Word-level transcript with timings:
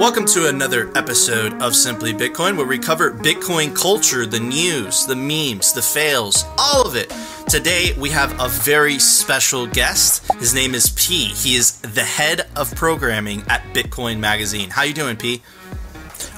Welcome 0.00 0.24
to 0.28 0.48
another 0.48 0.90
episode 0.96 1.52
of 1.60 1.76
Simply 1.76 2.14
Bitcoin, 2.14 2.56
where 2.56 2.64
we 2.64 2.78
cover 2.78 3.10
Bitcoin 3.10 3.76
culture, 3.76 4.24
the 4.24 4.40
news, 4.40 5.04
the 5.04 5.14
memes, 5.14 5.74
the 5.74 5.82
fails, 5.82 6.46
all 6.56 6.86
of 6.86 6.96
it. 6.96 7.12
Today 7.50 7.92
we 7.98 8.08
have 8.08 8.32
a 8.40 8.48
very 8.48 8.98
special 8.98 9.66
guest. 9.66 10.26
His 10.38 10.54
name 10.54 10.74
is 10.74 10.88
P. 10.96 11.26
He 11.26 11.54
is 11.54 11.78
the 11.82 12.02
head 12.02 12.48
of 12.56 12.74
programming 12.74 13.42
at 13.48 13.60
Bitcoin 13.74 14.20
Magazine. 14.20 14.70
How 14.70 14.80
are 14.80 14.86
you 14.86 14.94
doing, 14.94 15.18
P? 15.18 15.42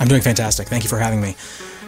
I'm 0.00 0.08
doing 0.08 0.22
fantastic. 0.22 0.66
Thank 0.66 0.82
you 0.82 0.90
for 0.90 0.98
having 0.98 1.20
me. 1.20 1.36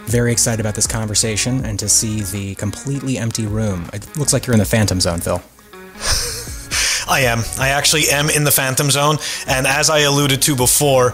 Very 0.05 0.31
excited 0.31 0.61
about 0.61 0.75
this 0.75 0.87
conversation 0.87 1.65
and 1.65 1.77
to 1.79 1.89
see 1.89 2.21
the 2.21 2.55
completely 2.55 3.17
empty 3.17 3.47
room. 3.47 3.89
It 3.91 4.15
looks 4.15 4.31
like 4.31 4.47
you're 4.47 4.53
in 4.53 4.59
the 4.59 4.65
Phantom 4.65 5.01
Zone, 5.01 5.19
Phil. 5.19 5.43
I 7.09 7.23
am. 7.25 7.39
I 7.59 7.67
actually 7.67 8.07
am 8.11 8.29
in 8.29 8.45
the 8.45 8.51
Phantom 8.51 8.89
Zone, 8.89 9.17
and 9.45 9.67
as 9.67 9.89
I 9.89 9.99
alluded 9.99 10.41
to 10.43 10.55
before, 10.55 11.13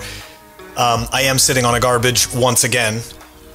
um, 0.77 1.07
I 1.11 1.23
am 1.23 1.37
sitting 1.37 1.65
on 1.65 1.75
a 1.75 1.79
garbage 1.79 2.33
once 2.33 2.63
again. 2.63 3.01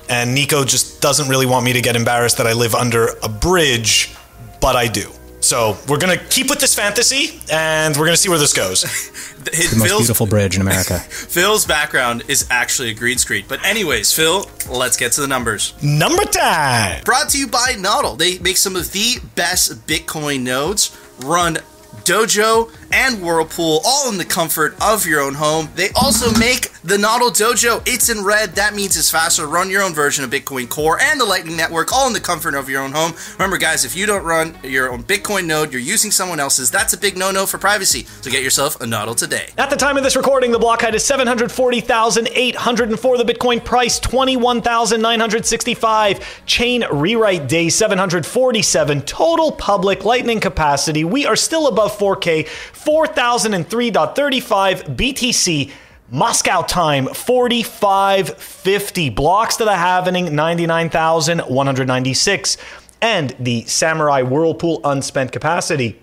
And 0.08 0.34
Nico 0.34 0.64
just 0.64 1.00
doesn't 1.00 1.28
really 1.28 1.46
want 1.46 1.64
me 1.64 1.72
to 1.72 1.80
get 1.80 1.96
embarrassed 1.96 2.38
that 2.38 2.46
I 2.46 2.52
live 2.52 2.74
under 2.74 3.08
a 3.22 3.28
bridge, 3.28 4.14
but 4.60 4.76
I 4.76 4.86
do. 4.86 5.10
So 5.40 5.76
we're 5.88 5.98
gonna 5.98 6.16
keep 6.16 6.48
with 6.50 6.60
this 6.60 6.74
fantasy, 6.74 7.40
and 7.52 7.96
we're 7.96 8.04
gonna 8.04 8.16
see 8.16 8.28
where 8.28 8.38
this 8.38 8.52
goes. 8.52 8.82
the 9.44 9.76
most 9.76 9.88
Phil's, 9.88 10.00
beautiful 10.00 10.26
bridge 10.26 10.56
in 10.56 10.62
America. 10.62 10.98
Phil's 11.08 11.64
background 11.64 12.24
is 12.26 12.46
actually 12.50 12.90
a 12.90 12.94
green 12.94 13.18
screen. 13.18 13.44
But 13.46 13.64
anyways, 13.64 14.12
Phil, 14.12 14.48
let's 14.68 14.96
get 14.96 15.12
to 15.12 15.20
the 15.20 15.28
numbers. 15.28 15.74
Number 15.82 16.24
time. 16.24 17.02
Brought 17.04 17.28
to 17.30 17.38
you 17.38 17.46
by 17.46 17.74
Nodl. 17.76 18.18
They 18.18 18.38
make 18.38 18.56
some 18.56 18.76
of 18.76 18.92
the 18.92 19.20
best 19.34 19.86
Bitcoin 19.86 20.42
nodes. 20.42 20.96
Run 21.20 21.58
Dojo, 22.02 22.70
and 22.92 23.22
Whirlpool, 23.22 23.80
all 23.84 24.10
in 24.10 24.18
the 24.18 24.24
comfort 24.24 24.74
of 24.82 25.06
your 25.06 25.20
own 25.20 25.34
home. 25.34 25.68
They 25.74 25.90
also 25.90 26.36
make 26.38 26.72
the 26.82 26.96
Nodl 26.96 27.30
Dojo. 27.30 27.82
It's 27.87 28.09
in 28.09 28.24
red. 28.24 28.56
That 28.56 28.74
means 28.74 28.96
it's 28.96 29.10
faster. 29.10 29.46
Run 29.46 29.70
your 29.70 29.82
own 29.82 29.92
version 29.92 30.24
of 30.24 30.30
Bitcoin 30.30 30.68
Core 30.68 30.98
and 31.01 31.20
the 31.20 31.24
Lightning 31.24 31.57
Network, 31.57 31.92
all 31.92 32.07
in 32.07 32.12
the 32.12 32.20
comfort 32.20 32.54
of 32.54 32.68
your 32.68 32.82
own 32.82 32.92
home. 32.92 33.14
Remember, 33.34 33.59
guys, 33.59 33.84
if 33.84 33.96
you 33.96 34.07
don't 34.07 34.24
run 34.24 34.57
your 34.62 34.92
own 34.92 35.02
Bitcoin 35.02 35.46
node, 35.46 35.73
you're 35.73 35.80
using 35.80 36.10
someone 36.10 36.38
else's. 36.38 36.70
That's 36.70 36.92
a 36.92 36.98
big 36.98 37.16
no-no 37.16 37.46
for 37.46 37.59
privacy. 37.59 38.04
So 38.23 38.30
get 38.30 38.45
yourself 38.45 38.80
a 38.80 38.84
Nodl 38.84 39.16
today. 39.16 39.48
At 39.59 39.70
the 39.70 39.76
time 39.76 39.96
of 39.96 40.04
this 40.04 40.16
recording, 40.16 40.52
the 40.52 40.59
block 40.59 40.82
height 40.82 40.95
is 40.95 41.04
740,804. 41.04 43.18
The 43.18 43.24
Bitcoin 43.24 43.64
price 43.64 43.98
21,965. 43.98 46.42
Chain 46.46 46.84
rewrite 46.92 47.48
day 47.48 47.68
747. 47.68 49.02
Total 49.02 49.51
public 49.51 50.04
Lightning 50.04 50.38
capacity. 50.40 51.02
We 51.04 51.26
are 51.26 51.37
still 51.37 51.66
above 51.66 51.98
4K. 51.98 52.46
4003.35 52.87 54.96
BTC. 54.96 55.70
Moscow 56.09 56.62
time 56.62 57.09
4550 57.09 59.10
blocks 59.10 59.56
to 59.56 59.65
the 59.65 59.73
halvening 59.73 60.30
99,196 60.30 62.57
and 63.02 63.34
the 63.40 63.64
Samurai 63.64 64.22
Whirlpool 64.22 64.81
unspent 64.84 65.32
capacity. 65.32 66.00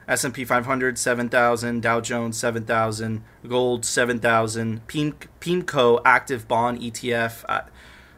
S&P 0.08 0.44
500 0.44 0.98
7,000, 0.98 1.80
Dow 1.80 2.02
Jones 2.02 2.40
7,000, 2.40 3.24
gold 3.48 3.86
7,000, 3.86 4.88
PIMCO 4.88 6.02
active 6.04 6.48
bond 6.48 6.82
ETF 6.82 7.46
uh, 7.48 7.62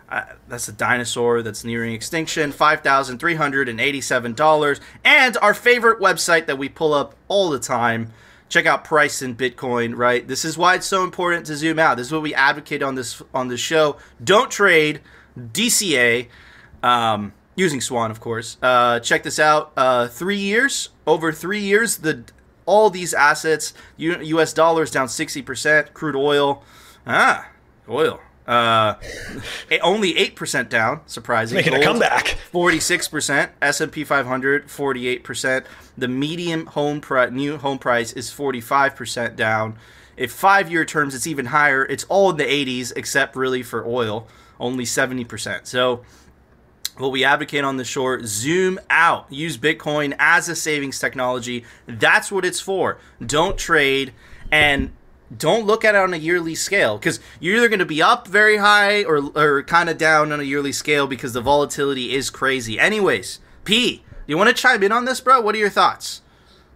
uh, 0.07 0.23
that's 0.47 0.69
a 0.69 0.71
dinosaur 0.71 1.41
that's 1.41 1.65
nearing 1.65 1.91
extinction, 1.91 2.53
$5,387. 2.53 4.79
And 5.03 5.37
our 5.41 5.53
favorite 5.53 5.99
website 5.99 6.45
that 6.45 6.57
we 6.57 6.69
pull 6.69 6.93
up 6.93 7.15
all 7.27 7.49
the 7.49 7.59
time. 7.59 8.13
Check 8.47 8.65
out 8.65 8.85
price 8.85 9.21
in 9.21 9.35
Bitcoin, 9.35 9.97
right? 9.97 10.25
This 10.25 10.45
is 10.45 10.57
why 10.57 10.75
it's 10.75 10.87
so 10.87 11.03
important 11.03 11.45
to 11.47 11.57
zoom 11.57 11.79
out. 11.79 11.97
This 11.97 12.07
is 12.07 12.13
what 12.13 12.21
we 12.21 12.33
advocate 12.33 12.81
on 12.81 12.95
this 12.95 13.21
on 13.33 13.49
this 13.49 13.59
show. 13.59 13.97
Don't 14.23 14.49
trade 14.49 15.01
DCA. 15.37 16.29
Um, 16.81 17.33
using 17.59 17.81
Swan, 17.81 18.09
of 18.09 18.19
course. 18.19 18.57
Uh, 18.61 18.99
check 18.99 19.23
this 19.23 19.37
out. 19.39 19.71
Uh, 19.77 20.07
three 20.07 20.37
years, 20.39 20.89
over 21.05 21.31
three 21.31 21.59
years, 21.59 21.97
the 21.97 22.23
all 22.65 22.89
these 22.89 23.13
assets, 23.13 23.73
U- 23.97 24.21
U.S. 24.21 24.53
dollars 24.53 24.89
down 24.91 25.09
sixty 25.09 25.41
percent, 25.41 25.93
crude 25.93 26.15
oil, 26.15 26.63
ah, 27.05 27.49
oil. 27.87 28.19
Uh, 28.47 28.95
only 29.83 30.17
eight 30.17 30.35
percent 30.35 30.69
down. 30.71 31.01
Surprising. 31.05 31.55
Making 31.55 31.73
Gold, 31.73 31.83
a 31.83 31.85
comeback. 31.85 32.27
Forty-six 32.51 33.07
percent. 33.07 33.51
S 33.61 33.79
and 33.79 33.91
P 33.91 34.03
500, 34.03 34.71
48 34.71 35.23
percent. 35.23 35.65
The 35.95 36.07
median 36.07 36.65
home 36.65 36.99
pri- 36.99 37.29
new 37.29 37.57
home 37.57 37.77
price 37.77 38.11
is 38.13 38.31
forty-five 38.31 38.95
percent 38.95 39.35
down. 39.35 39.77
If 40.17 40.31
five-year 40.31 40.83
terms, 40.83 41.13
it's 41.15 41.27
even 41.27 41.45
higher. 41.47 41.85
It's 41.85 42.03
all 42.09 42.31
in 42.31 42.35
the 42.37 42.43
80s, 42.43 42.91
except 42.97 43.37
really 43.37 43.63
for 43.63 43.85
oil, 43.87 44.27
only 44.59 44.83
70%. 44.83 45.65
So 45.65 46.03
what 46.99 47.11
we 47.11 47.23
advocate 47.23 47.63
on 47.63 47.77
the 47.77 47.83
short 47.83 48.25
zoom 48.25 48.79
out. 48.89 49.31
Use 49.31 49.57
bitcoin 49.57 50.15
as 50.19 50.49
a 50.49 50.55
savings 50.55 50.99
technology. 50.99 51.65
That's 51.85 52.31
what 52.31 52.45
it's 52.45 52.59
for. 52.59 52.97
Don't 53.25 53.57
trade 53.57 54.13
and 54.51 54.91
don't 55.35 55.65
look 55.65 55.85
at 55.85 55.95
it 55.95 55.99
on 55.99 56.13
a 56.13 56.17
yearly 56.17 56.55
scale 56.55 56.97
because 56.97 57.19
you're 57.39 57.57
either 57.57 57.69
going 57.69 57.79
to 57.79 57.85
be 57.85 58.01
up 58.01 58.27
very 58.27 58.57
high 58.57 59.03
or, 59.03 59.31
or 59.35 59.63
kind 59.63 59.89
of 59.89 59.97
down 59.97 60.31
on 60.31 60.39
a 60.39 60.43
yearly 60.43 60.71
scale 60.71 61.07
because 61.07 61.33
the 61.33 61.41
volatility 61.41 62.15
is 62.15 62.29
crazy. 62.29 62.79
Anyways 62.79 63.39
p 63.63 64.03
you 64.25 64.37
want 64.37 64.49
to 64.49 64.55
chime 64.55 64.83
in 64.83 64.91
on 64.91 65.05
this 65.05 65.21
bro? 65.21 65.41
What 65.41 65.55
are 65.55 65.59
your 65.59 65.69
thoughts? 65.69 66.21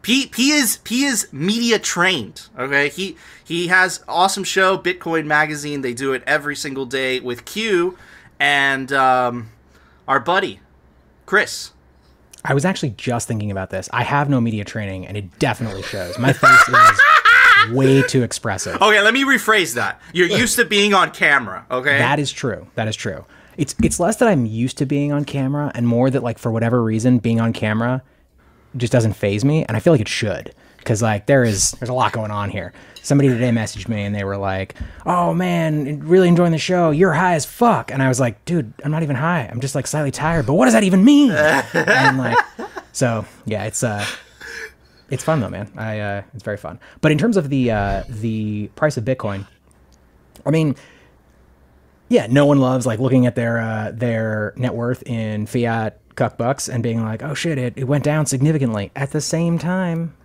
P, 0.04 0.28
P 0.28 0.52
is 0.52 0.78
P 0.78 1.06
is 1.06 1.32
media 1.32 1.80
trained. 1.80 2.50
Okay, 2.60 2.90
he 2.90 3.16
he 3.44 3.68
has 3.68 4.04
awesome 4.08 4.44
show 4.44 4.78
Bitcoin 4.78 5.26
Magazine. 5.26 5.82
They 5.82 5.94
do 5.94 6.12
it 6.12 6.24
every 6.28 6.58
single 6.58 6.86
day 6.86 7.22
with 7.22 7.46
Q, 7.46 7.98
and 8.38 8.92
um, 8.92 9.52
our 10.08 10.20
buddy, 10.20 10.60
Chris. 11.26 11.72
I 12.46 12.54
was 12.54 12.66
actually 12.66 12.92
just 12.92 13.28
thinking 13.28 13.52
about 13.52 13.70
this. 13.70 13.90
I 13.94 14.04
have 14.04 14.30
no 14.30 14.42
media 14.42 14.66
training, 14.66 15.08
and 15.08 15.16
it 15.16 15.40
definitely 15.40 15.82
shows. 15.84 16.20
My 16.20 16.34
face 16.34 16.68
is 16.68 17.74
way 17.74 18.02
too 18.04 18.24
expressive. 18.24 18.76
Okay, 18.82 19.02
let 19.02 19.14
me 19.14 19.24
rephrase 19.24 19.76
that. 19.76 20.02
You're 20.14 20.28
used 20.28 20.58
to 20.58 20.66
being 20.66 20.94
on 20.94 21.12
camera, 21.12 21.66
okay? 21.72 21.98
That 21.98 22.20
is 22.20 22.32
true. 22.32 22.68
That 22.76 22.88
is 22.88 22.96
true. 22.96 23.26
It's 23.56 23.76
it's 23.82 24.00
less 24.00 24.18
that 24.18 24.28
I'm 24.28 24.46
used 24.46 24.78
to 24.80 24.86
being 24.86 25.12
on 25.12 25.26
camera, 25.26 25.72
and 25.74 25.88
more 25.88 26.10
that 26.10 26.24
like 26.24 26.38
for 26.38 26.52
whatever 26.52 26.84
reason, 26.84 27.20
being 27.20 27.40
on 27.40 27.54
camera 27.54 28.02
just 28.76 28.92
doesn't 28.92 29.14
phase 29.14 29.46
me, 29.46 29.64
and 29.66 29.78
I 29.78 29.80
feel 29.80 29.94
like 29.94 30.02
it 30.02 30.08
should. 30.10 30.54
Because 30.84 31.02
like 31.02 31.26
there 31.26 31.44
is 31.44 31.72
there's 31.72 31.90
a 31.90 31.94
lot 31.94 32.12
going 32.12 32.32
on 32.32 32.50
here. 32.50 32.74
Somebody 33.02 33.30
today 33.30 33.50
messaged 33.50 33.88
me 33.88 34.04
and 34.04 34.14
they 34.16 34.24
were 34.24 34.38
like, 34.38 34.76
"Oh 35.06 35.34
man, 35.34 36.00
really 36.02 36.28
enjoying 36.28 36.52
the 36.52 36.58
show. 36.58 36.92
You're 36.92 37.14
high 37.14 37.36
as 37.36 37.46
fuck." 37.46 37.92
And 37.92 38.02
I 38.04 38.08
was 38.08 38.20
like, 38.20 38.44
"Dude, 38.46 38.74
I'm 38.84 38.92
not 38.92 39.04
even 39.04 39.16
high. 39.16 39.48
I'm 39.52 39.60
just 39.60 39.76
like 39.76 39.88
slightly 39.88 40.12
tired. 40.12 40.46
But 40.46 40.54
what 40.54 40.66
does 40.66 40.74
that 40.74 40.84
even 40.84 41.04
mean?" 41.04 41.32
and 41.74 42.18
like, 42.18 42.38
so 42.92 43.26
yeah, 43.46 43.66
it's 43.66 43.84
uh, 43.84 44.06
it's 45.10 45.24
fun 45.24 45.40
though, 45.40 45.50
man. 45.50 45.72
I 45.78 46.00
uh, 46.00 46.24
it's 46.34 46.44
very 46.44 46.58
fun. 46.58 46.80
But 47.02 47.12
in 47.12 47.18
terms 47.18 47.38
of 47.38 47.50
the 47.50 47.72
uh, 47.72 48.04
the 48.08 48.68
price 48.76 48.98
of 48.98 49.06
Bitcoin, 49.06 49.48
I 50.46 50.52
mean, 50.52 50.76
yeah, 52.10 52.28
no 52.30 52.46
one 52.46 52.60
loves 52.60 52.86
like 52.86 53.00
looking 53.00 53.26
at 53.26 53.36
their 53.36 53.60
uh, 53.60 53.92
their 53.94 54.54
net 54.56 54.74
worth 54.74 55.04
in 55.04 55.46
fiat 55.46 56.00
cuck 56.16 56.38
bucks 56.38 56.70
and 56.70 56.84
being 56.84 57.04
like, 57.04 57.24
oh 57.24 57.34
shit, 57.34 57.58
it, 57.58 57.74
it 57.76 57.86
went 57.86 58.04
down 58.04 58.26
significantly. 58.26 58.92
At 58.96 59.12
the 59.12 59.22
same 59.22 59.58
time, 59.58 60.16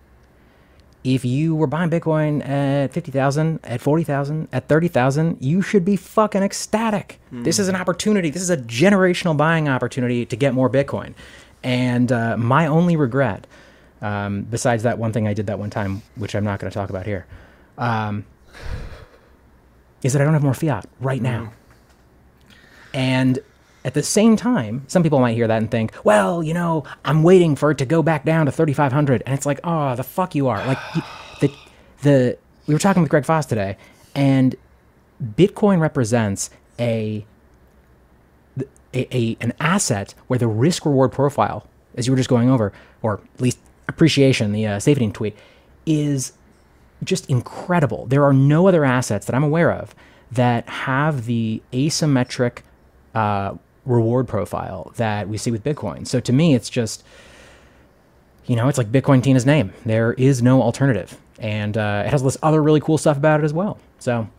if 1.15 1.25
you 1.25 1.55
were 1.55 1.67
buying 1.67 1.89
Bitcoin 1.89 2.47
at 2.47 2.93
50,000, 2.93 3.59
at 3.63 3.81
40,000, 3.81 4.47
at 4.51 4.67
30,000, 4.67 5.37
you 5.39 5.61
should 5.61 5.83
be 5.83 5.95
fucking 5.95 6.43
ecstatic. 6.43 7.19
This 7.43 7.57
is 7.57 7.67
an 7.67 7.75
opportunity. 7.75 8.29
This 8.29 8.41
is 8.41 8.49
a 8.49 8.57
generational 8.57 9.35
buying 9.35 9.67
opportunity 9.67 10.25
to 10.25 10.35
get 10.35 10.53
more 10.53 10.69
Bitcoin. 10.69 11.13
And 11.63 12.11
uh, 12.11 12.37
my 12.37 12.67
only 12.67 12.95
regret, 12.95 13.47
um, 14.01 14.43
besides 14.43 14.83
that 14.83 14.97
one 14.97 15.11
thing 15.11 15.27
I 15.27 15.33
did 15.33 15.47
that 15.47 15.57
one 15.57 15.69
time, 15.69 16.01
which 16.15 16.35
I'm 16.35 16.43
not 16.43 16.59
going 16.59 16.69
to 16.71 16.73
talk 16.73 16.89
about 16.89 17.05
here, 17.05 17.25
um, 17.77 18.25
is 20.03 20.13
that 20.13 20.21
I 20.21 20.25
don't 20.25 20.33
have 20.33 20.43
more 20.43 20.53
fiat 20.53 20.85
right 20.99 21.21
now. 21.21 21.53
And 22.93 23.39
at 23.85 23.93
the 23.93 24.03
same 24.03 24.35
time, 24.35 24.83
some 24.87 25.03
people 25.03 25.19
might 25.19 25.33
hear 25.33 25.47
that 25.47 25.57
and 25.57 25.71
think, 25.71 25.93
well, 26.03 26.43
you 26.43 26.53
know, 26.53 26.83
I'm 27.05 27.23
waiting 27.23 27.55
for 27.55 27.71
it 27.71 27.77
to 27.77 27.85
go 27.85 28.03
back 28.03 28.25
down 28.25 28.45
to 28.45 28.51
3,500. 28.51 29.23
And 29.25 29.33
it's 29.33 29.45
like, 29.45 29.59
oh, 29.63 29.95
the 29.95 30.03
fuck 30.03 30.35
you 30.35 30.47
are. 30.49 30.65
Like, 30.65 30.77
the, 31.39 31.51
the, 32.01 32.37
we 32.67 32.73
were 32.73 32.79
talking 32.79 33.01
with 33.01 33.09
Greg 33.09 33.25
Foss 33.25 33.45
today, 33.45 33.77
and 34.13 34.55
Bitcoin 35.23 35.79
represents 35.79 36.49
a, 36.77 37.25
a, 38.93 39.15
a 39.15 39.37
an 39.39 39.53
asset 39.59 40.13
where 40.27 40.39
the 40.39 40.47
risk 40.47 40.85
reward 40.85 41.11
profile, 41.11 41.65
as 41.95 42.05
you 42.05 42.13
were 42.13 42.17
just 42.17 42.29
going 42.29 42.49
over, 42.49 42.73
or 43.01 43.21
at 43.35 43.41
least 43.41 43.59
appreciation, 43.87 44.51
the 44.51 44.67
uh, 44.67 44.79
safety 44.79 45.09
tweet, 45.11 45.35
is 45.85 46.33
just 47.03 47.29
incredible. 47.29 48.05
There 48.07 48.23
are 48.23 48.33
no 48.33 48.67
other 48.67 48.83
assets 48.83 49.25
that 49.25 49.35
I'm 49.35 49.43
aware 49.43 49.71
of 49.71 49.95
that 50.31 50.67
have 50.67 51.25
the 51.25 51.61
asymmetric 51.73 52.59
uh, 53.15 53.55
reward 53.89 54.27
profile 54.27 54.91
that 54.95 55.27
we 55.27 55.37
see 55.37 55.51
with 55.51 55.63
Bitcoin. 55.63 56.07
So 56.07 56.19
to 56.19 56.31
me, 56.31 56.55
it's 56.55 56.69
just, 56.69 57.03
you 58.45 58.55
know, 58.55 58.67
it's 58.67 58.77
like 58.77 58.91
Bitcoin 58.91 59.21
Tina's 59.21 59.45
name. 59.45 59.73
There 59.85 60.13
is 60.13 60.41
no 60.41 60.61
alternative. 60.61 61.17
And 61.39 61.77
uh, 61.77 62.03
it 62.05 62.09
has 62.11 62.23
this 62.23 62.37
other 62.43 62.61
really 62.61 62.79
cool 62.79 62.97
stuff 62.97 63.17
about 63.17 63.39
it 63.39 63.43
as 63.43 63.53
well. 63.53 63.79
So 63.99 64.29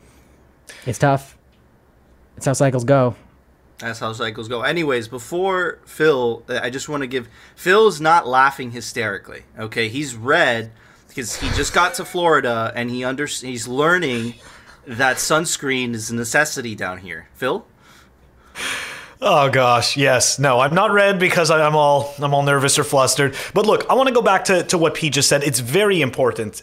it's 0.87 0.99
tough. 0.99 1.37
It's 2.37 2.47
how 2.47 2.53
cycles 2.53 2.85
go. 2.85 3.17
That's 3.79 3.99
how 3.99 4.13
cycles 4.13 4.49
go. 4.49 4.63
Anyways, 4.63 5.09
before 5.09 5.79
Phil, 5.87 6.43
I 6.49 6.69
just 6.69 6.89
want 6.89 7.03
to 7.03 7.07
give 7.07 7.29
Phil's 7.57 8.01
not 8.01 8.27
laughing 8.27 8.73
hysterically. 8.73 9.45
Okay, 9.59 9.89
he's 9.89 10.15
red 10.15 10.71
because 11.09 11.37
he 11.37 11.49
just 11.51 11.73
got 11.73 11.95
to 11.95 12.05
Florida 12.05 12.73
and 12.77 12.91
he 12.91 13.03
under 13.05 13.27
he's 13.27 13.67
learning 13.67 14.35
that 14.87 15.17
sunscreen 15.17 15.95
is 15.95 16.11
a 16.11 16.15
necessity 16.15 16.75
down 16.75 16.99
here. 16.99 17.29
Phil, 17.35 17.67
Oh 19.23 19.51
gosh, 19.51 19.97
yes. 19.97 20.39
No, 20.39 20.61
I'm 20.61 20.75
not 20.75 20.93
red 20.93 21.19
because 21.19 21.51
I- 21.51 21.67
I'm 21.67 21.77
all 21.77 22.15
I'm 22.21 22.33
all 22.33 22.43
nervous 22.43 22.79
or 22.79 22.85
flustered. 22.85 23.35
But 23.53 23.67
look, 23.67 23.85
I 23.91 23.95
want 23.95 24.09
to 24.09 24.15
go 24.15 24.23
back 24.23 24.45
to, 24.47 24.63
to 24.65 24.79
what 24.79 24.95
P 24.95 25.11
just 25.11 25.29
said. 25.29 25.43
It's 25.45 25.61
very 25.61 26.01
important. 26.01 26.63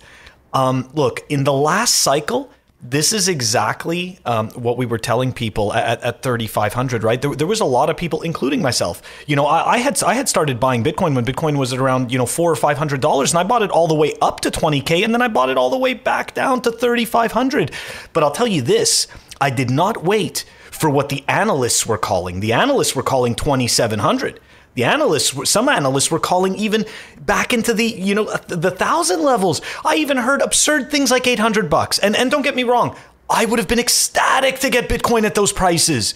Um, 0.53 0.89
look, 0.93 1.23
in 1.29 1.43
the 1.43 1.53
last 1.53 1.95
cycle, 1.97 2.49
this 2.81 3.11
is 3.13 3.27
exactly 3.27 4.17
um, 4.25 4.49
what 4.51 4.77
we 4.77 4.85
were 4.87 4.97
telling 4.97 5.33
people 5.33 5.73
at, 5.73 6.01
at 6.01 6.23
3,500. 6.23 7.03
Right? 7.03 7.21
There, 7.21 7.35
there 7.35 7.45
was 7.47 7.59
a 7.59 7.65
lot 7.65 7.91
of 7.91 7.97
people, 7.97 8.23
including 8.23 8.61
myself. 8.63 9.03
You 9.27 9.35
know, 9.35 9.45
I, 9.45 9.73
I 9.73 9.77
had 9.77 10.01
I 10.01 10.15
had 10.15 10.27
started 10.27 10.59
buying 10.59 10.83
Bitcoin 10.83 11.13
when 11.13 11.25
Bitcoin 11.25 11.57
was 11.57 11.73
at 11.73 11.79
around 11.79 12.11
you 12.11 12.17
know 12.17 12.25
four 12.25 12.51
or 12.51 12.55
five 12.55 12.79
hundred 12.79 13.01
dollars, 13.01 13.31
and 13.33 13.37
I 13.39 13.43
bought 13.43 13.61
it 13.61 13.69
all 13.69 13.87
the 13.87 13.93
way 13.95 14.13
up 14.19 14.39
to 14.41 14.49
20k, 14.49 15.03
and 15.03 15.13
then 15.13 15.21
I 15.21 15.27
bought 15.27 15.49
it 15.49 15.57
all 15.57 15.69
the 15.69 15.77
way 15.77 15.93
back 15.93 16.33
down 16.33 16.63
to 16.63 16.71
3,500. 16.71 17.71
But 18.13 18.23
I'll 18.23 18.31
tell 18.31 18.47
you 18.47 18.63
this: 18.63 19.05
I 19.39 19.51
did 19.51 19.69
not 19.69 20.03
wait 20.03 20.43
for 20.79 20.89
what 20.89 21.09
the 21.09 21.23
analysts 21.27 21.85
were 21.85 21.97
calling. 21.97 22.39
The 22.39 22.53
analysts 22.53 22.95
were 22.95 23.03
calling 23.03 23.35
2700. 23.35 24.39
The 24.75 24.83
analysts, 24.83 25.49
some 25.49 25.69
analysts 25.69 26.11
were 26.11 26.19
calling 26.19 26.55
even 26.55 26.85
back 27.19 27.51
into 27.51 27.73
the, 27.73 27.85
you 27.85 28.13
know, 28.13 28.25
uh, 28.25 28.37
the 28.47 28.69
thousand 28.69 29.23
levels. 29.23 29.61
I 29.83 29.95
even 29.95 30.17
heard 30.17 30.41
absurd 30.41 30.91
things 30.91 31.09
like 31.09 31.25
800 31.25 31.67
bucks. 31.69 31.97
And 31.97 32.15
and 32.15 32.29
don't 32.29 32.43
get 32.43 32.55
me 32.55 32.63
wrong, 32.63 32.95
I 33.29 33.45
would 33.45 33.57
have 33.57 33.67
been 33.67 33.79
ecstatic 33.79 34.59
to 34.59 34.69
get 34.69 34.87
Bitcoin 34.87 35.23
at 35.25 35.33
those 35.33 35.51
prices. 35.51 36.13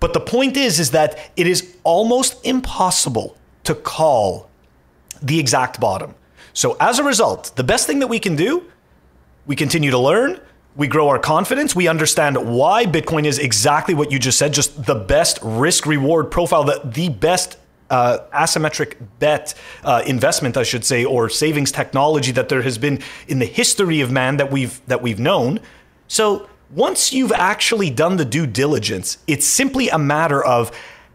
But 0.00 0.14
the 0.14 0.20
point 0.20 0.56
is, 0.56 0.80
is 0.80 0.92
that 0.92 1.30
it 1.36 1.46
is 1.46 1.76
almost 1.84 2.44
impossible 2.46 3.36
to 3.64 3.74
call 3.74 4.48
the 5.20 5.38
exact 5.38 5.78
bottom. 5.78 6.14
So 6.54 6.76
as 6.80 6.98
a 6.98 7.04
result, 7.04 7.52
the 7.56 7.64
best 7.64 7.86
thing 7.86 7.98
that 7.98 8.06
we 8.06 8.18
can 8.18 8.36
do 8.36 8.64
we 9.46 9.56
continue 9.56 9.90
to 9.90 9.98
learn 9.98 10.40
we 10.78 10.86
grow 10.86 11.08
our 11.08 11.18
confidence. 11.18 11.74
We 11.74 11.88
understand 11.88 12.36
why 12.36 12.86
bitcoin 12.86 13.26
is 13.26 13.38
exactly 13.38 13.94
what 13.94 14.10
you 14.12 14.18
just 14.18 14.38
said 14.38 14.54
just 14.54 14.86
the 14.86 14.94
best 14.94 15.38
risk 15.42 15.84
reward 15.84 16.30
profile 16.30 16.64
the, 16.64 16.80
the 16.84 17.10
best 17.10 17.58
uh, 17.90 18.18
asymmetric 18.32 18.96
bet 19.18 19.54
uh, 19.82 20.02
investment 20.06 20.56
i 20.56 20.62
should 20.62 20.84
say 20.84 21.04
or 21.04 21.28
savings 21.28 21.72
technology 21.72 22.32
that 22.32 22.48
there 22.48 22.62
has 22.62 22.78
been 22.78 23.00
in 23.26 23.38
the 23.38 23.46
history 23.46 24.00
of 24.00 24.12
man 24.12 24.36
that 24.36 24.50
we've 24.52 24.80
that 24.86 25.02
we've 25.02 25.18
known. 25.18 25.58
So 26.06 26.48
once 26.70 27.12
you've 27.12 27.32
actually 27.32 27.90
done 27.90 28.16
the 28.16 28.24
due 28.24 28.46
diligence 28.46 29.18
it's 29.26 29.46
simply 29.46 29.88
a 29.88 29.98
matter 29.98 30.44
of 30.44 30.70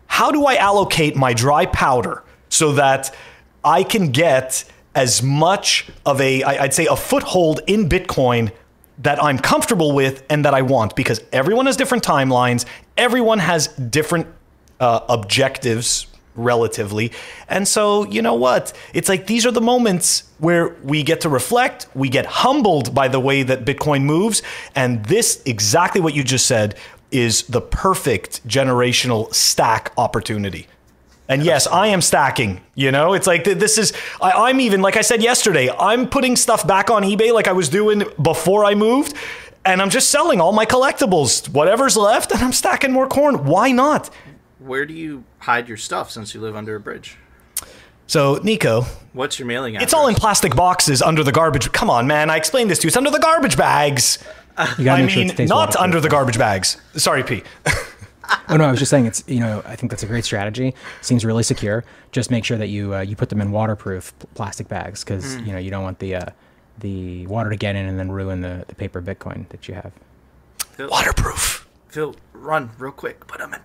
how 0.07 0.29
do 0.31 0.45
i 0.45 0.55
allocate 0.55 1.15
my 1.15 1.31
dry 1.33 1.67
powder 1.67 2.23
so 2.49 2.71
that 2.73 3.15
i 3.63 3.83
can 3.83 4.11
get 4.11 4.65
as 4.95 5.23
much 5.23 5.87
of 6.05 6.19
a, 6.21 6.43
I'd 6.43 6.73
say 6.73 6.85
a 6.85 6.95
foothold 6.95 7.61
in 7.67 7.87
bitcoin 7.87 8.51
that 8.99 9.21
I'm 9.23 9.39
comfortable 9.39 9.91
with 9.91 10.23
and 10.29 10.45
that 10.45 10.53
I 10.53 10.61
want 10.61 10.95
because 10.95 11.21
everyone 11.31 11.65
has 11.65 11.75
different 11.75 12.03
timelines, 12.03 12.65
everyone 12.97 13.39
has 13.39 13.67
different 13.67 14.27
uh, 14.79 15.01
objectives 15.09 16.07
relatively. 16.35 17.11
And 17.47 17.67
so, 17.67 18.05
you 18.05 18.21
know 18.21 18.33
what? 18.33 18.73
It's 18.93 19.09
like 19.09 19.27
these 19.27 19.45
are 19.45 19.51
the 19.51 19.61
moments 19.61 20.23
where 20.39 20.69
we 20.83 21.03
get 21.03 21.21
to 21.21 21.29
reflect, 21.29 21.87
we 21.93 22.09
get 22.09 22.25
humbled 22.25 22.93
by 22.93 23.07
the 23.07 23.19
way 23.19 23.43
that 23.43 23.65
Bitcoin 23.65 24.03
moves, 24.03 24.41
and 24.75 25.05
this 25.05 25.41
exactly 25.45 26.01
what 26.01 26.13
you 26.15 26.23
just 26.23 26.45
said 26.45 26.75
is 27.11 27.43
the 27.43 27.61
perfect 27.61 28.45
generational 28.47 29.33
stack 29.33 29.93
opportunity. 29.97 30.67
And 31.29 31.43
yes, 31.43 31.67
I 31.67 31.87
am 31.87 32.01
stacking. 32.01 32.61
You 32.75 32.91
know, 32.91 33.13
it's 33.13 33.27
like 33.27 33.45
th- 33.45 33.57
this 33.57 33.77
is. 33.77 33.93
I, 34.21 34.31
I'm 34.31 34.59
even 34.59 34.81
like 34.81 34.97
I 34.97 35.01
said 35.01 35.23
yesterday. 35.23 35.69
I'm 35.79 36.07
putting 36.09 36.35
stuff 36.35 36.67
back 36.67 36.89
on 36.91 37.03
eBay 37.03 37.33
like 37.33 37.47
I 37.47 37.53
was 37.53 37.69
doing 37.69 38.03
before 38.21 38.65
I 38.65 38.75
moved, 38.75 39.15
and 39.65 39.81
I'm 39.81 39.89
just 39.89 40.11
selling 40.11 40.41
all 40.41 40.51
my 40.51 40.65
collectibles, 40.65 41.47
whatever's 41.49 41.95
left, 41.95 42.31
and 42.33 42.41
I'm 42.41 42.51
stacking 42.53 42.91
more 42.91 43.07
corn. 43.07 43.45
Why 43.45 43.71
not? 43.71 44.09
where 44.59 44.85
do 44.85 44.93
you 44.93 45.25
hide 45.39 45.67
your 45.67 45.75
stuff 45.75 46.09
since 46.09 46.33
you 46.33 46.39
live 46.39 46.55
under 46.55 46.73
a 46.75 46.79
bridge? 46.79 47.17
So, 48.07 48.39
Nico, 48.43 48.83
What's 49.11 49.37
your 49.37 49.45
mailing 49.45 49.75
address? 49.75 49.87
it's 49.87 49.93
all 49.93 50.07
in 50.07 50.15
plastic 50.15 50.55
boxes 50.55 51.01
under 51.01 51.21
the 51.23 51.31
garbage. 51.33 51.71
Come 51.71 51.89
on, 51.89 52.05
man! 52.07 52.29
I 52.29 52.37
explained 52.37 52.69
this 52.71 52.79
to 52.79 52.85
you. 52.85 52.87
It's 52.89 52.97
under 52.97 53.09
the 53.11 53.19
garbage 53.19 53.57
bags. 53.57 54.19
You 54.77 54.89
I 54.89 55.01
make 55.01 55.09
sure 55.09 55.23
mean, 55.25 55.35
not 55.47 55.55
waterproof. 55.55 55.81
under 55.81 55.99
the 55.99 56.09
garbage 56.09 56.37
bags. 56.37 56.77
Sorry, 56.95 57.23
P. 57.23 57.43
Oh 58.49 58.57
no, 58.57 58.65
I 58.65 58.71
was 58.71 58.79
just 58.79 58.89
saying 58.89 59.05
it's 59.05 59.23
you 59.27 59.39
know 59.39 59.61
I 59.65 59.75
think 59.75 59.89
that's 59.91 60.03
a 60.03 60.07
great 60.07 60.25
strategy. 60.25 60.73
Seems 61.01 61.25
really 61.25 61.43
secure. 61.43 61.83
Just 62.11 62.31
make 62.31 62.45
sure 62.45 62.57
that 62.57 62.67
you 62.67 62.95
uh, 62.95 63.01
you 63.01 63.15
put 63.15 63.29
them 63.29 63.41
in 63.41 63.51
waterproof 63.51 64.13
plastic 64.35 64.67
bags 64.67 65.03
because 65.03 65.37
you 65.37 65.51
know 65.51 65.57
you 65.57 65.69
don't 65.71 65.83
want 65.83 65.99
the 65.99 66.15
uh, 66.15 66.25
the 66.79 67.27
water 67.27 67.49
to 67.49 67.55
get 67.55 67.75
in 67.75 67.85
and 67.85 67.99
then 67.99 68.11
ruin 68.11 68.41
the, 68.41 68.65
the 68.67 68.75
paper 68.75 69.01
Bitcoin 69.01 69.47
that 69.49 69.67
you 69.67 69.73
have. 69.73 69.91
Waterproof. 70.79 71.67
Phil, 71.89 72.15
run 72.33 72.71
real 72.79 72.91
quick. 72.91 73.27
Put 73.27 73.39
them 73.39 73.53
in 73.53 73.61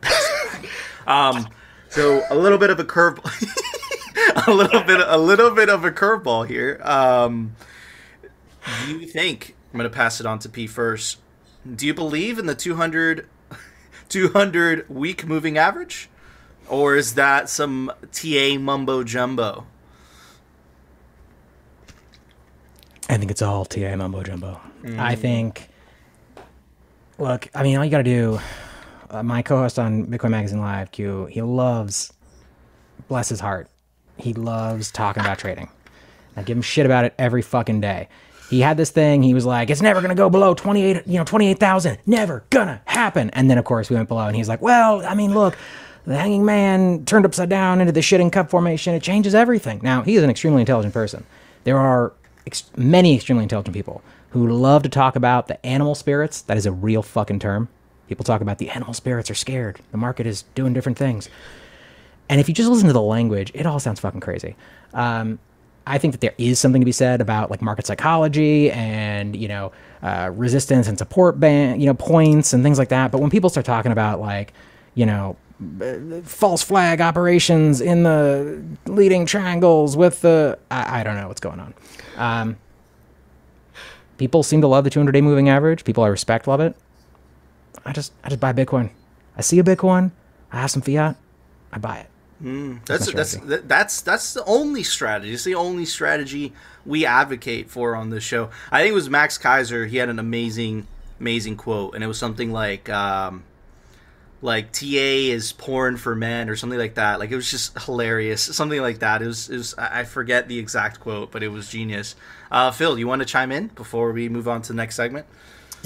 um, 1.07 1.49
so 1.88 2.23
a 2.31 2.37
little 2.37 2.59
bit 2.59 2.71
of 2.71 2.79
a 2.79 2.85
curve, 2.85 3.19
a 4.47 4.53
little 4.53 4.83
bit, 4.83 5.00
a 5.05 5.17
little 5.17 5.50
bit 5.50 5.69
of 5.69 5.85
a 5.85 5.91
curveball 5.91 6.47
here. 6.47 6.81
Um, 6.85 7.57
do 8.87 8.99
you 8.99 9.07
think 9.07 9.57
I'm 9.73 9.79
going 9.79 9.91
to 9.91 9.95
pass 9.95 10.21
it 10.21 10.27
on 10.27 10.38
to 10.41 10.49
P 10.49 10.67
first? 10.67 11.19
Do 11.75 11.87
you 11.87 11.95
believe 11.95 12.38
in 12.38 12.47
the 12.47 12.55
200, 12.55 13.27
200 14.09 14.88
week 14.88 15.27
moving 15.27 15.59
average, 15.59 16.09
or 16.69 16.97
is 16.97 17.15
that 17.15 17.49
some 17.49 17.93
TA 18.12 18.57
mumbo 18.59 19.05
jumbo? 19.05 19.67
I 23.09 23.17
think 23.17 23.31
it's 23.31 23.43
all 23.43 23.65
TA 23.65 23.97
mumbo 23.97 24.23
jumbo. 24.23 24.61
I 24.99 25.15
think. 25.15 25.69
Look, 27.19 27.49
I 27.55 27.62
mean, 27.62 27.77
all 27.77 27.85
you 27.85 27.91
got 27.91 27.99
to 27.99 28.05
do. 28.05 28.38
Uh, 29.11 29.23
my 29.23 29.41
co-host 29.43 29.79
on 29.79 30.07
Bitcoin 30.07 30.31
Magazine 30.31 30.61
Live, 30.61 30.93
Q, 30.93 31.27
he 31.27 31.41
loves, 31.41 32.12
bless 33.09 33.31
his 33.31 33.41
heart, 33.41 33.69
he 34.19 34.35
loves 34.35 34.93
talking 34.93 35.23
about 35.23 35.38
trading. 35.38 35.71
I 36.37 36.43
give 36.43 36.57
him 36.57 36.62
shit 36.62 36.85
about 36.85 37.07
it 37.07 37.15
every 37.19 37.41
fucking 37.41 37.81
day. 37.81 38.09
He 38.49 38.61
had 38.61 38.76
this 38.76 38.90
thing. 38.90 39.23
He 39.23 39.35
was 39.35 39.45
like, 39.45 39.69
"It's 39.71 39.83
never 39.83 40.00
gonna 40.00 40.14
go 40.14 40.31
below 40.31 40.55
twenty 40.55 40.83
eight, 40.83 41.07
you 41.07 41.19
know, 41.19 41.25
twenty 41.25 41.49
eight 41.49 41.59
thousand. 41.59 41.99
Never 42.07 42.45
gonna 42.50 42.81
happen." 42.87 43.31
And 43.31 43.50
then, 43.50 43.59
of 43.59 43.64
course, 43.64 43.90
we 43.90 43.97
went 43.97 44.09
below, 44.09 44.26
and 44.26 44.35
he's 44.37 44.49
like, 44.49 44.62
"Well, 44.62 45.05
I 45.05 45.14
mean, 45.14 45.35
look, 45.35 45.57
the 46.07 46.17
hanging 46.17 46.45
man 46.45 47.05
turned 47.05 47.26
upside 47.26 47.50
down 47.50 47.81
into 47.81 47.93
the 47.93 48.00
shitting 48.00 48.33
cup 48.33 48.49
formation. 48.50 48.95
It 48.95 49.02
changes 49.02 49.35
everything." 49.35 49.81
Now, 49.83 50.02
he 50.02 50.17
is 50.17 50.23
an 50.23 50.31
extremely 50.31 50.61
intelligent 50.62 50.95
person. 50.95 51.25
There 51.64 51.78
are 51.78 52.12
ex- 52.47 52.71
many 52.76 53.14
extremely 53.14 53.43
intelligent 53.43 53.75
people 53.75 54.02
who 54.31 54.47
love 54.49 54.83
to 54.83 54.88
talk 54.88 55.17
about 55.17 55.49
the 55.49 55.64
animal 55.64 55.95
spirits. 55.95 56.40
That 56.43 56.57
is 56.57 56.64
a 56.67 56.73
real 56.73 57.02
fucking 57.02 57.40
term. 57.40 57.69
People 58.09 58.25
talk 58.25 58.40
about 58.40 58.57
the 58.59 58.71
animal 58.71 58.95
spirits 58.95 59.31
are 59.31 59.35
scared. 59.35 59.81
The 59.93 59.99
market 59.99 60.26
is 60.26 60.45
doing 60.55 60.73
different 60.73 60.97
things. 60.97 61.28
And 62.31 62.40
if 62.40 62.49
you 62.49 62.55
just 62.55 62.69
listen 62.69 62.87
to 62.87 62.93
the 62.93 63.02
language, 63.02 63.50
it 63.55 63.67
all 63.67 63.78
sounds 63.81 64.00
fucking 64.00 64.21
crazy. 64.21 64.57
Um, 64.95 65.38
I 65.88 65.99
think 65.99 66.12
that 66.12 66.21
there 66.21 66.35
is 66.38 66.59
something 66.61 66.80
to 66.80 66.85
be 66.85 66.92
said 66.92 67.21
about 67.21 67.50
like 67.50 67.62
market 67.62 67.87
psychology 67.87 68.71
and 68.71 69.35
you 69.35 69.49
know 69.49 69.73
uh, 70.02 70.30
resistance 70.35 70.87
and 70.87 70.99
support 70.99 71.40
band, 71.40 71.80
you 71.80 71.87
know 71.87 71.95
points 71.95 72.52
and 72.52 72.62
things 72.62 72.78
like 72.78 72.90
that. 72.90 73.11
But 73.11 73.21
when 73.21 73.30
people 73.30 73.50
start 73.50 73.66
talking 73.66 73.90
about 73.90 74.21
like 74.21 74.52
you 74.95 75.07
know 75.07 75.37
uh, 75.80 76.21
false 76.23 76.62
flag 76.62 77.00
operations 77.00 77.80
in 77.80 78.02
the 78.02 78.62
leading 78.87 79.26
triangles 79.26 79.97
with 79.97 80.21
the 80.21 80.59
I, 80.71 81.00
I 81.00 81.02
don't 81.02 81.16
know 81.16 81.26
what's 81.28 81.40
going 81.40 81.59
on. 81.59 81.75
Um, 82.16 82.57
people 84.18 84.42
seem 84.42 84.61
to 84.61 84.68
love 84.68 84.85
the 84.85 84.90
200 84.90 85.12
day 85.12 85.21
moving 85.21 85.49
average. 85.49 85.85
People 85.85 86.04
I 86.04 86.09
respect 86.09 86.47
love 86.47 86.61
it. 86.61 86.76
I 87.85 87.92
just 87.92 88.12
I 88.23 88.28
just 88.28 88.40
buy 88.40 88.52
Bitcoin. 88.52 88.90
I 89.37 89.40
see 89.40 89.59
a 89.59 89.64
Bitcoin. 89.64 90.12
I 90.52 90.61
have 90.61 90.71
some 90.71 90.83
fiat. 90.83 91.16
I 91.73 91.78
buy 91.78 91.99
it. 91.99 92.11
That's 92.85 93.07
my 93.09 93.14
that's 93.14 93.30
strategy. 93.33 93.62
that's 93.66 94.00
that's 94.00 94.35
the 94.35 94.45
only 94.45 94.83
strategy. 94.83 95.33
It's 95.35 95.45
the 95.45 95.57
only 95.57 95.85
strategy 95.85 96.52
we 96.87 97.04
advocate 97.04 97.68
for 97.71 97.97
on 97.97 98.11
this 98.11 98.23
show. 98.23 98.50
I 98.71 98.80
think 98.80 98.92
it 98.92 98.95
was 98.95 99.11
Max 99.11 99.38
Keiser. 99.38 99.88
He 99.88 99.97
had 99.97 100.09
an 100.09 100.18
amazing 100.18 100.87
amazing 101.21 101.57
quote, 101.57 101.95
and 101.95 102.04
it 102.04 102.07
was 102.07 102.18
something 102.18 102.52
like 102.52 102.88
um, 102.88 103.45
like 104.40 104.73
TA 104.73 104.87
is 104.87 105.52
porn 105.52 105.97
for 105.97 106.14
men 106.14 106.49
or 106.49 106.57
something 106.57 106.78
like 106.78 106.95
that. 106.95 107.18
Like 107.18 107.30
it 107.30 107.37
was 107.37 107.50
just 107.50 107.78
hilarious, 107.80 108.42
something 108.42 108.80
like 108.80 109.00
that. 109.00 109.21
It 109.21 109.26
was 109.26 109.49
it 109.50 109.57
was 109.57 109.75
I 109.76 110.00
I 110.00 110.04
forget 110.04 110.49
the 110.49 110.59
exact 110.59 111.00
quote, 111.00 111.33
but 111.33 111.42
it 111.42 111.49
was 111.49 111.68
genius. 111.68 112.14
Uh, 112.50 112.71
Phil, 112.71 112.99
you 112.99 113.09
want 113.09 113.21
to 113.21 113.26
chime 113.26 113.50
in 113.52 113.68
before 113.68 114.12
we 114.12 114.28
move 114.28 114.49
on 114.49 114.62
to 114.62 114.68
the 114.68 114.76
next 114.76 114.95
segment? 114.95 115.26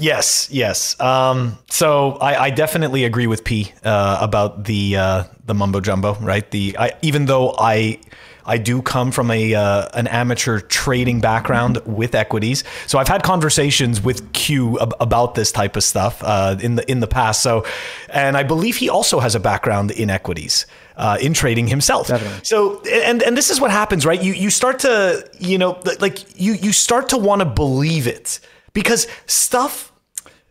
Yes, 0.03 0.49
yes. 0.51 0.99
Um, 0.99 1.57
so 1.69 2.17
I, 2.19 2.45
I 2.45 2.49
definitely 2.49 3.05
agree 3.05 3.25
with 3.27 3.45
P 3.45 3.71
uh, 3.85 4.17
about 4.19 4.65
the 4.65 4.97
uh, 4.97 5.23
the 5.45 5.53
mumbo 5.53 5.79
jumbo, 5.79 6.15
right? 6.15 6.49
The 6.51 6.75
I, 6.77 6.91
even 7.01 7.25
though 7.25 7.55
I 7.57 7.99
I 8.45 8.57
do 8.57 8.81
come 8.81 9.13
from 9.13 9.31
a 9.31 9.55
uh, 9.55 9.87
an 9.93 10.07
amateur 10.07 10.59
trading 10.59 11.21
background 11.21 11.77
with 11.85 12.15
equities, 12.15 12.65
so 12.85 12.99
I've 12.99 13.07
had 13.07 13.23
conversations 13.23 14.01
with 14.01 14.33
Q 14.33 14.77
ab- 14.81 14.93
about 14.99 15.35
this 15.35 15.53
type 15.53 15.77
of 15.77 15.83
stuff 15.85 16.21
uh, 16.21 16.57
in 16.59 16.75
the 16.75 16.91
in 16.91 16.99
the 16.99 17.07
past. 17.07 17.41
So, 17.41 17.65
and 18.09 18.35
I 18.35 18.43
believe 18.43 18.75
he 18.75 18.89
also 18.89 19.21
has 19.21 19.35
a 19.35 19.39
background 19.39 19.91
in 19.91 20.09
equities. 20.09 20.65
Uh, 20.95 21.17
in 21.19 21.33
trading 21.33 21.65
himself, 21.65 22.07
Definitely. 22.07 22.41
so 22.43 22.79
and 22.81 23.23
and 23.23 23.35
this 23.35 23.49
is 23.49 23.59
what 23.59 23.71
happens, 23.71 24.05
right? 24.05 24.21
You 24.21 24.33
you 24.33 24.49
start 24.51 24.79
to 24.79 25.27
you 25.39 25.57
know 25.57 25.79
like 25.99 26.39
you 26.39 26.53
you 26.53 26.71
start 26.73 27.09
to 27.09 27.17
want 27.17 27.39
to 27.39 27.45
believe 27.45 28.05
it 28.05 28.39
because 28.73 29.07
stuff 29.25 29.92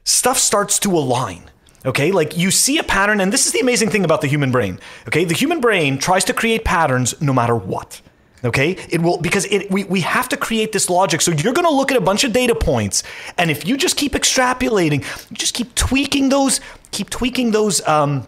stuff 0.05 0.39
starts 0.39 0.79
to 0.81 0.91
align. 0.91 1.51
Okay, 1.85 2.13
like 2.13 2.37
you 2.37 2.51
see 2.53 2.79
a 2.79 2.85
pattern, 2.85 3.21
and 3.21 3.33
this 3.33 3.47
is 3.47 3.53
the 3.53 3.61
amazing 3.61 3.91
thing 3.91 4.05
about 4.05 4.21
the 4.21 4.29
human 4.29 4.53
brain. 4.53 4.79
Okay, 5.09 5.25
the 5.25 5.35
human 5.35 5.61
brain 5.61 5.99
tries 5.99 6.25
to 6.25 6.33
create 6.33 6.65
patterns 6.65 7.21
no 7.21 7.33
matter 7.33 7.57
what. 7.57 8.01
Okay, 8.45 8.77
it 8.89 9.01
will 9.01 9.19
because 9.19 9.45
it 9.47 9.71
we, 9.71 9.85
we 9.85 10.01
have 10.01 10.29
to 10.29 10.37
create 10.37 10.73
this 10.73 10.89
logic. 10.89 11.21
So 11.21 11.33
you're 11.33 11.53
gonna 11.53 11.71
look 11.71 11.91
at 11.91 11.97
a 11.97 12.01
bunch 12.01 12.23
of 12.25 12.33
data 12.33 12.55
points, 12.55 13.03
and 13.37 13.51
if 13.51 13.67
you 13.67 13.77
just 13.77 13.97
keep 13.97 14.13
extrapolating, 14.13 15.05
you 15.31 15.37
just 15.37 15.55
keep 15.55 15.75
tweaking 15.75 16.29
those, 16.29 16.61
keep 16.93 17.11
tweaking 17.11 17.51
those 17.51 17.87
um, 17.87 18.27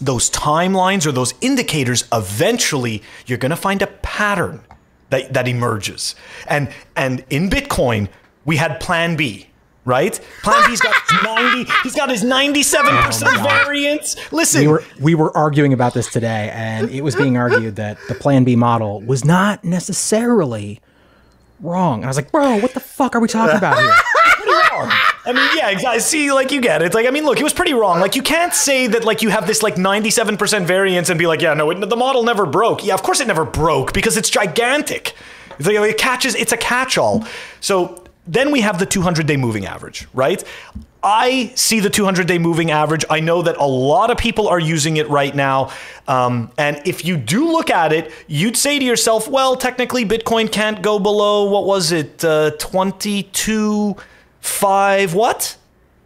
those 0.00 0.30
timelines 0.30 1.06
or 1.06 1.12
those 1.12 1.34
indicators, 1.40 2.04
eventually 2.12 3.02
you're 3.26 3.38
to 3.38 3.56
find 3.56 3.82
a 3.82 3.86
pattern 3.86 4.60
that, 5.10 5.32
that 5.32 5.48
emerges. 5.48 6.14
And 6.46 6.72
and 6.94 7.24
in 7.30 7.48
Bitcoin, 7.48 8.08
we 8.44 8.56
had 8.56 8.80
Plan 8.80 9.16
B, 9.16 9.48
right? 9.86 10.20
Plan 10.42 10.68
B's 10.68 10.80
got 10.82 10.94
90. 11.22 11.72
He's 11.82 11.94
got 11.94 12.10
his 12.10 12.22
97% 12.22 13.64
variance. 13.64 14.16
Listen, 14.32 14.60
we 14.60 14.66
were 14.68 14.84
we 15.00 15.14
were 15.14 15.34
arguing 15.34 15.72
about 15.72 15.94
this 15.94 16.10
today, 16.10 16.50
and 16.52 16.90
it 16.90 17.00
was 17.00 17.16
being 17.16 17.38
argued 17.38 17.76
that 17.76 17.96
the 18.08 18.14
Plan 18.14 18.44
B 18.44 18.56
model 18.56 19.00
was 19.00 19.24
not 19.24 19.64
necessarily 19.64 20.80
wrong. 21.60 22.00
And 22.00 22.04
I 22.04 22.08
was 22.08 22.16
like, 22.16 22.30
bro, 22.30 22.58
what 22.58 22.74
the 22.74 22.80
fuck 22.80 23.14
are 23.14 23.20
we 23.20 23.28
talking 23.28 23.56
about 23.56 23.78
here? 23.78 23.92
I 25.26 25.32
mean, 25.32 25.48
yeah, 25.56 25.70
exactly. 25.70 26.00
See, 26.00 26.30
like 26.32 26.52
you 26.52 26.60
get 26.60 26.82
it. 26.82 26.94
Like, 26.94 27.06
I 27.06 27.10
mean, 27.10 27.24
look, 27.24 27.40
it 27.40 27.42
was 27.42 27.54
pretty 27.54 27.74
wrong. 27.74 27.98
Like, 27.98 28.14
you 28.14 28.22
can't 28.22 28.54
say 28.54 28.86
that 28.88 29.04
like 29.04 29.22
you 29.22 29.30
have 29.30 29.46
this 29.46 29.62
like 29.62 29.74
97% 29.74 30.66
variance 30.66 31.08
and 31.08 31.18
be 31.18 31.26
like, 31.26 31.40
yeah, 31.40 31.54
no, 31.54 31.70
it, 31.70 31.88
the 31.88 31.96
model 31.96 32.22
never 32.22 32.46
broke. 32.46 32.84
Yeah, 32.84 32.94
of 32.94 33.02
course 33.02 33.20
it 33.20 33.26
never 33.26 33.44
broke 33.44 33.92
because 33.92 34.16
it's 34.16 34.30
gigantic. 34.30 35.14
It's 35.58 35.66
like 35.66 35.76
it 35.76 35.98
catches. 35.98 36.34
It's 36.34 36.52
a 36.52 36.56
catch-all. 36.56 37.26
So 37.60 38.04
then 38.26 38.50
we 38.50 38.60
have 38.60 38.78
the 38.78 38.86
200-day 38.86 39.36
moving 39.36 39.66
average, 39.66 40.06
right? 40.14 40.42
I 41.02 41.52
see 41.54 41.78
the 41.78 41.90
200-day 41.90 42.38
moving 42.38 42.70
average. 42.72 43.04
I 43.08 43.20
know 43.20 43.42
that 43.42 43.56
a 43.58 43.66
lot 43.66 44.10
of 44.10 44.18
people 44.18 44.48
are 44.48 44.58
using 44.58 44.96
it 44.96 45.08
right 45.08 45.34
now. 45.34 45.70
Um, 46.08 46.50
and 46.58 46.82
if 46.84 47.04
you 47.04 47.16
do 47.16 47.52
look 47.52 47.70
at 47.70 47.92
it, 47.92 48.12
you'd 48.26 48.56
say 48.56 48.78
to 48.78 48.84
yourself, 48.84 49.28
well, 49.28 49.56
technically, 49.56 50.04
Bitcoin 50.04 50.50
can't 50.50 50.82
go 50.82 50.98
below 50.98 51.48
what 51.48 51.64
was 51.64 51.92
it, 51.92 52.24
uh, 52.24 52.50
22 52.58 53.96
five 54.46 55.12
what 55.12 55.56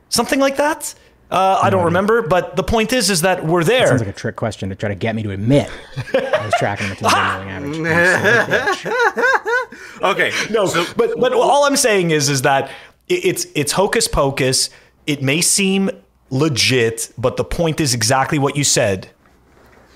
something 0.08 0.40
like 0.40 0.56
that 0.56 0.94
uh, 1.30 1.60
i 1.62 1.70
don't 1.70 1.84
remember 1.84 2.22
but 2.22 2.56
the 2.56 2.62
point 2.62 2.92
is 2.92 3.08
is 3.10 3.20
that 3.22 3.44
we're 3.44 3.64
there 3.64 3.86
Sounds 3.86 4.00
like 4.00 4.08
a 4.08 4.12
trick 4.12 4.36
question 4.36 4.68
to 4.70 4.74
try 4.74 4.88
to 4.88 4.94
get 4.94 5.14
me 5.14 5.22
to 5.22 5.30
admit 5.30 5.70
I 6.14 6.44
was 6.44 6.54
tracking 6.58 6.88
the 6.88 6.94
200 6.96 7.60
moving 7.66 7.86
average. 7.86 8.84
You 8.84 8.84
silly 8.84 8.94
bitch. 8.94 10.02
Okay, 10.02 10.32
no 10.50 10.66
but 10.96 11.18
but 11.20 11.32
all 11.32 11.64
i'm 11.64 11.76
saying 11.76 12.10
is 12.10 12.28
is 12.28 12.42
that 12.42 12.70
it- 13.08 13.24
it's 13.24 13.46
it's 13.54 13.72
hocus 13.72 14.08
pocus 14.08 14.70
it 15.06 15.22
may 15.22 15.40
seem 15.40 15.90
legit 16.30 17.12
but 17.18 17.36
the 17.36 17.44
point 17.44 17.80
is 17.80 17.92
exactly 17.94 18.38
what 18.38 18.56
you 18.56 18.64
said 18.64 19.10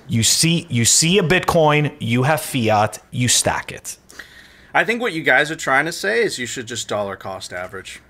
you 0.09 0.23
see 0.23 0.67
you 0.69 0.85
see 0.85 1.19
a 1.19 1.23
bitcoin 1.23 1.95
you 2.00 2.25
have 2.25 2.41
fiat 2.41 2.99
you 3.11 3.29
stack 3.29 3.73
it 3.73 3.97
I 4.76 4.85
think 4.85 5.00
what 5.00 5.12
you 5.12 5.23
guys 5.23 5.53
are 5.53 5.57
trying 5.57 5.85
to 5.87 5.93
say 5.93 6.25
is 6.25 6.37
you 6.37 6.47
should 6.47 6.67
just 6.67 6.88
dollar 6.88 7.14
cost 7.14 7.53
average. 7.53 8.00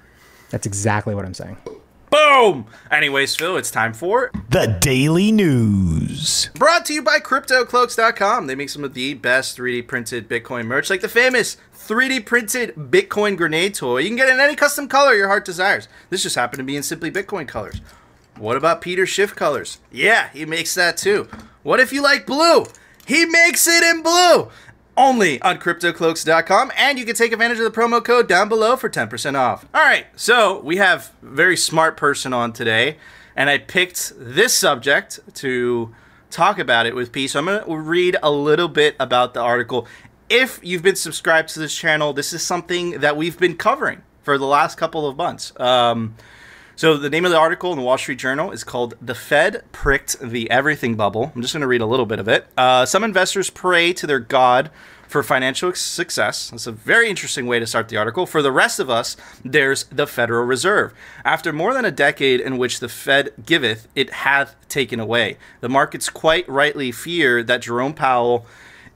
That's 0.48 0.64
exactly 0.66 1.14
what 1.14 1.26
I'm 1.26 1.34
saying. 1.34 1.58
Boom! 2.14 2.66
Anyways, 2.92 3.34
Phil, 3.34 3.56
it's 3.56 3.72
time 3.72 3.92
for 3.92 4.30
the 4.48 4.78
daily 4.80 5.32
news 5.32 6.48
Brought 6.54 6.86
to 6.86 6.94
you 6.94 7.02
by 7.02 7.18
CryptoCloaks.com. 7.18 8.46
They 8.46 8.54
make 8.54 8.70
some 8.70 8.84
of 8.84 8.94
the 8.94 9.14
best 9.14 9.58
3D 9.58 9.88
printed 9.88 10.28
Bitcoin 10.28 10.66
merch, 10.66 10.90
like 10.90 11.00
the 11.00 11.08
famous 11.08 11.56
3D 11.74 12.24
printed 12.24 12.76
Bitcoin 12.76 13.36
grenade 13.36 13.74
toy. 13.74 13.98
You 13.98 14.10
can 14.10 14.16
get 14.16 14.28
it 14.28 14.34
in 14.34 14.40
any 14.40 14.54
custom 14.54 14.86
color 14.86 15.12
your 15.14 15.26
heart 15.26 15.44
desires. 15.44 15.88
This 16.08 16.22
just 16.22 16.36
happened 16.36 16.58
to 16.58 16.64
be 16.64 16.76
in 16.76 16.84
Simply 16.84 17.10
Bitcoin 17.10 17.48
colors. 17.48 17.80
What 18.38 18.56
about 18.56 18.80
Peter 18.80 19.06
Schiff 19.06 19.34
colors? 19.34 19.80
Yeah, 19.90 20.28
he 20.28 20.46
makes 20.46 20.72
that 20.76 20.96
too. 20.96 21.26
What 21.64 21.80
if 21.80 21.92
you 21.92 22.00
like 22.00 22.26
blue? 22.26 22.66
He 23.06 23.26
makes 23.26 23.66
it 23.66 23.82
in 23.82 24.02
blue! 24.02 24.50
Only 24.96 25.42
on 25.42 25.58
CryptoCloaks.com, 25.58 26.72
and 26.76 26.98
you 26.98 27.04
can 27.04 27.16
take 27.16 27.32
advantage 27.32 27.58
of 27.58 27.64
the 27.64 27.70
promo 27.70 28.04
code 28.04 28.28
down 28.28 28.48
below 28.48 28.76
for 28.76 28.88
10% 28.88 29.34
off. 29.34 29.66
All 29.74 29.82
right, 29.82 30.06
so 30.14 30.60
we 30.60 30.76
have 30.76 31.12
a 31.22 31.26
very 31.26 31.56
smart 31.56 31.96
person 31.96 32.32
on 32.32 32.52
today, 32.52 32.98
and 33.34 33.50
I 33.50 33.58
picked 33.58 34.12
this 34.16 34.54
subject 34.54 35.18
to 35.34 35.92
talk 36.30 36.58
about 36.58 36.86
it 36.86 36.94
with 36.94 37.10
P. 37.10 37.26
So 37.26 37.40
I'm 37.40 37.46
going 37.46 37.64
to 37.64 37.76
read 37.76 38.16
a 38.22 38.30
little 38.30 38.68
bit 38.68 38.94
about 39.00 39.34
the 39.34 39.40
article. 39.40 39.88
If 40.28 40.60
you've 40.62 40.82
been 40.82 40.96
subscribed 40.96 41.48
to 41.50 41.60
this 41.60 41.74
channel, 41.74 42.12
this 42.12 42.32
is 42.32 42.42
something 42.42 43.00
that 43.00 43.16
we've 43.16 43.38
been 43.38 43.56
covering 43.56 44.02
for 44.22 44.38
the 44.38 44.46
last 44.46 44.76
couple 44.76 45.08
of 45.08 45.16
months. 45.16 45.52
Um, 45.58 46.14
so 46.76 46.96
the 46.96 47.10
name 47.10 47.24
of 47.24 47.30
the 47.30 47.38
article 47.38 47.72
in 47.72 47.78
the 47.78 47.84
Wall 47.84 47.98
Street 47.98 48.18
Journal 48.18 48.50
is 48.50 48.64
called 48.64 48.94
"The 49.00 49.14
Fed 49.14 49.62
Pricked 49.72 50.18
the 50.20 50.50
Everything 50.50 50.94
Bubble." 50.94 51.32
I'm 51.34 51.42
just 51.42 51.54
going 51.54 51.60
to 51.62 51.66
read 51.66 51.80
a 51.80 51.86
little 51.86 52.06
bit 52.06 52.18
of 52.18 52.28
it. 52.28 52.46
Uh, 52.56 52.86
some 52.86 53.04
investors 53.04 53.50
pray 53.50 53.92
to 53.92 54.06
their 54.06 54.18
god 54.18 54.70
for 55.08 55.22
financial 55.22 55.72
success. 55.74 56.50
That's 56.50 56.66
a 56.66 56.72
very 56.72 57.08
interesting 57.08 57.46
way 57.46 57.60
to 57.60 57.66
start 57.66 57.88
the 57.88 57.96
article. 57.96 58.26
For 58.26 58.42
the 58.42 58.50
rest 58.50 58.80
of 58.80 58.90
us, 58.90 59.16
there's 59.44 59.84
the 59.84 60.08
Federal 60.08 60.44
Reserve. 60.44 60.92
After 61.24 61.52
more 61.52 61.72
than 61.72 61.84
a 61.84 61.92
decade 61.92 62.40
in 62.40 62.58
which 62.58 62.80
the 62.80 62.88
Fed 62.88 63.32
giveth, 63.46 63.86
it 63.94 64.10
hath 64.10 64.56
taken 64.68 64.98
away. 64.98 65.36
The 65.60 65.68
markets 65.68 66.08
quite 66.08 66.48
rightly 66.48 66.90
fear 66.90 67.44
that 67.44 67.62
Jerome 67.62 67.94
Powell 67.94 68.46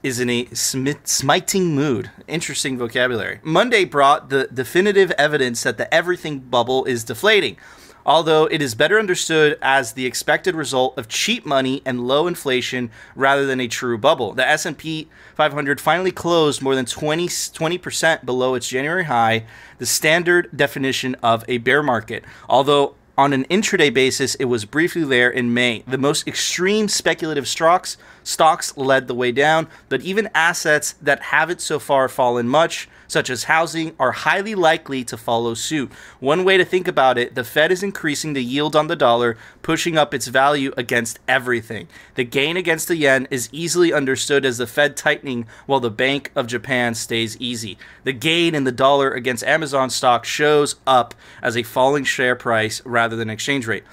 is 0.03 0.19
in 0.19 0.29
a 0.29 0.45
smi- 0.45 1.05
smiting 1.07 1.75
mood. 1.75 2.11
Interesting 2.27 2.77
vocabulary. 2.77 3.39
Monday 3.43 3.83
brought 3.85 4.29
the 4.29 4.47
definitive 4.53 5.11
evidence 5.17 5.63
that 5.63 5.77
the 5.77 5.93
everything 5.93 6.39
bubble 6.39 6.85
is 6.85 7.03
deflating. 7.03 7.57
although 8.05 8.45
it 8.45 8.61
is 8.61 8.73
better 8.75 8.97
understood 8.97 9.57
as 9.61 9.93
the 9.93 10.05
expected 10.05 10.55
result 10.55 10.97
of 10.97 11.07
cheap 11.07 11.45
money 11.45 11.81
and 11.85 12.07
low 12.07 12.25
inflation 12.27 12.89
rather 13.13 13.45
than 13.45 13.59
a 13.59 13.67
true 13.67 13.97
bubble. 13.97 14.33
The 14.33 14.47
S&P 14.47 15.09
500 15.35 15.79
finally 15.81 16.11
closed 16.11 16.61
more 16.61 16.75
than 16.75 16.85
20 16.85 17.77
percent 17.77 18.25
below 18.25 18.55
its 18.55 18.67
January 18.69 19.03
high, 19.03 19.45
the 19.77 19.85
standard 19.85 20.49
definition 20.55 21.13
of 21.21 21.43
a 21.47 21.57
bear 21.59 21.83
market. 21.83 22.23
Although 22.47 22.95
on 23.17 23.33
an 23.33 23.43
intraday 23.45 23.93
basis, 23.93 24.35
it 24.35 24.45
was 24.45 24.63
briefly 24.63 25.03
there 25.03 25.29
in 25.29 25.53
May. 25.53 25.83
The 25.85 25.97
most 25.97 26.25
extreme 26.25 26.87
speculative 26.87 27.49
stocks 27.49 27.97
stocks 28.29 28.77
led 28.77 29.07
the 29.07 29.15
way 29.15 29.31
down, 29.31 29.67
but 29.89 30.01
even 30.01 30.29
assets 30.35 30.93
that 31.01 31.21
haven't 31.23 31.61
so 31.61 31.79
far 31.79 32.07
fallen 32.07 32.47
much 32.47 32.87
such 33.09 33.29
as 33.29 33.45
housing, 33.45 33.95
are 33.99 34.11
highly 34.11 34.55
likely 34.55 35.03
to 35.03 35.17
follow 35.17 35.53
suit. 35.53 35.91
One 36.19 36.43
way 36.43 36.57
to 36.57 36.63
think 36.63 36.87
about 36.87 37.17
it 37.17 37.35
the 37.35 37.43
Fed 37.43 37.71
is 37.71 37.83
increasing 37.83 38.33
the 38.33 38.43
yield 38.43 38.75
on 38.75 38.87
the 38.87 38.95
dollar, 38.95 39.35
pushing 39.61 39.97
up 39.97 40.13
its 40.13 40.27
value 40.27 40.71
against 40.77 41.19
everything. 41.27 41.87
The 42.15 42.23
gain 42.23 42.55
against 42.55 42.87
the 42.87 42.95
yen 42.95 43.27
is 43.31 43.49
easily 43.51 43.91
understood 43.91 44.45
as 44.45 44.59
the 44.59 44.67
Fed 44.67 44.95
tightening 44.95 45.47
while 45.65 45.79
the 45.79 45.89
Bank 45.89 46.31
of 46.35 46.47
Japan 46.47 46.93
stays 46.93 47.35
easy. 47.37 47.77
The 48.03 48.13
gain 48.13 48.53
in 48.55 48.63
the 48.63 48.71
dollar 48.71 49.09
against 49.11 49.43
Amazon 49.43 49.89
stock 49.89 50.23
shows 50.23 50.75
up 50.85 51.15
as 51.41 51.57
a 51.57 51.63
falling 51.63 52.03
share 52.03 52.35
price 52.35 52.81
rather 52.85 53.15
than 53.15 53.29
exchange 53.29 53.65
rate. 53.65 53.83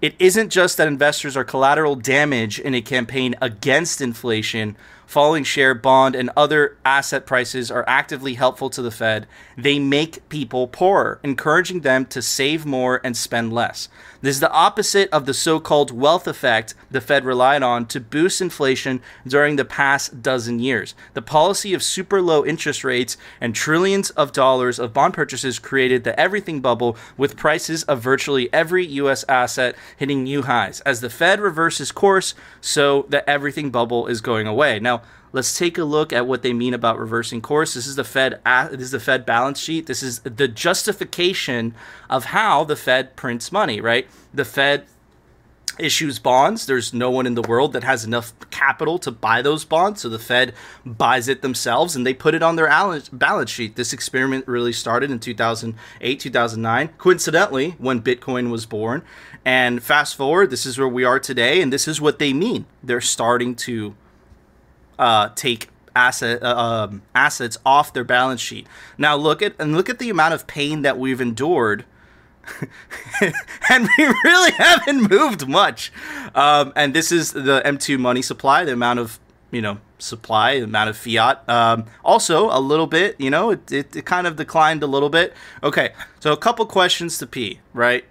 It 0.00 0.14
isn't 0.18 0.48
just 0.48 0.78
that 0.78 0.88
investors 0.88 1.36
are 1.36 1.44
collateral 1.44 1.94
damage 1.94 2.58
in 2.58 2.74
a 2.74 2.80
campaign 2.80 3.34
against 3.42 4.00
inflation 4.00 4.76
falling 5.10 5.42
share, 5.42 5.74
bond, 5.74 6.14
and 6.14 6.30
other 6.36 6.76
asset 6.84 7.26
prices 7.26 7.68
are 7.68 7.84
actively 7.88 8.34
helpful 8.34 8.70
to 8.70 8.80
the 8.80 8.92
Fed, 8.92 9.26
they 9.58 9.76
make 9.76 10.26
people 10.28 10.68
poorer, 10.68 11.18
encouraging 11.24 11.80
them 11.80 12.06
to 12.06 12.22
save 12.22 12.64
more 12.64 13.00
and 13.02 13.16
spend 13.16 13.52
less. 13.52 13.88
This 14.22 14.36
is 14.36 14.40
the 14.40 14.52
opposite 14.52 15.08
of 15.10 15.24
the 15.24 15.32
so 15.32 15.58
called 15.58 15.90
wealth 15.90 16.26
effect 16.26 16.74
the 16.90 17.00
Fed 17.00 17.24
relied 17.24 17.62
on 17.62 17.86
to 17.86 18.00
boost 18.00 18.42
inflation 18.42 19.00
during 19.26 19.56
the 19.56 19.64
past 19.64 20.20
dozen 20.20 20.58
years. 20.58 20.94
The 21.14 21.22
policy 21.22 21.72
of 21.72 21.82
super 21.82 22.20
low 22.20 22.44
interest 22.44 22.84
rates 22.84 23.16
and 23.40 23.54
trillions 23.54 24.10
of 24.10 24.32
dollars 24.32 24.78
of 24.78 24.92
bond 24.92 25.14
purchases 25.14 25.58
created 25.58 26.04
the 26.04 26.18
everything 26.20 26.60
bubble 26.60 26.98
with 27.16 27.38
prices 27.38 27.82
of 27.84 28.02
virtually 28.02 28.52
every 28.52 28.84
U.S. 28.86 29.24
asset 29.26 29.74
hitting 29.96 30.24
new 30.24 30.42
highs. 30.42 30.80
As 30.82 31.00
the 31.00 31.08
Fed 31.08 31.40
reverses 31.40 31.90
course, 31.90 32.34
so 32.60 33.06
the 33.08 33.28
everything 33.28 33.70
bubble 33.70 34.06
is 34.06 34.20
going 34.20 34.46
away. 34.46 34.78
Now, 34.80 35.00
let's 35.32 35.56
take 35.56 35.78
a 35.78 35.84
look 35.84 36.12
at 36.12 36.26
what 36.26 36.42
they 36.42 36.52
mean 36.52 36.74
about 36.74 36.98
reversing 36.98 37.40
course. 37.40 37.74
This 37.74 37.86
is 37.86 37.96
the 37.96 38.04
Fed. 38.04 38.40
This 38.44 38.80
is 38.80 38.90
the 38.90 39.00
Fed 39.00 39.26
balance 39.26 39.58
sheet. 39.58 39.86
This 39.86 40.02
is 40.02 40.20
the 40.20 40.48
justification 40.48 41.74
of 42.08 42.26
how 42.26 42.64
the 42.64 42.76
Fed 42.76 43.16
prints 43.16 43.50
money. 43.52 43.80
Right? 43.80 44.08
The 44.32 44.44
Fed 44.44 44.86
issues 45.78 46.18
bonds. 46.18 46.66
There's 46.66 46.92
no 46.92 47.10
one 47.10 47.26
in 47.26 47.34
the 47.34 47.42
world 47.42 47.72
that 47.72 47.84
has 47.84 48.04
enough 48.04 48.34
capital 48.50 48.98
to 48.98 49.10
buy 49.10 49.40
those 49.40 49.64
bonds, 49.64 50.02
so 50.02 50.10
the 50.10 50.18
Fed 50.18 50.52
buys 50.84 51.26
it 51.26 51.40
themselves 51.40 51.96
and 51.96 52.06
they 52.06 52.12
put 52.12 52.34
it 52.34 52.42
on 52.42 52.56
their 52.56 52.68
balance 53.12 53.50
sheet. 53.50 53.76
This 53.76 53.94
experiment 53.94 54.46
really 54.46 54.74
started 54.74 55.10
in 55.10 55.20
2008, 55.20 56.20
2009, 56.20 56.88
coincidentally, 56.98 57.70
when 57.78 58.02
Bitcoin 58.02 58.50
was 58.50 58.66
born. 58.66 59.02
And 59.42 59.82
fast 59.82 60.16
forward, 60.16 60.50
this 60.50 60.66
is 60.66 60.76
where 60.78 60.86
we 60.86 61.04
are 61.04 61.18
today, 61.18 61.62
and 61.62 61.72
this 61.72 61.88
is 61.88 61.98
what 61.98 62.18
they 62.18 62.34
mean. 62.34 62.66
They're 62.82 63.00
starting 63.00 63.54
to 63.56 63.94
uh, 65.00 65.30
take 65.34 65.68
asset 65.96 66.42
uh, 66.42 66.56
um, 66.56 67.02
assets 67.14 67.58
off 67.66 67.92
their 67.92 68.04
balance 68.04 68.40
sheet. 68.40 68.66
Now 68.96 69.16
look 69.16 69.42
at 69.42 69.54
and 69.58 69.74
look 69.74 69.88
at 69.88 69.98
the 69.98 70.10
amount 70.10 70.34
of 70.34 70.46
pain 70.46 70.82
that 70.82 70.98
we've 70.98 71.20
endured. 71.20 71.84
and 73.70 73.88
we 73.98 74.04
really 74.24 74.52
haven't 74.52 75.10
moved 75.10 75.48
much. 75.48 75.92
Um, 76.34 76.72
and 76.76 76.94
this 76.94 77.10
is 77.10 77.32
the 77.32 77.62
M2 77.64 77.98
money 77.98 78.22
supply, 78.22 78.64
the 78.64 78.72
amount 78.72 78.98
of, 78.98 79.18
you 79.50 79.62
know, 79.62 79.78
supply, 79.98 80.58
the 80.58 80.64
amount 80.64 80.90
of 80.90 80.96
fiat. 80.96 81.48
Um, 81.48 81.86
also, 82.04 82.50
a 82.50 82.58
little 82.58 82.86
bit, 82.86 83.20
you 83.20 83.30
know, 83.30 83.50
it, 83.50 83.70
it, 83.70 83.96
it 83.96 84.04
kind 84.04 84.26
of 84.26 84.36
declined 84.36 84.82
a 84.82 84.86
little 84.86 85.10
bit. 85.10 85.34
Okay, 85.62 85.92
so 86.18 86.32
a 86.32 86.36
couple 86.36 86.66
questions 86.66 87.18
to 87.18 87.26
P, 87.26 87.60
right? 87.72 88.04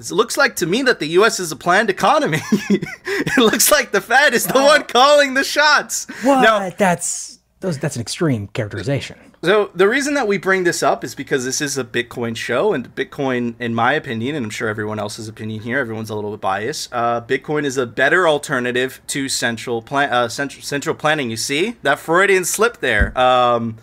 It 0.00 0.10
looks 0.14 0.36
like 0.36 0.56
to 0.56 0.66
me 0.66 0.82
that 0.82 0.98
the 0.98 1.08
U.S. 1.08 1.40
is 1.40 1.52
a 1.52 1.56
planned 1.56 1.90
economy. 1.90 2.40
it 2.70 3.38
looks 3.38 3.70
like 3.70 3.92
the 3.92 4.00
Fed 4.00 4.34
is 4.34 4.46
the 4.46 4.54
one 4.54 4.84
calling 4.84 5.34
the 5.34 5.44
shots. 5.44 6.06
What? 6.22 6.42
Now, 6.42 6.70
that's 6.70 7.40
those, 7.60 7.78
that's 7.78 7.96
an 7.96 8.02
extreme 8.02 8.48
characterization. 8.48 9.18
So 9.42 9.70
the 9.74 9.88
reason 9.88 10.14
that 10.14 10.26
we 10.26 10.38
bring 10.38 10.64
this 10.64 10.82
up 10.82 11.02
is 11.04 11.14
because 11.14 11.44
this 11.44 11.60
is 11.60 11.78
a 11.78 11.84
Bitcoin 11.84 12.36
show, 12.36 12.72
and 12.72 12.94
Bitcoin, 12.94 13.54
in 13.58 13.74
my 13.74 13.92
opinion, 13.92 14.34
and 14.34 14.44
I'm 14.44 14.50
sure 14.50 14.68
everyone 14.68 14.98
else's 14.98 15.28
opinion 15.28 15.62
here, 15.62 15.78
everyone's 15.78 16.10
a 16.10 16.14
little 16.14 16.30
bit 16.30 16.40
biased. 16.40 16.92
Uh, 16.92 17.22
Bitcoin 17.22 17.64
is 17.64 17.76
a 17.76 17.86
better 17.86 18.28
alternative 18.28 19.00
to 19.08 19.28
central 19.28 19.80
plan, 19.82 20.10
uh, 20.10 20.28
central, 20.28 20.62
central 20.62 20.94
planning. 20.94 21.30
You 21.30 21.36
see 21.36 21.76
that 21.82 21.98
Freudian 21.98 22.44
slip 22.44 22.78
there. 22.78 23.16
Um, 23.18 23.76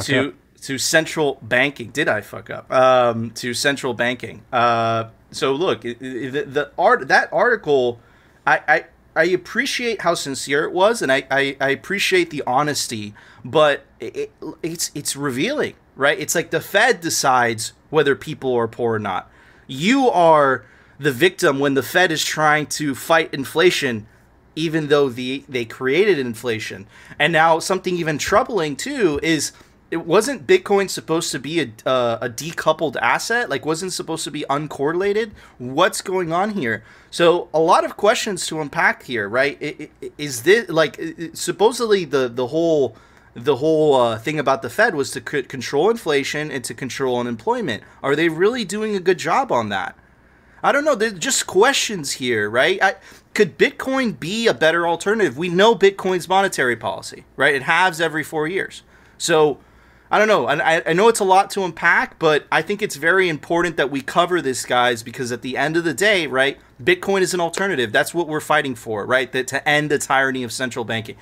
to 0.00 0.28
up. 0.28 0.34
to 0.62 0.78
central 0.78 1.38
banking. 1.42 1.90
Did 1.90 2.08
I 2.08 2.20
fuck 2.20 2.48
up? 2.50 2.70
Um, 2.70 3.30
to 3.32 3.52
central 3.52 3.94
banking. 3.94 4.42
Uh, 4.52 5.10
so 5.32 5.52
look, 5.52 5.82
the, 5.82 5.96
the 5.98 6.70
art 6.78 7.08
that 7.08 7.32
article, 7.32 8.00
I, 8.46 8.60
I 8.68 8.84
I 9.14 9.24
appreciate 9.24 10.02
how 10.02 10.14
sincere 10.14 10.64
it 10.64 10.72
was, 10.72 11.02
and 11.02 11.12
I, 11.12 11.26
I, 11.30 11.56
I 11.60 11.70
appreciate 11.70 12.30
the 12.30 12.42
honesty, 12.46 13.14
but 13.44 13.84
it, 14.00 14.32
it's 14.62 14.90
it's 14.94 15.16
revealing, 15.16 15.74
right? 15.96 16.18
It's 16.18 16.34
like 16.34 16.50
the 16.50 16.60
Fed 16.60 17.00
decides 17.00 17.72
whether 17.90 18.14
people 18.14 18.54
are 18.54 18.68
poor 18.68 18.94
or 18.94 18.98
not. 18.98 19.30
You 19.66 20.08
are 20.08 20.64
the 20.98 21.12
victim 21.12 21.58
when 21.58 21.74
the 21.74 21.82
Fed 21.82 22.10
is 22.10 22.24
trying 22.24 22.66
to 22.66 22.94
fight 22.94 23.34
inflation, 23.34 24.06
even 24.56 24.88
though 24.88 25.08
the 25.10 25.44
they 25.48 25.64
created 25.66 26.18
inflation. 26.18 26.86
And 27.18 27.32
now 27.32 27.58
something 27.58 27.96
even 27.96 28.16
troubling 28.18 28.76
too 28.76 29.20
is 29.22 29.52
it 29.92 30.06
wasn't 30.06 30.46
Bitcoin 30.46 30.88
supposed 30.88 31.30
to 31.32 31.38
be 31.38 31.60
a 31.60 31.70
uh, 31.86 32.18
a 32.22 32.30
decoupled 32.30 32.96
asset? 32.96 33.50
Like, 33.50 33.66
wasn't 33.66 33.92
supposed 33.92 34.24
to 34.24 34.30
be 34.30 34.42
uncorrelated? 34.48 35.32
What's 35.58 36.00
going 36.00 36.32
on 36.32 36.52
here? 36.52 36.82
So, 37.10 37.50
a 37.52 37.60
lot 37.60 37.84
of 37.84 37.98
questions 37.98 38.46
to 38.46 38.62
unpack 38.62 39.02
here, 39.02 39.28
right? 39.28 39.92
Is 40.16 40.44
this 40.44 40.70
like 40.70 40.98
supposedly 41.34 42.06
the 42.06 42.26
the 42.30 42.46
whole 42.46 42.96
the 43.34 43.56
whole 43.56 43.94
uh, 43.96 44.18
thing 44.18 44.38
about 44.38 44.62
the 44.62 44.70
Fed 44.70 44.94
was 44.94 45.10
to 45.10 45.22
c- 45.30 45.42
control 45.42 45.90
inflation 45.90 46.50
and 46.50 46.64
to 46.64 46.72
control 46.72 47.20
unemployment? 47.20 47.82
Are 48.02 48.16
they 48.16 48.30
really 48.30 48.64
doing 48.64 48.96
a 48.96 49.00
good 49.00 49.18
job 49.18 49.52
on 49.52 49.68
that? 49.68 49.94
I 50.62 50.72
don't 50.72 50.86
know. 50.86 50.94
There's 50.94 51.18
just 51.18 51.46
questions 51.46 52.12
here, 52.12 52.48
right? 52.48 52.82
I, 52.82 52.94
could 53.34 53.58
Bitcoin 53.58 54.18
be 54.18 54.46
a 54.46 54.54
better 54.54 54.88
alternative? 54.88 55.36
We 55.36 55.50
know 55.50 55.74
Bitcoin's 55.74 56.30
monetary 56.30 56.76
policy, 56.76 57.24
right? 57.36 57.54
It 57.54 57.64
halves 57.64 58.00
every 58.00 58.24
four 58.24 58.46
years. 58.48 58.84
So 59.18 59.58
I 60.12 60.18
don't 60.18 60.28
know. 60.28 60.46
I, 60.46 60.90
I 60.90 60.92
know 60.92 61.08
it's 61.08 61.20
a 61.20 61.24
lot 61.24 61.48
to 61.52 61.64
unpack, 61.64 62.18
but 62.18 62.46
I 62.52 62.60
think 62.60 62.82
it's 62.82 62.96
very 62.96 63.30
important 63.30 63.78
that 63.78 63.90
we 63.90 64.02
cover 64.02 64.42
this, 64.42 64.66
guys, 64.66 65.02
because 65.02 65.32
at 65.32 65.40
the 65.40 65.56
end 65.56 65.74
of 65.74 65.84
the 65.84 65.94
day, 65.94 66.26
right, 66.26 66.58
Bitcoin 66.84 67.22
is 67.22 67.32
an 67.32 67.40
alternative. 67.40 67.92
That's 67.92 68.12
what 68.12 68.28
we're 68.28 68.40
fighting 68.40 68.74
for, 68.74 69.06
right? 69.06 69.32
That 69.32 69.46
to 69.48 69.66
end 69.66 69.90
the 69.90 69.98
tyranny 69.98 70.42
of 70.42 70.52
central 70.52 70.84
banking. 70.84 71.16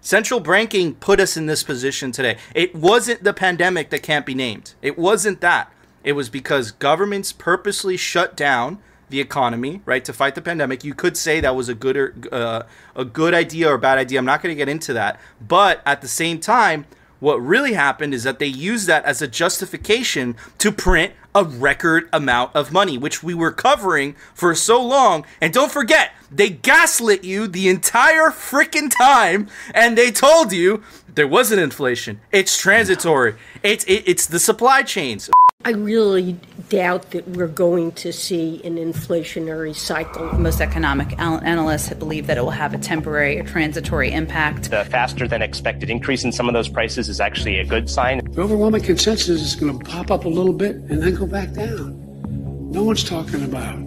Central 0.00 0.40
banking 0.40 0.94
put 0.94 1.20
us 1.20 1.36
in 1.36 1.44
this 1.44 1.62
position 1.62 2.12
today. 2.12 2.38
It 2.54 2.74
wasn't 2.74 3.24
the 3.24 3.34
pandemic 3.34 3.90
that 3.90 4.02
can't 4.02 4.24
be 4.24 4.34
named. 4.34 4.72
It 4.80 4.96
wasn't 4.96 5.42
that. 5.42 5.70
It 6.02 6.12
was 6.12 6.30
because 6.30 6.70
governments 6.70 7.32
purposely 7.32 7.98
shut 7.98 8.36
down 8.36 8.78
the 9.10 9.20
economy, 9.20 9.82
right, 9.84 10.02
to 10.06 10.14
fight 10.14 10.34
the 10.34 10.40
pandemic. 10.40 10.82
You 10.82 10.94
could 10.94 11.18
say 11.18 11.40
that 11.40 11.54
was 11.54 11.68
a 11.68 11.74
good 11.74 11.96
or 11.98 12.14
uh, 12.32 12.62
a 12.96 13.04
good 13.04 13.34
idea 13.34 13.68
or 13.68 13.74
a 13.74 13.78
bad 13.78 13.98
idea. 13.98 14.18
I'm 14.18 14.24
not 14.24 14.42
going 14.42 14.54
to 14.54 14.58
get 14.58 14.70
into 14.70 14.94
that, 14.94 15.20
but 15.46 15.82
at 15.84 16.00
the 16.00 16.08
same 16.08 16.40
time, 16.40 16.86
what 17.20 17.36
really 17.36 17.74
happened 17.74 18.14
is 18.14 18.24
that 18.24 18.38
they 18.38 18.46
used 18.46 18.86
that 18.88 19.04
as 19.04 19.22
a 19.22 19.28
justification 19.28 20.36
to 20.58 20.72
print 20.72 21.12
a 21.34 21.44
record 21.44 22.08
amount 22.12 22.54
of 22.56 22.72
money, 22.72 22.98
which 22.98 23.22
we 23.22 23.34
were 23.34 23.52
covering 23.52 24.16
for 24.34 24.54
so 24.54 24.82
long. 24.82 25.24
And 25.40 25.52
don't 25.52 25.70
forget, 25.70 26.12
they 26.30 26.50
gaslit 26.50 27.22
you 27.22 27.46
the 27.46 27.68
entire 27.68 28.30
freaking 28.30 28.90
time, 28.90 29.48
and 29.72 29.96
they 29.96 30.10
told 30.10 30.52
you 30.52 30.82
there 31.14 31.28
wasn't 31.28 31.60
inflation. 31.60 32.20
It's 32.32 32.58
transitory. 32.58 33.36
It's 33.62 33.84
it, 33.84 34.04
it's 34.06 34.26
the 34.26 34.40
supply 34.40 34.82
chains. 34.82 35.30
I 35.62 35.72
really 35.72 36.38
doubt 36.70 37.10
that 37.10 37.28
we're 37.28 37.46
going 37.46 37.92
to 37.92 38.14
see 38.14 38.62
an 38.64 38.76
inflationary 38.76 39.76
cycle. 39.76 40.32
Most 40.38 40.62
economic 40.62 41.18
analysts 41.18 41.92
believe 41.92 42.28
that 42.28 42.38
it 42.38 42.40
will 42.40 42.50
have 42.50 42.72
a 42.72 42.78
temporary 42.78 43.38
or 43.38 43.42
transitory 43.42 44.10
impact. 44.10 44.70
The 44.70 44.86
faster 44.86 45.28
than 45.28 45.42
expected 45.42 45.90
increase 45.90 46.24
in 46.24 46.32
some 46.32 46.48
of 46.48 46.54
those 46.54 46.70
prices 46.70 47.10
is 47.10 47.20
actually 47.20 47.58
a 47.58 47.66
good 47.66 47.90
sign. 47.90 48.24
The 48.32 48.40
overwhelming 48.40 48.82
consensus 48.82 49.42
is 49.42 49.54
going 49.54 49.78
to 49.78 49.84
pop 49.84 50.10
up 50.10 50.24
a 50.24 50.30
little 50.30 50.54
bit 50.54 50.76
and 50.76 51.02
then 51.02 51.14
go 51.14 51.26
back 51.26 51.52
down. 51.52 51.94
No 52.70 52.82
one's 52.82 53.04
talking 53.04 53.44
about 53.44 53.78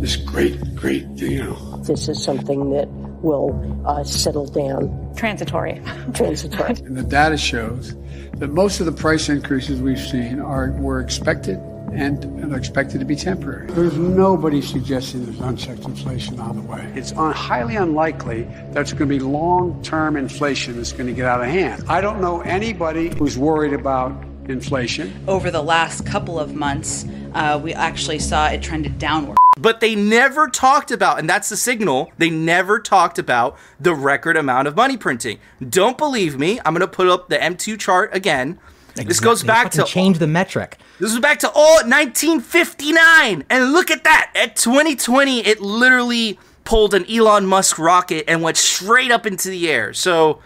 this 0.00 0.16
great, 0.16 0.58
great, 0.74 1.04
you 1.16 1.44
know. 1.44 1.82
This 1.86 2.08
is 2.08 2.24
something 2.24 2.70
that 2.70 2.88
will 3.22 3.82
uh, 3.86 4.04
settle 4.04 4.46
down. 4.46 5.12
Transitory. 5.16 5.80
Transitory. 6.14 6.74
And 6.84 6.96
the 6.96 7.02
data 7.02 7.36
shows 7.36 7.94
that 8.34 8.48
most 8.48 8.80
of 8.80 8.86
the 8.86 8.92
price 8.92 9.28
increases 9.28 9.80
we've 9.80 10.00
seen 10.00 10.40
are 10.40 10.72
were 10.72 11.00
expected 11.00 11.58
and 11.92 12.22
they're 12.50 12.58
expected 12.58 12.98
to 13.00 13.04
be 13.04 13.14
temporary. 13.14 13.66
There's 13.66 13.96
nobody 13.96 14.62
suggesting 14.62 15.26
there's 15.26 15.40
unchecked 15.40 15.84
inflation 15.84 16.40
on 16.40 16.56
the 16.56 16.62
way. 16.62 16.90
It's 16.94 17.12
un- 17.12 17.32
highly 17.32 17.76
unlikely 17.76 18.44
that 18.72 18.80
it's 18.80 18.92
going 18.92 19.08
to 19.10 19.14
be 19.14 19.20
long-term 19.20 20.16
inflation 20.16 20.76
that's 20.76 20.92
going 20.92 21.06
to 21.06 21.12
get 21.12 21.26
out 21.26 21.42
of 21.42 21.48
hand. 21.48 21.84
I 21.88 22.00
don't 22.00 22.20
know 22.20 22.40
anybody 22.40 23.14
who's 23.14 23.36
worried 23.36 23.74
about 23.74 24.12
inflation. 24.48 25.12
Over 25.28 25.50
the 25.50 25.62
last 25.62 26.06
couple 26.06 26.40
of 26.40 26.54
months, 26.54 27.04
uh, 27.34 27.60
we 27.62 27.74
actually 27.74 28.18
saw 28.18 28.48
it 28.48 28.62
trended 28.62 28.98
downward. 28.98 29.36
But 29.62 29.78
they 29.78 29.94
never 29.94 30.48
talked 30.48 30.90
about, 30.90 31.20
and 31.20 31.30
that's 31.30 31.48
the 31.48 31.56
signal, 31.56 32.10
they 32.18 32.30
never 32.30 32.80
talked 32.80 33.16
about 33.16 33.56
the 33.78 33.94
record 33.94 34.36
amount 34.36 34.66
of 34.66 34.74
money 34.74 34.96
printing. 34.96 35.38
Don't 35.66 35.96
believe 35.96 36.36
me? 36.36 36.58
I'm 36.64 36.74
going 36.74 36.80
to 36.80 36.88
put 36.88 37.06
up 37.06 37.28
the 37.28 37.38
M2 37.38 37.78
chart 37.78 38.12
again. 38.12 38.58
This 38.96 39.20
goes 39.20 39.44
back 39.44 39.70
to 39.70 39.84
change 39.84 40.18
the 40.18 40.26
metric. 40.26 40.78
This 40.98 41.12
is 41.12 41.20
back 41.20 41.38
to 41.38 41.50
all 41.50 41.76
1959, 41.76 43.44
and 43.48 43.72
look 43.72 43.92
at 43.92 44.02
that. 44.02 44.32
At 44.34 44.56
2020, 44.56 45.46
it 45.46 45.60
literally 45.60 46.40
pulled 46.64 46.92
an 46.92 47.08
Elon 47.08 47.46
Musk 47.46 47.78
rocket 47.78 48.24
and 48.28 48.42
went 48.42 48.56
straight 48.56 49.12
up 49.12 49.26
into 49.26 49.48
the 49.48 49.70
air. 49.70 49.92
So 49.92 50.40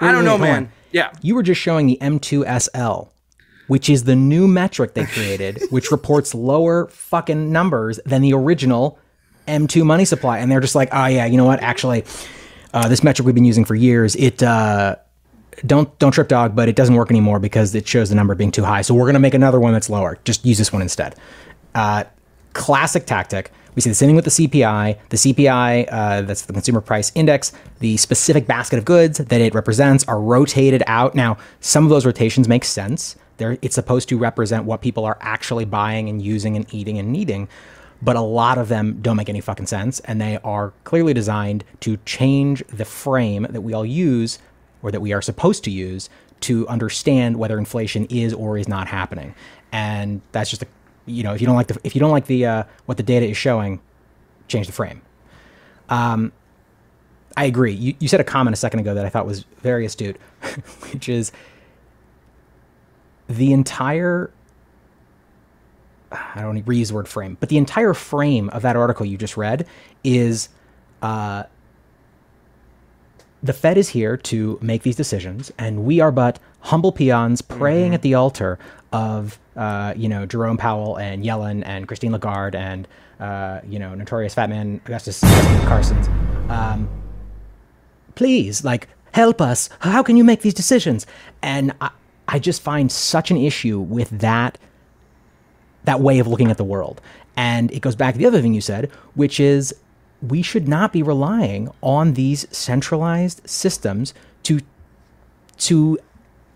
I 0.00 0.12
don't 0.12 0.20
wait, 0.20 0.24
know, 0.24 0.38
man. 0.38 0.56
on. 0.56 0.72
Yeah. 0.92 1.12
You 1.20 1.34
were 1.34 1.42
just 1.42 1.60
showing 1.60 1.86
the 1.86 1.98
M2SL, 2.00 3.10
which 3.66 3.88
is 3.88 4.04
the 4.04 4.16
new 4.16 4.46
metric 4.48 4.94
they 4.94 5.04
created, 5.06 5.62
which 5.70 5.90
reports 5.90 6.34
lower 6.34 6.88
fucking 6.88 7.52
numbers 7.52 8.00
than 8.04 8.22
the 8.22 8.32
original 8.32 8.98
M2 9.48 9.84
money 9.84 10.04
supply. 10.04 10.38
And 10.38 10.50
they're 10.50 10.60
just 10.60 10.74
like, 10.74 10.88
oh 10.92 11.06
yeah, 11.06 11.26
you 11.26 11.36
know 11.36 11.44
what? 11.44 11.60
Actually, 11.62 12.04
uh, 12.74 12.88
this 12.88 13.02
metric 13.02 13.26
we've 13.26 13.34
been 13.34 13.44
using 13.44 13.64
for 13.64 13.74
years, 13.74 14.14
it 14.16 14.42
uh, 14.42 14.96
don't 15.66 15.96
don't 15.98 16.12
trip 16.12 16.28
dog, 16.28 16.56
but 16.56 16.68
it 16.68 16.76
doesn't 16.76 16.94
work 16.94 17.10
anymore 17.10 17.38
because 17.38 17.74
it 17.74 17.86
shows 17.86 18.08
the 18.08 18.14
number 18.14 18.34
being 18.34 18.50
too 18.50 18.64
high. 18.64 18.82
So 18.82 18.94
we're 18.94 19.06
gonna 19.06 19.18
make 19.18 19.34
another 19.34 19.60
one 19.60 19.72
that's 19.72 19.90
lower. 19.90 20.18
Just 20.24 20.44
use 20.44 20.58
this 20.58 20.72
one 20.72 20.82
instead. 20.82 21.14
Uh, 21.74 22.04
classic 22.52 23.06
tactic. 23.06 23.50
We 23.74 23.80
see 23.80 23.88
the 23.88 23.94
same 23.94 24.08
thing 24.08 24.16
with 24.16 24.26
the 24.26 24.30
CPI. 24.30 24.98
The 25.08 25.16
CPI, 25.16 25.88
uh, 25.90 26.22
that's 26.22 26.42
the 26.42 26.52
consumer 26.52 26.80
price 26.80 27.10
index, 27.14 27.52
the 27.78 27.96
specific 27.96 28.46
basket 28.46 28.78
of 28.78 28.84
goods 28.84 29.18
that 29.18 29.40
it 29.40 29.54
represents 29.54 30.04
are 30.04 30.20
rotated 30.20 30.82
out. 30.86 31.14
Now, 31.14 31.38
some 31.60 31.84
of 31.84 31.90
those 31.90 32.04
rotations 32.04 32.48
make 32.48 32.64
sense. 32.64 33.16
They're, 33.36 33.58
it's 33.62 33.74
supposed 33.74 34.08
to 34.10 34.18
represent 34.18 34.64
what 34.64 34.80
people 34.80 35.04
are 35.04 35.18
actually 35.20 35.64
buying 35.64 36.08
and 36.08 36.20
using 36.20 36.56
and 36.56 36.72
eating 36.72 36.98
and 36.98 37.12
needing. 37.12 37.48
But 38.00 38.16
a 38.16 38.20
lot 38.20 38.58
of 38.58 38.68
them 38.68 38.98
don't 39.00 39.16
make 39.16 39.28
any 39.28 39.40
fucking 39.40 39.66
sense. 39.66 40.00
And 40.00 40.20
they 40.20 40.38
are 40.38 40.72
clearly 40.84 41.14
designed 41.14 41.64
to 41.80 41.98
change 42.04 42.64
the 42.66 42.84
frame 42.84 43.46
that 43.50 43.60
we 43.60 43.72
all 43.72 43.86
use 43.86 44.38
or 44.82 44.90
that 44.90 45.00
we 45.00 45.12
are 45.12 45.22
supposed 45.22 45.64
to 45.64 45.70
use 45.70 46.08
to 46.40 46.66
understand 46.68 47.36
whether 47.36 47.56
inflation 47.58 48.06
is 48.06 48.34
or 48.34 48.58
is 48.58 48.68
not 48.68 48.88
happening. 48.88 49.34
And 49.70 50.20
that's 50.32 50.50
just 50.50 50.62
a 50.62 50.66
you 51.06 51.24
know 51.24 51.34
if 51.34 51.40
you 51.40 51.46
don't 51.46 51.56
like 51.56 51.66
the 51.68 51.78
if 51.84 51.94
you 51.94 52.00
don't 52.00 52.10
like 52.10 52.26
the 52.26 52.46
uh, 52.46 52.64
what 52.86 52.96
the 52.96 53.02
data 53.02 53.26
is 53.26 53.36
showing, 53.36 53.80
change 54.48 54.66
the 54.66 54.72
frame. 54.72 55.02
Um, 55.88 56.32
I 57.36 57.46
agree. 57.46 57.72
You, 57.72 57.94
you 57.98 58.08
said 58.08 58.20
a 58.20 58.24
comment 58.24 58.54
a 58.54 58.58
second 58.58 58.80
ago 58.80 58.94
that 58.94 59.06
I 59.06 59.08
thought 59.08 59.26
was 59.26 59.44
very 59.62 59.86
astute, 59.86 60.16
which 60.92 61.08
is 61.08 61.32
the 63.36 63.52
entire 63.52 64.30
I 66.10 66.42
don't 66.42 66.62
reuse 66.66 66.88
the 66.88 66.94
word 66.94 67.08
frame, 67.08 67.38
but 67.40 67.48
the 67.48 67.56
entire 67.56 67.94
frame 67.94 68.50
of 68.50 68.62
that 68.62 68.76
article 68.76 69.06
you 69.06 69.16
just 69.16 69.36
read 69.38 69.66
is 70.04 70.50
uh, 71.00 71.44
the 73.42 73.52
Fed 73.54 73.78
is 73.78 73.88
here 73.88 74.16
to 74.18 74.58
make 74.60 74.82
these 74.82 74.94
decisions, 74.94 75.50
and 75.58 75.84
we 75.84 76.00
are 76.00 76.12
but 76.12 76.38
humble 76.60 76.92
peons 76.92 77.40
praying 77.40 77.94
at 77.94 78.02
the 78.02 78.14
altar 78.14 78.58
of, 78.92 79.38
uh, 79.56 79.94
you 79.96 80.08
know, 80.08 80.26
Jerome 80.26 80.58
Powell 80.58 80.96
and 80.96 81.24
Yellen 81.24 81.62
and 81.64 81.88
Christine 81.88 82.12
Lagarde 82.12 82.56
and, 82.56 82.86
uh, 83.18 83.60
you 83.66 83.78
know, 83.78 83.94
notorious 83.94 84.34
fat 84.34 84.50
man 84.50 84.80
Agustín 84.84 85.22
Carstens. 85.66 86.08
Um, 86.50 86.88
please, 88.14 88.64
like, 88.64 88.86
help 89.12 89.40
us. 89.40 89.70
How 89.80 90.02
can 90.02 90.18
you 90.18 90.24
make 90.24 90.42
these 90.42 90.54
decisions? 90.54 91.06
And 91.40 91.72
I, 91.80 91.90
I 92.32 92.38
just 92.38 92.62
find 92.62 92.90
such 92.90 93.30
an 93.30 93.36
issue 93.36 93.78
with 93.78 94.08
that 94.20 94.58
that 95.84 96.00
way 96.00 96.18
of 96.18 96.26
looking 96.26 96.50
at 96.50 96.56
the 96.56 96.64
world. 96.64 97.00
And 97.36 97.70
it 97.72 97.80
goes 97.80 97.94
back 97.94 98.14
to 98.14 98.18
the 98.18 98.26
other 98.26 98.40
thing 98.40 98.54
you 98.54 98.60
said, 98.60 98.90
which 99.14 99.38
is 99.38 99.74
we 100.22 100.40
should 100.42 100.66
not 100.66 100.92
be 100.92 101.02
relying 101.02 101.70
on 101.82 102.14
these 102.14 102.46
centralized 102.56 103.48
systems 103.48 104.14
to 104.44 104.60
to 105.58 105.98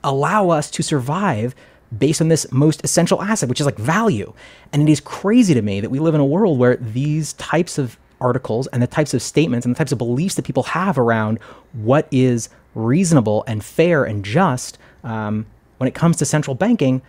allow 0.02 0.48
us 0.48 0.70
to 0.70 0.82
survive 0.82 1.54
based 1.96 2.20
on 2.20 2.28
this 2.28 2.50
most 2.50 2.82
essential 2.82 3.20
asset, 3.22 3.48
which 3.48 3.60
is 3.60 3.66
like 3.66 3.76
value. 3.76 4.32
And 4.72 4.82
it 4.82 4.90
is 4.90 5.00
crazy 5.00 5.52
to 5.52 5.62
me 5.62 5.80
that 5.80 5.90
we 5.90 5.98
live 5.98 6.14
in 6.14 6.20
a 6.20 6.26
world 6.26 6.58
where 6.58 6.76
these 6.76 7.34
types 7.34 7.76
of 7.76 7.98
articles 8.20 8.66
and 8.68 8.82
the 8.82 8.86
types 8.86 9.12
of 9.12 9.20
statements 9.20 9.66
and 9.66 9.74
the 9.74 9.78
types 9.78 9.92
of 9.92 9.98
beliefs 9.98 10.36
that 10.36 10.44
people 10.44 10.62
have 10.62 10.96
around 10.96 11.38
what 11.74 12.08
is 12.10 12.48
reasonable 12.74 13.44
and 13.46 13.62
fair 13.62 14.04
and 14.04 14.24
just 14.24 14.78
um, 15.04 15.46
when 15.78 15.88
it 15.88 15.94
comes 15.94 16.16
to 16.16 16.24
central 16.24 16.54
banking 16.54 17.02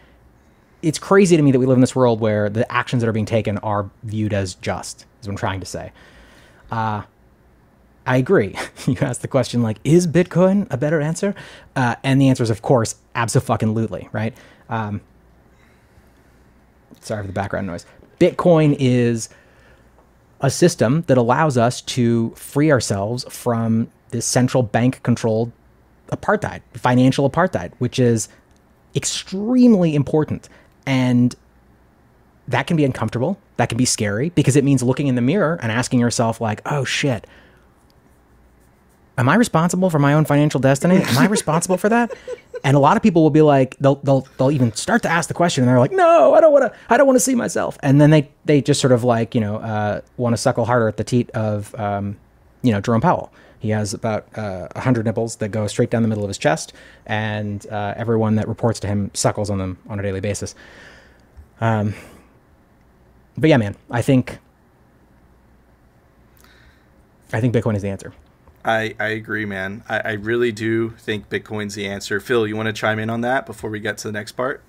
it's 0.82 1.00
crazy 1.00 1.36
to 1.36 1.42
me 1.42 1.52
that 1.52 1.60
we 1.60 1.66
live 1.66 1.78
in 1.78 1.82
this 1.82 1.96
world 1.96 2.20
where 2.20 2.50
the 2.50 2.70
actions 2.72 3.02
that 3.02 3.10
are 3.10 3.14
being 3.14 3.26
taken 3.26 3.58
are 3.60 3.90
viewed 4.04 4.34
as 4.34 4.56
just, 4.56 5.06
is 5.22 5.28
what 5.28 5.34
I'm 5.34 5.38
trying 5.38 5.60
to 5.60 5.66
say. 5.66 5.92
Uh, 6.72 7.04
I 8.06 8.18
agree. 8.18 8.56
you 8.88 8.96
asked 9.02 9.22
the 9.22 9.28
question, 9.28 9.62
like, 9.62 9.80
is 9.84 10.08
Bitcoin 10.08 10.68
a 10.72 10.78
better 10.78 11.02
answer? 11.02 11.36
Uh, 11.76 11.96
and 12.04 12.22
the 12.22 12.30
answer 12.30 12.44
is, 12.44 12.50
of 12.50 12.62
course, 12.62 12.96
absolutely, 13.16 14.08
right? 14.12 14.36
Um, 14.70 15.02
sorry 17.02 17.24
for 17.24 17.28
the 17.28 17.34
background 17.34 17.68
noise. 17.68 17.86
Bitcoin 18.20 18.76
is 18.80 19.30
a 20.42 20.52
system 20.52 21.02
that 21.08 21.18
allows 21.18 21.58
us 21.58 21.82
to 21.82 22.32
free 22.36 22.72
ourselves 22.72 23.26
from 23.30 23.90
this 24.10 24.26
central 24.26 24.62
bank 24.64 25.02
controlled 25.04 25.52
apartheid, 26.12 26.62
financial 26.74 27.30
apartheid, 27.30 27.74
which 27.80 28.00
is 28.00 28.30
extremely 28.98 29.96
important. 29.96 30.50
And 30.86 31.36
that 32.48 32.68
can 32.68 32.76
be 32.76 32.84
uncomfortable. 32.84 33.40
That 33.58 33.70
can 33.70 33.78
be 33.78 33.86
scary 33.86 34.30
because 34.30 34.56
it 34.56 34.64
means 34.64 34.84
looking 34.84 35.08
in 35.08 35.16
the 35.16 35.22
mirror 35.22 35.60
and 35.62 35.72
asking 35.72 36.00
yourself, 36.00 36.42
like, 36.42 36.62
oh 36.66 36.84
shit, 36.84 37.28
am 39.18 39.28
I 39.28 39.36
responsible 39.36 39.90
for 39.90 40.00
my 40.00 40.14
own 40.14 40.26
financial 40.26 40.60
destiny? 40.60 40.98
Am 41.04 41.18
I 41.18 41.26
responsible 41.26 41.78
for 41.78 41.90
that? 41.90 42.14
And 42.64 42.76
a 42.76 42.80
lot 42.80 42.98
of 42.98 43.04
people 43.04 43.24
will 43.24 43.30
be 43.30 43.42
like, 43.42 43.76
they'll 43.80 43.96
they'll 43.96 44.28
they'll 44.38 44.52
even 44.52 44.74
start 44.74 45.04
to 45.04 45.10
ask 45.10 45.28
the 45.28 45.34
question, 45.34 45.64
and 45.64 45.70
they're 45.70 45.80
like, 45.80 45.92
no, 45.92 46.34
I 46.34 46.42
don't 46.42 46.52
want 46.52 46.72
to, 46.72 46.80
I 46.90 46.98
don't 46.98 47.06
want 47.08 47.18
to 47.18 47.22
see 47.22 47.36
myself. 47.36 47.78
And 47.82 48.00
then 48.02 48.10
they 48.10 48.30
they 48.46 48.62
just 48.62 48.80
sort 48.82 48.94
of 48.94 49.04
like, 49.04 49.36
you 49.36 49.42
know, 49.42 49.58
uh, 49.58 50.02
want 50.18 50.34
to 50.34 50.38
suckle 50.38 50.66
harder 50.66 50.88
at 50.88 50.98
the 50.98 51.04
teat 51.04 51.30
of, 51.32 51.76
um, 51.76 52.18
you 52.62 52.72
know, 52.72 52.82
Jerome 52.82 53.02
Powell. 53.02 53.32
He 53.60 53.70
has 53.70 53.94
about 53.94 54.28
uh, 54.38 54.68
100 54.74 55.06
nipples 55.06 55.38
that 55.38 55.50
go 55.50 55.66
straight 55.68 55.90
down 55.90 56.04
the 56.04 56.08
middle 56.08 56.24
of 56.24 56.28
his 56.28 56.38
chest, 56.38 56.74
and 57.06 57.66
uh, 57.68 57.94
everyone 57.98 58.36
that 58.36 58.48
reports 58.48 58.80
to 58.82 58.88
him 58.88 59.12
suckles 59.14 59.50
on 59.50 59.58
them 59.58 59.80
on 59.90 60.00
a 60.00 60.04
daily 60.04 60.20
basis. 60.20 60.54
Um, 61.60 61.96
but 63.38 63.50
yeah, 63.50 63.58
man, 63.58 63.76
I 63.90 64.02
think 64.02 64.40
I 67.34 67.42
think 67.42 67.54
Bitcoin 67.54 67.76
is 67.76 67.82
the 67.82 67.90
answer. 67.90 68.14
I, 68.64 68.96
I 69.00 69.08
agree, 69.10 69.46
man. 69.46 69.84
I, 69.88 70.00
I 70.00 70.12
really 70.14 70.52
do 70.52 70.92
think 70.92 71.30
Bitcoin's 71.30 71.76
the 71.76 71.88
answer. 71.88 72.20
Phil, 72.20 72.46
you 72.48 72.56
want 72.56 72.68
to 72.68 72.74
chime 72.74 73.00
in 73.00 73.10
on 73.10 73.22
that 73.22 73.46
before 73.46 73.70
we 73.70 73.80
get 73.80 73.98
to 74.00 74.08
the 74.08 74.12
next 74.12 74.34
part? 74.34 74.62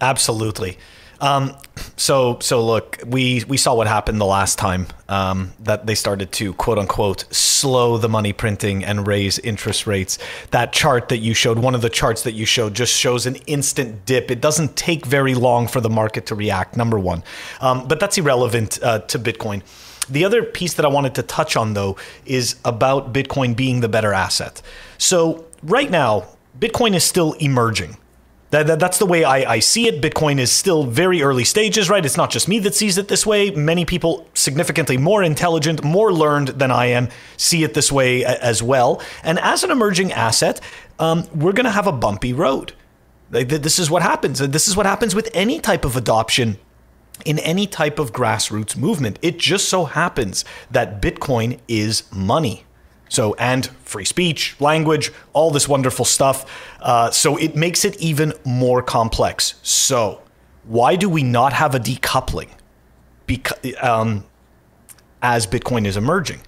Absolutely. 0.00 0.78
Um, 1.20 1.56
so 1.96 2.38
so 2.40 2.64
look, 2.64 2.98
we 3.06 3.44
we 3.48 3.56
saw 3.56 3.74
what 3.74 3.86
happened 3.86 4.20
the 4.20 4.26
last 4.26 4.58
time 4.58 4.86
um, 5.08 5.52
that 5.60 5.86
they 5.86 5.94
started 5.94 6.32
to 6.32 6.52
quote 6.54 6.78
unquote 6.78 7.24
slow 7.34 7.98
the 7.98 8.08
money 8.08 8.32
printing 8.32 8.84
and 8.84 9.06
raise 9.06 9.38
interest 9.40 9.86
rates. 9.86 10.18
That 10.50 10.72
chart 10.72 11.08
that 11.08 11.18
you 11.18 11.34
showed, 11.34 11.58
one 11.58 11.74
of 11.74 11.82
the 11.82 11.90
charts 11.90 12.22
that 12.22 12.32
you 12.32 12.46
showed, 12.46 12.74
just 12.74 12.94
shows 12.94 13.26
an 13.26 13.36
instant 13.46 14.06
dip. 14.06 14.30
It 14.30 14.40
doesn't 14.40 14.76
take 14.76 15.06
very 15.06 15.34
long 15.34 15.66
for 15.66 15.80
the 15.80 15.90
market 15.90 16.26
to 16.26 16.34
react. 16.34 16.76
Number 16.76 16.98
one, 16.98 17.22
um, 17.60 17.88
but 17.88 17.98
that's 18.00 18.16
irrelevant 18.18 18.78
uh, 18.82 19.00
to 19.00 19.18
Bitcoin. 19.18 19.62
The 20.08 20.24
other 20.24 20.42
piece 20.42 20.74
that 20.74 20.86
I 20.86 20.88
wanted 20.88 21.14
to 21.16 21.22
touch 21.22 21.56
on 21.56 21.74
though 21.74 21.96
is 22.24 22.56
about 22.64 23.12
Bitcoin 23.12 23.56
being 23.56 23.80
the 23.80 23.88
better 23.88 24.14
asset. 24.14 24.62
So 24.98 25.46
right 25.62 25.90
now, 25.90 26.28
Bitcoin 26.58 26.94
is 26.94 27.04
still 27.04 27.34
emerging. 27.34 27.96
That, 28.50 28.66
that, 28.66 28.80
that's 28.80 28.98
the 28.98 29.04
way 29.04 29.24
I, 29.24 29.54
I 29.54 29.58
see 29.58 29.88
it. 29.88 30.00
Bitcoin 30.00 30.38
is 30.38 30.50
still 30.50 30.84
very 30.84 31.22
early 31.22 31.44
stages, 31.44 31.90
right? 31.90 32.04
It's 32.04 32.16
not 32.16 32.30
just 32.30 32.48
me 32.48 32.58
that 32.60 32.74
sees 32.74 32.96
it 32.96 33.08
this 33.08 33.26
way. 33.26 33.50
Many 33.50 33.84
people, 33.84 34.26
significantly 34.32 34.96
more 34.96 35.22
intelligent, 35.22 35.84
more 35.84 36.12
learned 36.12 36.48
than 36.48 36.70
I 36.70 36.86
am, 36.86 37.10
see 37.36 37.62
it 37.62 37.74
this 37.74 37.92
way 37.92 38.24
as 38.24 38.62
well. 38.62 39.02
And 39.22 39.38
as 39.40 39.64
an 39.64 39.70
emerging 39.70 40.12
asset, 40.12 40.60
um, 40.98 41.24
we're 41.34 41.52
going 41.52 41.66
to 41.66 41.70
have 41.70 41.86
a 41.86 41.92
bumpy 41.92 42.32
road. 42.32 42.72
This 43.30 43.78
is 43.78 43.90
what 43.90 44.00
happens. 44.00 44.38
This 44.38 44.66
is 44.66 44.76
what 44.76 44.86
happens 44.86 45.14
with 45.14 45.28
any 45.34 45.60
type 45.60 45.84
of 45.84 45.96
adoption 45.96 46.56
in 47.26 47.38
any 47.40 47.66
type 47.66 47.98
of 47.98 48.12
grassroots 48.12 48.76
movement. 48.76 49.18
It 49.20 49.38
just 49.38 49.68
so 49.68 49.84
happens 49.84 50.46
that 50.70 51.02
Bitcoin 51.02 51.58
is 51.68 52.04
money. 52.10 52.64
So, 53.08 53.34
and 53.34 53.66
free 53.84 54.04
speech, 54.04 54.56
language, 54.60 55.12
all 55.32 55.50
this 55.50 55.68
wonderful 55.68 56.04
stuff. 56.04 56.50
Uh, 56.80 57.10
so, 57.10 57.36
it 57.36 57.56
makes 57.56 57.84
it 57.84 57.96
even 58.00 58.32
more 58.44 58.82
complex. 58.82 59.54
So, 59.62 60.22
why 60.64 60.96
do 60.96 61.08
we 61.08 61.22
not 61.22 61.52
have 61.52 61.74
a 61.74 61.80
decoupling? 61.80 62.50
Because 63.26 63.58
um, 63.80 64.24
as 65.22 65.46
Bitcoin 65.46 65.86
is 65.86 65.96
emerging, 65.96 66.40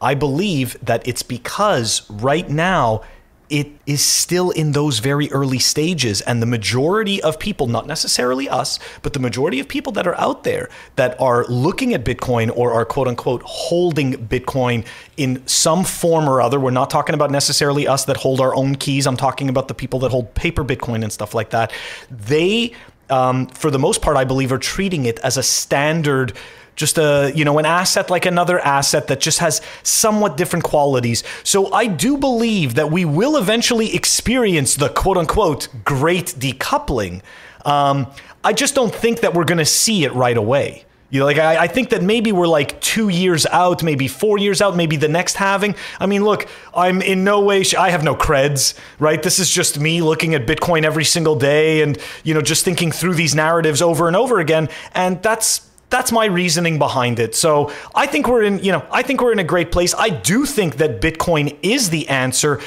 I 0.00 0.14
believe 0.14 0.76
that 0.82 1.06
it's 1.06 1.22
because 1.22 2.08
right 2.10 2.48
now 2.48 3.02
it 3.48 3.68
is 3.86 4.02
still 4.02 4.50
in 4.50 4.72
those 4.72 4.98
very 4.98 5.30
early 5.30 5.58
stages. 5.58 6.20
And 6.22 6.42
the 6.42 6.46
majority 6.46 7.22
of 7.22 7.38
people, 7.38 7.66
not 7.66 7.86
necessarily 7.86 8.48
us, 8.48 8.78
but 9.02 9.12
the 9.12 9.20
majority 9.20 9.60
of 9.60 9.68
people 9.68 9.92
that 9.92 10.06
are 10.06 10.18
out 10.18 10.44
there 10.44 10.68
that 10.96 11.20
are 11.20 11.44
looking 11.46 11.94
at 11.94 12.04
Bitcoin 12.04 12.50
or 12.56 12.72
are 12.72 12.84
quote 12.84 13.08
unquote 13.08 13.42
holding 13.44 14.14
Bitcoin 14.14 14.84
in 15.16 15.46
some 15.46 15.84
form 15.84 16.28
or 16.28 16.40
other, 16.40 16.58
we're 16.58 16.70
not 16.70 16.90
talking 16.90 17.14
about 17.14 17.30
necessarily 17.30 17.86
us 17.86 18.04
that 18.06 18.16
hold 18.16 18.40
our 18.40 18.54
own 18.54 18.74
keys. 18.74 19.06
I'm 19.06 19.16
talking 19.16 19.48
about 19.48 19.68
the 19.68 19.74
people 19.74 20.00
that 20.00 20.10
hold 20.10 20.34
paper 20.34 20.64
Bitcoin 20.64 21.02
and 21.02 21.12
stuff 21.12 21.34
like 21.34 21.50
that. 21.50 21.72
They, 22.10 22.72
um, 23.10 23.46
for 23.48 23.70
the 23.70 23.78
most 23.78 24.02
part, 24.02 24.16
I 24.16 24.24
believe, 24.24 24.50
are 24.50 24.58
treating 24.58 25.06
it 25.06 25.18
as 25.20 25.36
a 25.36 25.42
standard 25.42 26.32
just 26.76 26.98
a 26.98 27.32
you 27.34 27.44
know 27.44 27.58
an 27.58 27.66
asset 27.66 28.10
like 28.10 28.26
another 28.26 28.60
asset 28.60 29.08
that 29.08 29.18
just 29.18 29.40
has 29.40 29.60
somewhat 29.82 30.36
different 30.36 30.64
qualities 30.64 31.24
so 31.42 31.72
i 31.72 31.86
do 31.86 32.16
believe 32.16 32.74
that 32.74 32.90
we 32.90 33.04
will 33.04 33.36
eventually 33.36 33.94
experience 33.94 34.76
the 34.76 34.88
quote 34.90 35.16
unquote 35.16 35.68
great 35.84 36.26
decoupling 36.38 37.22
um, 37.64 38.06
i 38.44 38.52
just 38.52 38.74
don't 38.74 38.94
think 38.94 39.20
that 39.20 39.34
we're 39.34 39.44
going 39.44 39.58
to 39.58 39.64
see 39.64 40.04
it 40.04 40.12
right 40.12 40.36
away 40.36 40.86
you 41.08 41.20
know, 41.20 41.26
like 41.26 41.38
I, 41.38 41.64
I, 41.64 41.66
think 41.68 41.90
that 41.90 42.02
maybe 42.02 42.32
we're 42.32 42.48
like 42.48 42.80
two 42.80 43.08
years 43.08 43.46
out, 43.46 43.84
maybe 43.84 44.08
four 44.08 44.38
years 44.38 44.60
out, 44.60 44.76
maybe 44.76 44.96
the 44.96 45.06
next 45.06 45.36
halving. 45.36 45.76
I 46.00 46.06
mean, 46.06 46.24
look, 46.24 46.48
I'm 46.74 47.00
in 47.00 47.22
no 47.22 47.40
way. 47.42 47.62
Sh- 47.62 47.74
I 47.74 47.90
have 47.90 48.02
no 48.02 48.16
creds, 48.16 48.76
right? 48.98 49.22
This 49.22 49.38
is 49.38 49.48
just 49.48 49.78
me 49.78 50.02
looking 50.02 50.34
at 50.34 50.46
Bitcoin 50.46 50.82
every 50.82 51.04
single 51.04 51.36
day, 51.36 51.82
and 51.82 51.96
you 52.24 52.34
know, 52.34 52.42
just 52.42 52.64
thinking 52.64 52.90
through 52.90 53.14
these 53.14 53.36
narratives 53.36 53.80
over 53.80 54.08
and 54.08 54.16
over 54.16 54.40
again. 54.40 54.68
And 54.94 55.22
that's 55.22 55.65
that's 55.90 56.10
my 56.12 56.26
reasoning 56.26 56.78
behind 56.78 57.18
it. 57.18 57.34
So 57.34 57.72
I 57.94 58.06
think 58.06 58.26
we're 58.28 58.42
in, 58.42 58.58
you 58.58 58.72
know, 58.72 58.84
I 58.90 59.02
think 59.02 59.20
we're 59.20 59.32
in 59.32 59.38
a 59.38 59.44
great 59.44 59.70
place. 59.70 59.94
I 59.96 60.10
do 60.10 60.44
think 60.44 60.76
that 60.76 61.00
Bitcoin 61.00 61.56
is 61.62 61.90
the 61.90 62.08
answer. 62.08 62.60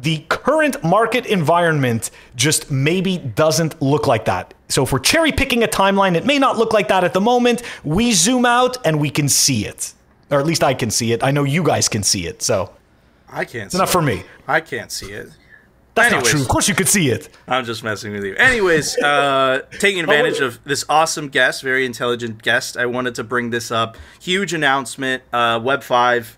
The 0.00 0.24
current 0.28 0.82
market 0.82 1.26
environment 1.26 2.10
just 2.34 2.70
maybe 2.70 3.18
doesn't 3.18 3.80
look 3.80 4.08
like 4.08 4.24
that. 4.24 4.52
So 4.68 4.82
if 4.82 4.92
we're 4.92 4.98
cherry 4.98 5.30
picking 5.30 5.62
a 5.62 5.68
timeline, 5.68 6.16
it 6.16 6.26
may 6.26 6.38
not 6.38 6.58
look 6.58 6.72
like 6.72 6.88
that 6.88 7.04
at 7.04 7.12
the 7.12 7.20
moment. 7.20 7.62
We 7.84 8.12
zoom 8.12 8.44
out 8.44 8.84
and 8.84 8.98
we 8.98 9.10
can 9.10 9.28
see 9.28 9.66
it. 9.66 9.94
Or 10.30 10.40
at 10.40 10.46
least 10.46 10.64
I 10.64 10.74
can 10.74 10.90
see 10.90 11.12
it. 11.12 11.22
I 11.22 11.30
know 11.30 11.44
you 11.44 11.62
guys 11.62 11.88
can 11.88 12.02
see 12.02 12.26
it. 12.26 12.42
So 12.42 12.74
I 13.28 13.44
can't. 13.44 13.66
It's 13.66 13.74
enough 13.76 13.92
for 13.92 14.02
me. 14.02 14.24
I 14.48 14.60
can't 14.60 14.90
see 14.90 15.12
it. 15.12 15.28
That's 15.94 16.12
Anyways, 16.12 16.24
not 16.24 16.30
true. 16.30 16.42
Of 16.42 16.48
course, 16.48 16.68
you 16.68 16.74
could 16.74 16.88
see 16.88 17.08
it. 17.10 17.28
I'm 17.46 17.64
just 17.64 17.84
messing 17.84 18.12
with 18.12 18.24
you. 18.24 18.34
Anyways, 18.34 18.98
uh, 18.98 19.62
taking 19.78 20.00
advantage 20.00 20.40
of 20.40 20.62
this 20.64 20.84
awesome 20.88 21.28
guest, 21.28 21.62
very 21.62 21.86
intelligent 21.86 22.42
guest, 22.42 22.76
I 22.76 22.86
wanted 22.86 23.14
to 23.16 23.24
bring 23.24 23.50
this 23.50 23.70
up. 23.70 23.96
Huge 24.20 24.52
announcement. 24.52 25.22
Uh, 25.32 25.60
Web 25.62 25.84
five, 25.84 26.36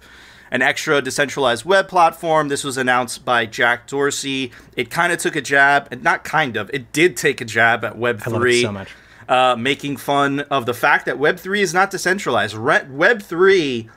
an 0.50 0.60
extra 0.60 1.00
decentralized 1.00 1.64
web 1.64 1.88
platform. 1.88 2.48
This 2.48 2.64
was 2.64 2.76
announced 2.76 3.24
by 3.24 3.46
Jack 3.46 3.86
Dorsey. 3.86 4.52
It 4.76 4.90
kind 4.90 5.10
of 5.10 5.18
took 5.18 5.36
a 5.36 5.40
jab, 5.42 5.88
and 5.90 6.02
not 6.02 6.22
kind 6.22 6.56
of. 6.58 6.70
It 6.74 6.92
did 6.92 7.16
take 7.16 7.40
a 7.40 7.46
jab 7.46 7.82
at 7.82 7.96
Web 7.96 8.20
three. 8.20 8.60
so 8.60 8.72
much. 8.72 8.92
Uh, 9.26 9.56
making 9.58 9.96
fun 9.96 10.40
of 10.40 10.66
the 10.66 10.74
fact 10.74 11.06
that 11.06 11.18
Web 11.18 11.38
three 11.38 11.62
is 11.62 11.72
not 11.72 11.90
decentralized. 11.90 12.56
Web 12.58 13.22
three 13.22 13.88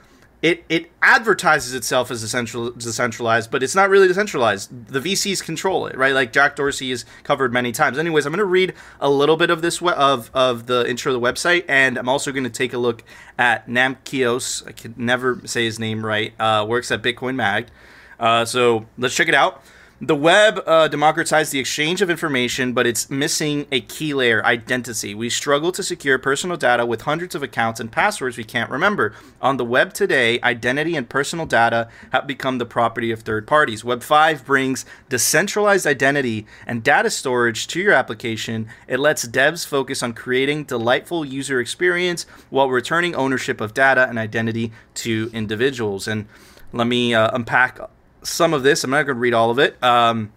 it 0.41 0.63
it 0.69 0.89
advertises 1.01 1.73
itself 1.73 2.09
as 2.11 2.23
decentral, 2.23 2.73
decentralized, 2.77 3.51
but 3.51 3.61
it's 3.61 3.75
not 3.75 3.89
really 3.89 4.07
decentralized. 4.07 4.87
The 4.87 4.99
VCs 4.99 5.43
control 5.43 5.87
it, 5.87 5.97
right? 5.97 6.13
Like 6.13 6.31
Jack 6.31 6.55
Dorsey 6.55 6.91
has 6.91 7.03
covered 7.23 7.51
many 7.51 7.71
times. 7.71 7.97
Anyways, 7.97 8.25
I'm 8.25 8.31
going 8.31 8.37
to 8.39 8.45
read 8.45 8.73
a 9.01 9.09
little 9.09 9.35
bit 9.35 9.49
of 9.49 9.61
this 9.61 9.81
we- 9.81 9.91
of 9.91 10.31
of 10.33 10.67
the 10.67 10.89
intro 10.89 11.13
of 11.13 11.21
the 11.21 11.27
website, 11.27 11.65
and 11.67 11.97
I'm 11.97 12.07
also 12.07 12.31
going 12.31 12.45
to 12.45 12.49
take 12.49 12.73
a 12.73 12.77
look 12.77 13.03
at 13.37 13.67
Namcios. 13.67 14.65
I 14.65 14.71
can 14.71 14.93
never 14.97 15.41
say 15.45 15.65
his 15.65 15.79
name 15.79 16.05
right. 16.05 16.33
Uh, 16.39 16.65
works 16.67 16.89
at 16.91 17.01
Bitcoin 17.01 17.35
Mag. 17.35 17.67
Uh, 18.19 18.45
so 18.45 18.85
let's 18.97 19.15
check 19.15 19.27
it 19.27 19.35
out. 19.35 19.61
The 20.01 20.15
web 20.15 20.63
uh, 20.65 20.87
democratized 20.87 21.51
the 21.51 21.59
exchange 21.59 22.01
of 22.01 22.09
information, 22.09 22.71
but 22.71 22.87
it's 22.87 23.09
missing 23.09 23.67
a 23.69 23.81
key 23.81 24.13
layer 24.13 24.41
identity. 24.45 25.13
We 25.13 25.29
struggle 25.29 25.73
to 25.73 25.83
secure 25.83 26.17
personal 26.17 26.55
data 26.55 26.85
with 26.85 27.01
hundreds 27.01 27.35
of 27.35 27.43
accounts 27.43 27.81
and 27.81 27.91
passwords 27.91 28.37
we 28.37 28.45
can't 28.45 28.69
remember. 28.69 29.13
On 29.41 29.57
the 29.57 29.65
web 29.65 29.91
today, 29.91 30.39
identity 30.39 30.95
and 30.95 31.09
personal 31.09 31.45
data 31.45 31.89
have 32.13 32.25
become 32.25 32.59
the 32.59 32.65
property 32.65 33.11
of 33.11 33.23
third 33.23 33.45
parties. 33.45 33.83
Web 33.83 34.01
5 34.01 34.45
brings 34.45 34.85
decentralized 35.09 35.85
identity 35.85 36.45
and 36.65 36.81
data 36.81 37.09
storage 37.09 37.67
to 37.67 37.81
your 37.81 37.91
application. 37.91 38.69
It 38.87 39.01
lets 39.01 39.27
devs 39.27 39.67
focus 39.67 40.01
on 40.01 40.13
creating 40.13 40.63
delightful 40.63 41.25
user 41.25 41.59
experience 41.59 42.25
while 42.49 42.69
returning 42.69 43.15
ownership 43.15 43.59
of 43.59 43.73
data 43.73 44.07
and 44.07 44.17
identity 44.17 44.71
to 44.93 45.29
individuals. 45.33 46.07
And 46.07 46.25
let 46.71 46.87
me 46.87 47.13
uh, 47.13 47.31
unpack 47.33 47.81
some 48.23 48.53
of 48.53 48.63
this. 48.63 48.83
I'm 48.83 48.91
not 48.91 49.03
going 49.03 49.15
to 49.15 49.19
read 49.19 49.33
all 49.33 49.51
of 49.51 49.59
it. 49.59 49.81
Um, 49.83 50.31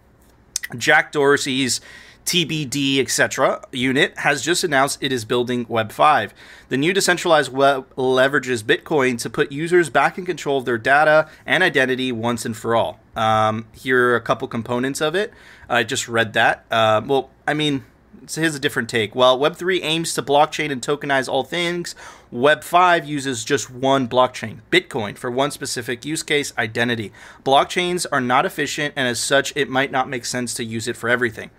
Jack 0.76 1.12
Dorsey's 1.12 1.80
TBD, 2.24 3.00
etc. 3.00 3.64
unit 3.72 4.16
has 4.18 4.42
just 4.42 4.62
announced 4.62 5.02
it 5.02 5.12
is 5.12 5.24
building 5.24 5.66
Web 5.68 5.90
5. 5.90 6.32
The 6.68 6.76
new 6.76 6.92
decentralized 6.92 7.52
web 7.52 7.92
leverages 7.96 8.62
Bitcoin 8.62 9.18
to 9.20 9.30
put 9.30 9.50
users 9.50 9.90
back 9.90 10.18
in 10.18 10.24
control 10.24 10.58
of 10.58 10.64
their 10.64 10.78
data 10.78 11.28
and 11.44 11.62
identity 11.62 12.12
once 12.12 12.44
and 12.44 12.56
for 12.56 12.76
all. 12.76 13.00
Um, 13.16 13.66
here 13.72 14.10
are 14.10 14.16
a 14.16 14.20
couple 14.20 14.46
components 14.48 15.00
of 15.00 15.14
it. 15.14 15.32
I 15.68 15.82
just 15.82 16.08
read 16.08 16.32
that. 16.34 16.64
Uh, 16.70 17.02
well, 17.04 17.30
I 17.46 17.54
mean, 17.54 17.84
so 18.26 18.40
here's 18.40 18.54
a 18.54 18.60
different 18.60 18.88
take. 18.88 19.14
While 19.14 19.38
Web3 19.38 19.80
aims 19.82 20.14
to 20.14 20.22
blockchain 20.22 20.70
and 20.70 20.80
tokenize 20.80 21.28
all 21.28 21.44
things, 21.44 21.94
Web5 22.32 23.06
uses 23.06 23.44
just 23.44 23.70
one 23.70 24.08
blockchain, 24.08 24.60
Bitcoin, 24.70 25.16
for 25.16 25.30
one 25.30 25.50
specific 25.50 26.04
use 26.04 26.22
case, 26.22 26.52
identity. 26.56 27.12
Blockchains 27.44 28.06
are 28.10 28.20
not 28.20 28.46
efficient, 28.46 28.94
and 28.96 29.08
as 29.08 29.20
such, 29.20 29.52
it 29.56 29.68
might 29.68 29.90
not 29.90 30.08
make 30.08 30.24
sense 30.24 30.54
to 30.54 30.64
use 30.64 30.88
it 30.88 30.96
for 30.96 31.08
everything. 31.08 31.50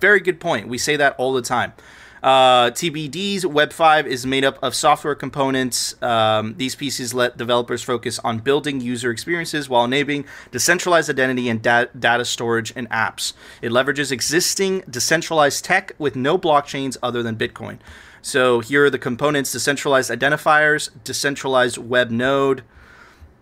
Very 0.00 0.20
good 0.20 0.40
point. 0.40 0.68
We 0.68 0.78
say 0.78 0.96
that 0.96 1.14
all 1.18 1.32
the 1.32 1.42
time. 1.42 1.72
Uh, 2.22 2.70
TBD's 2.70 3.46
Web 3.46 3.72
5 3.72 4.06
is 4.06 4.26
made 4.26 4.44
up 4.44 4.58
of 4.62 4.74
software 4.74 5.14
components. 5.14 6.00
Um, 6.02 6.54
these 6.56 6.74
pieces 6.74 7.14
let 7.14 7.36
developers 7.36 7.82
focus 7.82 8.18
on 8.20 8.38
building 8.38 8.80
user 8.80 9.10
experiences 9.10 9.68
while 9.68 9.84
enabling 9.84 10.24
decentralized 10.50 11.08
identity 11.08 11.48
and 11.48 11.62
da- 11.62 11.86
data 11.98 12.24
storage 12.24 12.72
and 12.74 12.88
apps. 12.90 13.32
It 13.62 13.70
leverages 13.70 14.10
existing 14.10 14.82
decentralized 14.88 15.64
tech 15.64 15.92
with 15.98 16.16
no 16.16 16.38
blockchains 16.38 16.96
other 17.02 17.22
than 17.22 17.36
Bitcoin. 17.36 17.78
So 18.20 18.60
here 18.60 18.86
are 18.86 18.90
the 18.90 18.98
components 18.98 19.52
decentralized 19.52 20.10
identifiers, 20.10 20.90
decentralized 21.04 21.78
web 21.78 22.10
node, 22.10 22.62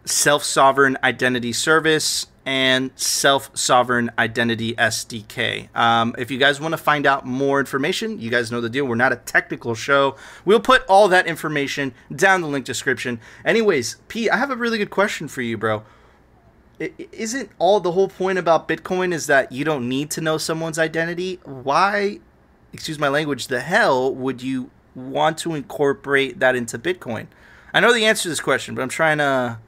self 0.04 0.44
sovereign 0.44 0.96
identity 1.02 1.52
service, 1.52 2.26
and 2.46 2.92
Self 2.94 3.50
Sovereign 3.58 4.12
Identity 4.16 4.74
SDK. 4.74 5.74
Um, 5.76 6.14
if 6.16 6.30
you 6.30 6.38
guys 6.38 6.60
want 6.60 6.72
to 6.72 6.78
find 6.78 7.04
out 7.04 7.26
more 7.26 7.58
information, 7.58 8.20
you 8.20 8.30
guys 8.30 8.52
know 8.52 8.60
the 8.60 8.70
deal. 8.70 8.84
We're 8.84 8.94
not 8.94 9.12
a 9.12 9.16
technical 9.16 9.74
show. 9.74 10.16
We'll 10.44 10.60
put 10.60 10.86
all 10.86 11.08
that 11.08 11.26
information 11.26 11.92
down 12.14 12.40
the 12.40 12.46
link 12.46 12.64
description. 12.64 13.20
Anyways, 13.44 13.96
P, 14.06 14.30
I 14.30 14.36
have 14.36 14.52
a 14.52 14.56
really 14.56 14.78
good 14.78 14.90
question 14.90 15.26
for 15.26 15.42
you, 15.42 15.58
bro. 15.58 15.82
Isn't 16.78 17.50
all 17.58 17.80
the 17.80 17.92
whole 17.92 18.08
point 18.08 18.38
about 18.38 18.68
Bitcoin 18.68 19.12
is 19.12 19.26
that 19.26 19.50
you 19.50 19.64
don't 19.64 19.88
need 19.88 20.10
to 20.12 20.20
know 20.20 20.38
someone's 20.38 20.78
identity? 20.78 21.40
Why, 21.42 22.20
excuse 22.72 22.98
my 22.98 23.08
language, 23.08 23.48
the 23.48 23.60
hell 23.60 24.14
would 24.14 24.40
you 24.40 24.70
want 24.94 25.38
to 25.38 25.54
incorporate 25.54 26.38
that 26.38 26.54
into 26.54 26.78
Bitcoin? 26.78 27.26
I 27.74 27.80
know 27.80 27.92
the 27.92 28.04
answer 28.04 28.24
to 28.24 28.28
this 28.28 28.40
question, 28.40 28.74
but 28.74 28.82
I'm 28.82 28.88
trying 28.88 29.18
to 29.18 29.58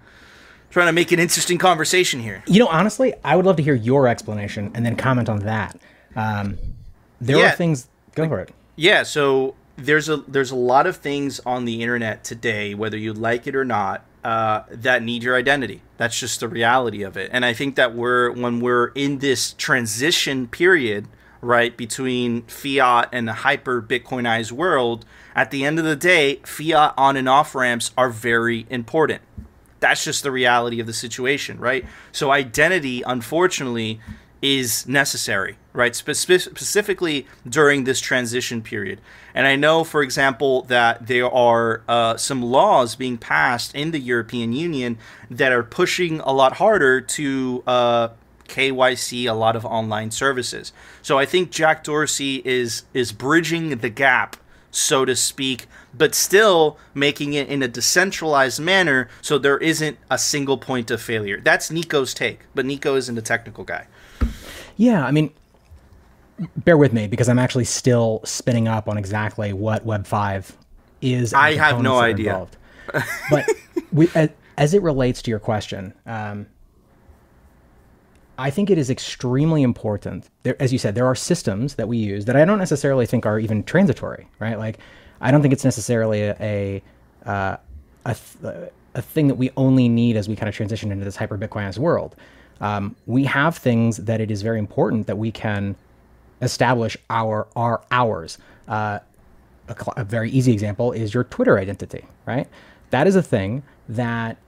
trying 0.71 0.87
to 0.87 0.93
make 0.93 1.13
an 1.13 1.19
interesting 1.19 1.59
conversation 1.59 2.21
here. 2.21 2.43
You 2.47 2.61
know, 2.61 2.69
honestly, 2.69 3.15
I 3.25 3.37
would 3.37 3.47
love 3.47 3.57
to 3.57 3.63
hear 3.63 3.75
your 3.75 4.09
explanation 4.09 4.71
and 4.75 4.85
then 4.85 4.97
comment 4.97 5.29
on 5.29 5.41
that. 5.41 5.79
Um, 6.17 6.59
there 7.21 7.39
yeah. 7.39 7.53
are 7.53 7.57
things. 7.57 7.89
Go 8.15 8.29
for 8.29 8.41
it. 8.41 8.53
Yeah. 8.77 9.03
So 9.03 9.55
there's 9.77 10.09
a 10.09 10.19
there's 10.29 10.51
a 10.51 10.57
lot 10.57 10.87
of 10.87 10.97
things 10.97 11.41
on 11.47 11.65
the 11.65 11.83
internet 11.83 12.25
today, 12.25 12.75
whether 12.75 12.97
you 12.97 13.13
like 13.13 13.47
it 13.47 13.55
or 13.55 13.65
not, 13.65 14.05
uh, 14.25 14.63
that 14.71 15.03
need 15.03 15.23
your 15.23 15.37
identity. 15.37 15.83
That's 15.97 16.19
just 16.19 16.41
the 16.41 16.49
reality 16.49 17.03
of 17.03 17.17
it. 17.17 17.31
And 17.33 17.45
I 17.45 17.53
think 17.53 17.77
that 17.77 17.95
we're 17.95 18.31
when 18.33 18.61
we're 18.61 18.89
in 18.89 19.19
this 19.19 19.53
transition 19.55 20.49
period, 20.49 21.09
right, 21.41 21.77
between 21.77 22.43
fiat 22.43 23.09
and 23.13 23.27
the 23.27 23.33
hyper 23.33 23.81
Bitcoinized 23.81 24.53
world. 24.53 25.05
At 25.35 25.53
the 25.53 25.65
end 25.65 25.79
of 25.79 25.85
the 25.85 25.97
day, 25.97 26.41
fiat 26.45 26.95
on 26.97 27.17
and 27.17 27.29
off 27.29 27.55
ramps 27.55 27.93
are 27.97 28.11
very 28.11 28.67
important 28.71 29.23
that's 29.81 30.05
just 30.05 30.23
the 30.23 30.31
reality 30.31 30.81
of 30.81 30.87
the 30.87 30.93
situation, 30.93 31.59
right? 31.59 31.85
So 32.13 32.31
identity, 32.31 33.03
unfortunately, 33.03 34.01
is 34.41 34.87
necessary, 34.87 35.57
right? 35.73 35.95
Spe- 35.97 36.13
specifically 36.13 37.27
during 37.49 37.85
this 37.85 38.01
transition 38.01 38.63
period. 38.63 39.01
And 39.35 39.47
I 39.47 39.57
know, 39.57 39.85
for 39.85 40.03
example, 40.03 40.63
that 40.63 41.07
there 41.07 41.31
are 41.31 41.83
uh, 41.89 42.17
some 42.17 42.43
laws 42.43 42.95
being 42.95 43.19
passed 43.19 43.75
in 43.75 43.91
the 43.91 43.99
European 43.99 44.53
Union 44.53 44.99
that 45.31 45.53
are 45.53 45.63
pushing 45.63 46.21
a 46.21 46.33
lot 46.33 46.55
harder 46.55 47.01
to 47.01 47.63
uh, 47.67 48.09
KYC 48.49 49.29
a 49.29 49.35
lot 49.35 49.57
of 49.57 49.65
online 49.65 50.11
services. 50.11 50.73
So 51.03 51.19
I 51.19 51.27
think 51.27 51.51
Jack 51.51 51.85
Dorsey 51.85 52.43
is 52.45 52.85
is 52.95 53.13
bridging 53.13 53.79
the 53.79 53.91
gap, 53.91 54.37
so 54.71 55.05
to 55.05 55.17
speak, 55.17 55.67
but 55.97 56.15
still 56.15 56.79
making 56.95 57.35
it 57.35 57.49
in 57.49 57.63
a 57.63 57.69
decentralized 57.69 58.61
manner 58.61 59.09
so 59.21 59.39
there 59.39 59.59
isn't 59.59 59.99
a 60.11 60.19
single 60.19 60.59
point 60.59 60.91
of 60.91 61.01
failure. 61.01 61.41
That's 61.41 61.71
Nico's 61.71 62.15
take, 62.15 62.41
but 62.55 62.67
Nico 62.67 62.95
isn't 62.97 63.17
a 63.17 63.23
technical 63.23 63.65
guy. 63.65 63.87
Yeah, 64.77 65.05
I 65.05 65.11
mean, 65.11 65.33
bear 66.57 66.77
with 66.77 66.93
me 66.93 67.09
because 67.09 67.29
I'm 67.29 67.39
actually 67.39 67.65
still 67.65 68.21
spinning 68.25 68.69
up 68.69 68.89
on 68.89 68.97
exactly 68.97 69.53
what 69.53 69.85
Web 69.85 70.07
five 70.07 70.57
is. 71.03 71.35
I 71.35 71.55
have 71.55 71.83
no 71.83 72.01
components 72.01 72.49
that 72.91 72.95
are 72.95 73.01
idea. 73.01 73.09
but 73.31 73.49
we, 73.93 74.09
as, 74.15 74.31
as 74.57 74.75
it 74.75 74.83
relates 74.83 75.23
to 75.23 75.31
your 75.31 75.41
question, 75.41 75.95
um, 76.07 76.47
I 78.39 78.51
think 78.51 78.71
it 78.71 78.79
is 78.79 78.89
extremely 78.89 79.63
important. 79.63 80.31
There, 80.45 80.57
as 80.63 80.73
you 80.73 80.79
said, 80.79 80.95
there 80.95 81.07
are 81.07 81.17
systems 81.17 81.75
that 81.75 81.89
we 81.89 81.99
use 81.99 82.25
that 82.27 82.37
I 82.37 82.45
don't 82.45 82.59
necessarily 82.59 83.05
think 83.05 83.27
are 83.27 83.41
even 83.41 83.65
transitory, 83.65 84.29
right? 84.39 84.57
Like, 84.57 84.79
I 85.21 85.33
don't 85.33 85.43
think 85.43 85.53
it's 85.53 85.65
necessarily 85.65 86.23
a 86.23 86.37
a, 86.41 86.83
uh, 87.27 87.57
a, 88.07 88.15
th- 88.15 88.71
a 88.95 89.03
thing 89.03 89.27
that 89.27 89.35
we 89.35 89.51
only 89.57 89.89
need 89.89 90.17
as 90.17 90.29
we 90.29 90.37
kind 90.37 90.49
of 90.49 90.55
transition 90.55 90.93
into 90.93 91.05
this 91.05 91.17
hyper 91.17 91.37
world. 91.79 92.15
Um, 92.61 92.97
we 93.07 93.25
have 93.25 93.57
things 93.57 93.99
that 93.99 94.21
it 94.21 94.31
is 94.31 94.43
very 94.43 94.59
important 94.59 95.09
that 95.09 95.19
we 95.19 95.33
can 95.33 95.75
establish 96.41 96.97
our 97.11 97.49
our 97.57 97.83
ours. 97.91 98.39
Uh, 98.69 99.01
a, 99.69 99.75
cl- 99.75 99.95
a 99.97 100.05
very 100.05 100.31
easy 100.31 100.53
example 100.53 100.93
is 100.93 101.13
your 101.13 101.25
Twitter 101.25 101.59
identity, 101.59 102.07
right? 102.25 102.49
That 102.91 103.07
is 103.07 103.17
a 103.17 103.23
thing 103.23 103.65
that 103.89 104.39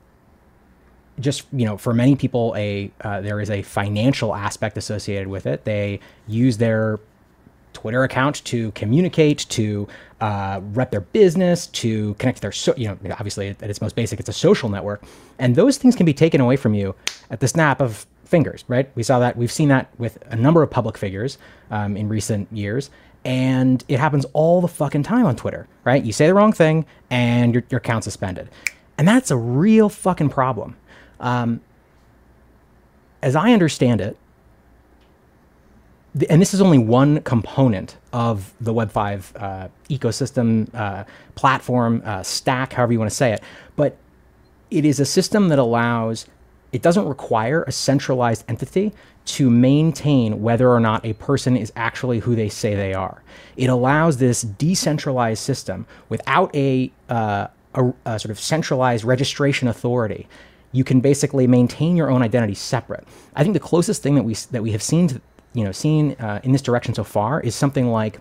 just 1.18 1.46
you 1.52 1.66
know 1.66 1.76
for 1.76 1.92
many 1.92 2.16
people 2.16 2.54
a 2.56 2.90
uh, 3.02 3.20
there 3.20 3.40
is 3.40 3.50
a 3.50 3.62
financial 3.62 4.34
aspect 4.34 4.76
associated 4.76 5.28
with 5.28 5.46
it. 5.46 5.64
They 5.64 6.00
use 6.26 6.56
their 6.58 6.98
twitter 7.72 8.02
account 8.02 8.44
to 8.44 8.72
communicate 8.72 9.46
to 9.48 9.86
uh, 10.20 10.60
rep 10.72 10.90
their 10.90 11.00
business 11.00 11.68
to 11.68 12.14
connect 12.14 12.36
to 12.36 12.42
their 12.42 12.52
so 12.52 12.74
you 12.76 12.88
know 12.88 12.98
obviously 13.12 13.48
at 13.48 13.62
its 13.62 13.80
most 13.80 13.94
basic 13.96 14.20
it's 14.20 14.28
a 14.28 14.32
social 14.32 14.68
network. 14.68 15.02
And 15.38 15.56
those 15.56 15.78
things 15.78 15.96
can 15.96 16.06
be 16.06 16.14
taken 16.14 16.40
away 16.40 16.56
from 16.56 16.74
you 16.74 16.94
at 17.30 17.40
the 17.40 17.48
snap 17.48 17.80
of 17.80 18.06
fingers 18.24 18.64
right? 18.68 18.90
We 18.94 19.02
saw 19.02 19.18
that 19.20 19.36
we've 19.36 19.52
seen 19.52 19.68
that 19.68 19.90
with 19.98 20.18
a 20.26 20.36
number 20.36 20.62
of 20.62 20.70
public 20.70 20.96
figures 20.96 21.38
um, 21.70 21.96
in 21.96 22.08
recent 22.08 22.48
years. 22.52 22.90
And 23.22 23.84
it 23.88 24.00
happens 24.00 24.24
all 24.32 24.62
the 24.62 24.68
fucking 24.68 25.02
time 25.02 25.26
on 25.26 25.36
twitter 25.36 25.66
right? 25.84 26.02
You 26.02 26.12
say 26.12 26.26
the 26.26 26.34
wrong 26.34 26.52
thing 26.52 26.86
and 27.10 27.54
your, 27.54 27.64
your 27.70 27.78
account's 27.78 28.04
suspended. 28.04 28.48
And 28.98 29.08
that's 29.08 29.30
a 29.30 29.36
real 29.36 29.88
fucking 29.88 30.28
problem 30.28 30.76
um, 31.20 31.60
as 33.22 33.36
I 33.36 33.52
understand 33.52 34.00
it, 34.00 34.16
and 36.28 36.42
this 36.42 36.52
is 36.52 36.60
only 36.60 36.78
one 36.78 37.20
component 37.22 37.96
of 38.12 38.52
the 38.60 38.74
Web5 38.74 39.40
uh, 39.40 39.68
ecosystem, 39.88 40.68
uh, 40.74 41.04
platform, 41.36 42.02
uh, 42.04 42.22
stack, 42.22 42.72
however 42.72 42.92
you 42.92 42.98
want 42.98 43.10
to 43.10 43.16
say 43.16 43.32
it, 43.32 43.42
but 43.76 43.96
it 44.70 44.84
is 44.84 44.98
a 44.98 45.04
system 45.04 45.48
that 45.48 45.58
allows, 45.58 46.26
it 46.72 46.82
doesn't 46.82 47.06
require 47.06 47.62
a 47.62 47.72
centralized 47.72 48.44
entity 48.48 48.92
to 49.26 49.50
maintain 49.50 50.42
whether 50.42 50.68
or 50.68 50.80
not 50.80 51.04
a 51.04 51.12
person 51.14 51.56
is 51.56 51.72
actually 51.76 52.18
who 52.18 52.34
they 52.34 52.48
say 52.48 52.74
they 52.74 52.94
are. 52.94 53.22
It 53.56 53.66
allows 53.66 54.16
this 54.16 54.42
decentralized 54.42 55.42
system 55.42 55.86
without 56.08 56.54
a, 56.56 56.90
uh, 57.08 57.46
a, 57.74 57.92
a 58.04 58.18
sort 58.18 58.30
of 58.30 58.40
centralized 58.40 59.04
registration 59.04 59.68
authority 59.68 60.26
you 60.72 60.84
can 60.84 61.00
basically 61.00 61.46
maintain 61.46 61.96
your 61.96 62.10
own 62.10 62.22
identity 62.22 62.54
separate. 62.54 63.06
I 63.34 63.42
think 63.42 63.54
the 63.54 63.60
closest 63.60 64.02
thing 64.02 64.14
that 64.14 64.22
we 64.22 64.34
that 64.52 64.62
we 64.62 64.72
have 64.72 64.82
seen, 64.82 65.08
to, 65.08 65.20
you 65.52 65.64
know, 65.64 65.72
seen 65.72 66.12
uh, 66.20 66.40
in 66.42 66.52
this 66.52 66.62
direction 66.62 66.94
so 66.94 67.04
far 67.04 67.40
is 67.40 67.54
something 67.54 67.90
like 67.90 68.20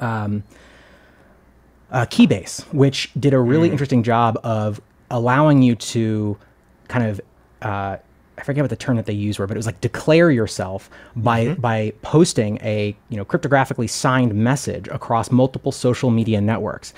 um, 0.00 0.42
uh, 1.90 2.06
Keybase, 2.06 2.62
which 2.72 3.12
did 3.18 3.34
a 3.34 3.40
really 3.40 3.70
interesting 3.70 4.02
job 4.02 4.38
of 4.42 4.80
allowing 5.10 5.62
you 5.62 5.74
to 5.74 6.36
kind 6.88 7.06
of 7.06 7.20
uh, 7.62 7.96
I 8.36 8.42
forget 8.42 8.62
what 8.62 8.70
the 8.70 8.76
term 8.76 8.96
that 8.96 9.06
they 9.06 9.12
used 9.12 9.38
were, 9.38 9.46
but 9.46 9.56
it 9.56 9.58
was 9.58 9.66
like 9.66 9.80
declare 9.80 10.30
yourself 10.30 10.90
by 11.14 11.54
by 11.54 11.92
posting 12.02 12.58
a 12.62 12.96
you 13.08 13.16
know 13.16 13.24
cryptographically 13.24 13.88
signed 13.88 14.34
message 14.34 14.88
across 14.88 15.30
multiple 15.30 15.72
social 15.72 16.10
media 16.10 16.40
networks. 16.40 16.94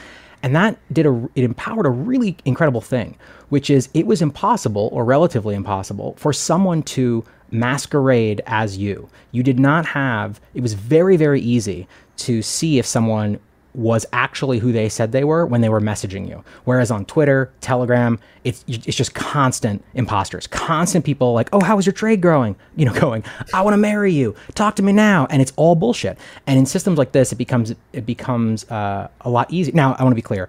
And 0.47 0.55
that 0.55 0.79
did 0.95 1.07
a 1.07 1.29
it 1.35 1.43
empowered 1.43 1.87
a 1.87 1.91
really 1.91 2.37
incredible 2.45 2.81
thing, 2.81 3.19
which 3.49 3.69
is 3.69 3.89
it 3.95 4.07
was 4.07 4.23
impossible 4.23 4.91
or 4.93 5.05
relatively 5.05 5.57
impossible 5.57 6.15
for 6.19 6.33
someone 6.33 6.85
to 6.85 7.25
masquerade 7.51 8.41
as 8.47 8.79
you. 8.79 9.09
You 9.33 9.43
did 9.43 9.59
not 9.59 9.87
have 9.87 10.41
it 10.55 10.61
was 10.61 10.75
very 10.75 11.17
very 11.17 11.41
easy 11.41 11.89
to 12.19 12.43
see 12.43 12.79
if 12.79 12.87
someone 12.87 13.41
was 13.77 14.07
actually 14.15 14.59
who 14.59 14.73
they 14.73 14.89
said 14.89 15.13
they 15.13 15.23
were 15.23 15.45
when 15.45 15.61
they 15.61 15.69
were 15.69 15.81
messaging 15.81 16.27
you. 16.27 16.43
Whereas 16.65 16.91
on 16.91 17.05
Twitter, 17.05 17.53
Telegram, 17.61 18.19
it's 18.43 18.65
it's 18.67 18.97
just 18.97 19.15
constant 19.15 19.85
imposters, 19.95 20.47
constant 20.47 21.05
people 21.05 21.35
like, 21.35 21.51
"Oh, 21.53 21.63
how 21.63 21.79
is 21.79 21.85
your 21.85 21.93
trade 21.93 22.21
growing?" 22.21 22.57
You 22.77 22.87
know, 22.87 22.93
going, 22.93 23.25
"I 23.55 23.63
want 23.63 23.75
to 23.75 23.79
marry 23.79 24.13
you. 24.13 24.35
Talk 24.55 24.77
to 24.77 24.83
me 24.83 24.93
now," 24.93 25.27
and 25.31 25.41
it's 25.41 25.53
all 25.57 25.75
bullshit. 25.75 26.19
And 26.47 26.59
in 26.59 26.67
systems 26.67 26.99
like 26.99 27.13
this, 27.13 27.33
it 27.33 27.37
becomes 27.37 27.75
it 27.93 28.07
becomes 28.07 28.65
uh, 28.71 29.09
a 29.21 29.31
lot 29.31 29.53
easier. 29.53 29.75
Now, 29.75 29.95
I 29.99 30.03
want 30.03 30.13
to 30.13 30.17
be 30.17 30.23
clear: 30.23 30.49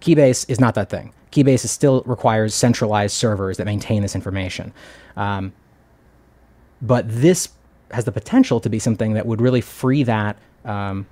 Keybase 0.00 0.48
is 0.48 0.60
not 0.60 0.74
that 0.74 0.90
thing. 0.90 1.12
Keybase 1.32 1.66
still 1.68 2.02
requires 2.06 2.54
centralized 2.54 3.14
servers 3.14 3.56
that 3.56 3.66
maintain 3.66 4.02
this 4.02 4.14
information. 4.14 4.72
Um, 5.16 5.52
but 6.80 7.04
this 7.08 7.48
has 7.90 8.04
the 8.04 8.12
potential 8.12 8.60
to 8.60 8.68
be 8.68 8.78
something 8.78 9.14
that 9.14 9.26
would 9.26 9.40
really 9.40 9.60
free 9.60 10.02
that. 10.04 10.36
Um, 10.64 11.06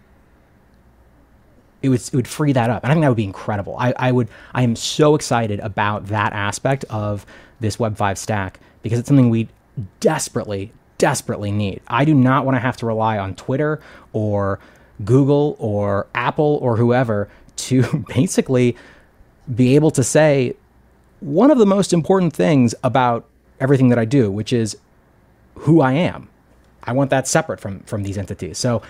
it 1.82 1.88
would 1.88 2.00
it 2.00 2.14
would 2.14 2.28
free 2.28 2.52
that 2.52 2.70
up, 2.70 2.82
and 2.82 2.90
I 2.90 2.94
think 2.94 3.04
that 3.04 3.08
would 3.08 3.16
be 3.16 3.24
incredible. 3.24 3.76
I, 3.78 3.92
I 3.96 4.12
would 4.12 4.28
I 4.54 4.62
am 4.62 4.76
so 4.76 5.14
excited 5.14 5.60
about 5.60 6.06
that 6.06 6.32
aspect 6.32 6.84
of 6.90 7.26
this 7.60 7.78
Web 7.78 7.96
five 7.96 8.18
stack 8.18 8.60
because 8.82 8.98
it's 8.98 9.08
something 9.08 9.30
we 9.30 9.48
desperately 10.00 10.72
desperately 10.98 11.52
need. 11.52 11.80
I 11.88 12.04
do 12.04 12.14
not 12.14 12.44
want 12.44 12.56
to 12.56 12.60
have 12.60 12.76
to 12.78 12.86
rely 12.86 13.18
on 13.18 13.34
Twitter 13.34 13.80
or 14.12 14.58
Google 15.04 15.56
or 15.58 16.06
Apple 16.14 16.58
or 16.62 16.76
whoever 16.76 17.28
to 17.56 18.04
basically 18.14 18.76
be 19.54 19.74
able 19.74 19.90
to 19.92 20.02
say 20.02 20.54
one 21.20 21.50
of 21.50 21.58
the 21.58 21.66
most 21.66 21.92
important 21.92 22.32
things 22.32 22.74
about 22.82 23.26
everything 23.60 23.88
that 23.88 23.98
I 23.98 24.04
do, 24.04 24.30
which 24.30 24.52
is 24.52 24.76
who 25.54 25.80
I 25.80 25.92
am. 25.92 26.28
I 26.82 26.92
want 26.92 27.10
that 27.10 27.26
separate 27.26 27.60
from 27.60 27.80
from 27.80 28.02
these 28.02 28.16
entities. 28.16 28.58
So 28.58 28.82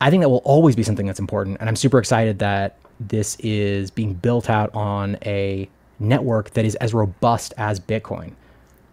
I 0.00 0.10
think 0.10 0.22
that 0.22 0.28
will 0.28 0.38
always 0.38 0.76
be 0.76 0.82
something 0.82 1.06
that's 1.06 1.20
important, 1.20 1.58
and 1.60 1.68
I'm 1.68 1.76
super 1.76 1.98
excited 1.98 2.38
that 2.38 2.76
this 2.98 3.36
is 3.40 3.90
being 3.90 4.14
built 4.14 4.48
out 4.48 4.74
on 4.74 5.16
a 5.24 5.68
network 5.98 6.50
that 6.50 6.64
is 6.64 6.74
as 6.76 6.94
robust 6.94 7.52
as 7.58 7.78
Bitcoin. 7.80 8.32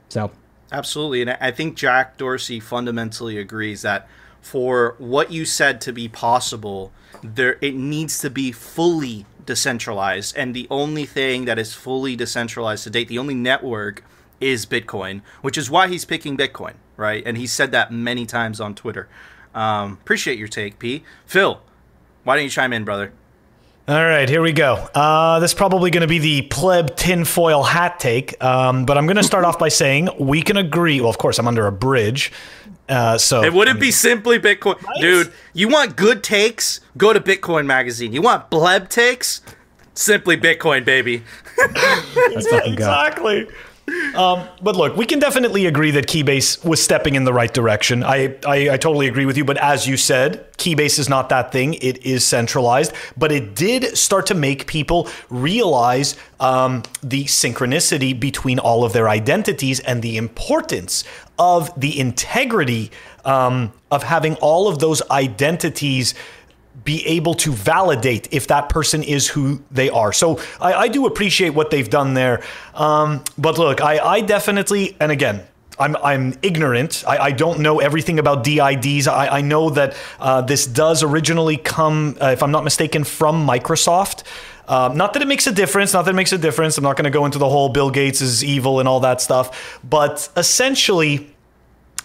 So 0.09 0.31
Absolutely, 0.71 1.21
and 1.21 1.37
I- 1.39 1.51
think 1.51 1.75
Jack 1.77 2.17
Dorsey 2.17 2.59
fundamentally 2.59 3.37
agrees 3.37 3.81
that 3.83 4.07
for 4.41 4.95
what 4.97 5.31
you 5.31 5.45
said 5.45 5.79
to 5.81 5.93
be 5.93 6.07
possible, 6.09 6.91
there 7.23 7.57
it 7.61 7.75
needs 7.75 8.19
to 8.19 8.29
be 8.29 8.51
fully 8.51 9.25
decentralized, 9.45 10.35
and 10.35 10.53
the 10.53 10.67
only 10.69 11.05
thing 11.05 11.45
that 11.45 11.57
is 11.57 11.73
fully 11.73 12.15
decentralized 12.17 12.83
to 12.83 12.89
date, 12.89 13.07
the 13.07 13.17
only 13.17 13.33
network, 13.33 14.03
is 14.39 14.65
Bitcoin, 14.65 15.21
which 15.41 15.57
is 15.57 15.69
why 15.69 15.87
he's 15.87 16.05
picking 16.05 16.37
Bitcoin, 16.37 16.73
right? 16.95 17.23
And 17.25 17.37
he 17.37 17.47
said 17.47 17.71
that 17.71 17.91
many 17.91 18.25
times 18.25 18.59
on 18.61 18.75
Twitter. 18.75 19.07
Um, 19.57 19.93
appreciate 19.93 20.37
your 20.37 20.47
take, 20.47 20.77
P. 20.77 21.03
Phil, 21.25 21.59
why 22.23 22.35
don't 22.35 22.43
you 22.43 22.49
chime 22.51 22.73
in, 22.73 22.83
brother? 22.83 23.11
All 23.87 24.03
right, 24.03 24.29
here 24.29 24.41
we 24.41 24.51
go. 24.51 24.73
Uh, 24.93 25.39
this 25.39 25.51
is 25.51 25.55
probably 25.55 25.89
going 25.89 26.01
to 26.01 26.07
be 26.07 26.19
the 26.19 26.43
pleb 26.43 26.95
tinfoil 26.95 27.63
hat 27.63 27.99
take, 27.99 28.41
um, 28.43 28.85
but 28.85 28.97
I'm 28.99 29.07
going 29.07 29.17
to 29.17 29.23
start 29.23 29.45
off 29.45 29.57
by 29.57 29.69
saying 29.69 30.09
we 30.19 30.43
can 30.43 30.57
agree. 30.57 31.01
Well, 31.01 31.09
of 31.09 31.17
course, 31.17 31.39
I'm 31.39 31.47
under 31.47 31.65
a 31.65 31.71
bridge, 31.71 32.31
uh, 32.87 33.17
so 33.17 33.43
It 33.43 33.51
wouldn't 33.51 33.79
be 33.79 33.91
simply 33.91 34.39
Bitcoin. 34.39 34.75
Dude, 34.99 35.33
you 35.53 35.69
want 35.69 35.95
good 35.95 36.23
takes? 36.23 36.81
Go 36.97 37.11
to 37.11 37.19
Bitcoin 37.19 37.65
Magazine. 37.65 38.13
You 38.13 38.21
want 38.21 38.51
bleb 38.51 38.89
takes? 38.89 39.41
Simply 39.95 40.37
Bitcoin, 40.37 40.85
baby. 40.85 41.23
let's 41.57 42.47
fucking 42.47 42.75
go. 42.75 42.83
exactly. 42.83 43.47
Um, 44.15 44.47
but 44.61 44.75
look, 44.75 44.95
we 44.95 45.05
can 45.05 45.19
definitely 45.19 45.65
agree 45.65 45.91
that 45.91 46.07
Keybase 46.07 46.63
was 46.65 46.83
stepping 46.83 47.15
in 47.15 47.23
the 47.23 47.33
right 47.33 47.53
direction. 47.53 48.03
I, 48.03 48.35
I, 48.45 48.69
I 48.71 48.77
totally 48.77 49.07
agree 49.07 49.25
with 49.25 49.37
you. 49.37 49.45
But 49.45 49.57
as 49.57 49.87
you 49.87 49.97
said, 49.97 50.51
Keybase 50.57 50.99
is 50.99 51.09
not 51.09 51.29
that 51.29 51.51
thing. 51.51 51.75
It 51.75 52.05
is 52.05 52.25
centralized. 52.25 52.93
But 53.15 53.31
it 53.31 53.55
did 53.55 53.97
start 53.97 54.25
to 54.27 54.35
make 54.35 54.67
people 54.67 55.07
realize 55.29 56.15
um, 56.39 56.83
the 57.03 57.25
synchronicity 57.25 58.17
between 58.19 58.59
all 58.59 58.83
of 58.83 58.93
their 58.93 59.09
identities 59.09 59.79
and 59.81 60.01
the 60.01 60.17
importance 60.17 61.03
of 61.39 61.77
the 61.79 61.99
integrity 61.99 62.91
um, 63.25 63.71
of 63.91 64.03
having 64.03 64.35
all 64.35 64.67
of 64.67 64.79
those 64.79 65.01
identities 65.11 66.13
be 66.83 67.05
able 67.07 67.33
to 67.33 67.51
validate 67.51 68.27
if 68.31 68.47
that 68.47 68.69
person 68.69 69.03
is 69.03 69.27
who 69.27 69.61
they 69.71 69.89
are. 69.89 70.13
So 70.13 70.39
I, 70.61 70.73
I 70.73 70.87
do 70.87 71.05
appreciate 71.05 71.49
what 71.49 71.71
they've 71.71 71.89
done 71.89 72.13
there. 72.13 72.43
Um, 72.73 73.23
but 73.37 73.57
look, 73.57 73.81
I, 73.81 73.99
I 73.99 74.21
definitely, 74.21 74.95
and 74.99 75.11
again, 75.11 75.43
I'm, 75.79 75.95
I'm 75.97 76.33
ignorant. 76.41 77.03
I, 77.07 77.17
I 77.17 77.31
don't 77.31 77.59
know 77.59 77.79
everything 77.79 78.19
about 78.19 78.43
DIDs. 78.43 79.07
I, 79.07 79.37
I 79.37 79.41
know 79.41 79.69
that 79.71 79.95
uh, 80.19 80.41
this 80.41 80.65
does 80.65 81.03
originally 81.03 81.57
come, 81.57 82.17
uh, 82.21 82.27
if 82.27 82.41
I'm 82.41 82.51
not 82.51 82.63
mistaken, 82.63 83.03
from 83.03 83.45
Microsoft. 83.47 84.23
Um, 84.67 84.97
not 84.97 85.13
that 85.13 85.21
it 85.21 85.27
makes 85.27 85.47
a 85.47 85.51
difference. 85.51 85.93
Not 85.93 86.05
that 86.05 86.11
it 86.11 86.15
makes 86.15 86.33
a 86.33 86.37
difference. 86.37 86.77
I'm 86.77 86.83
not 86.83 86.97
going 86.97 87.05
to 87.05 87.09
go 87.11 87.25
into 87.25 87.37
the 87.37 87.47
whole 87.47 87.69
Bill 87.69 87.89
Gates 87.89 88.21
is 88.21 88.43
evil 88.43 88.79
and 88.79 88.87
all 88.87 88.99
that 89.01 89.21
stuff. 89.21 89.79
But 89.83 90.29
essentially, 90.35 91.33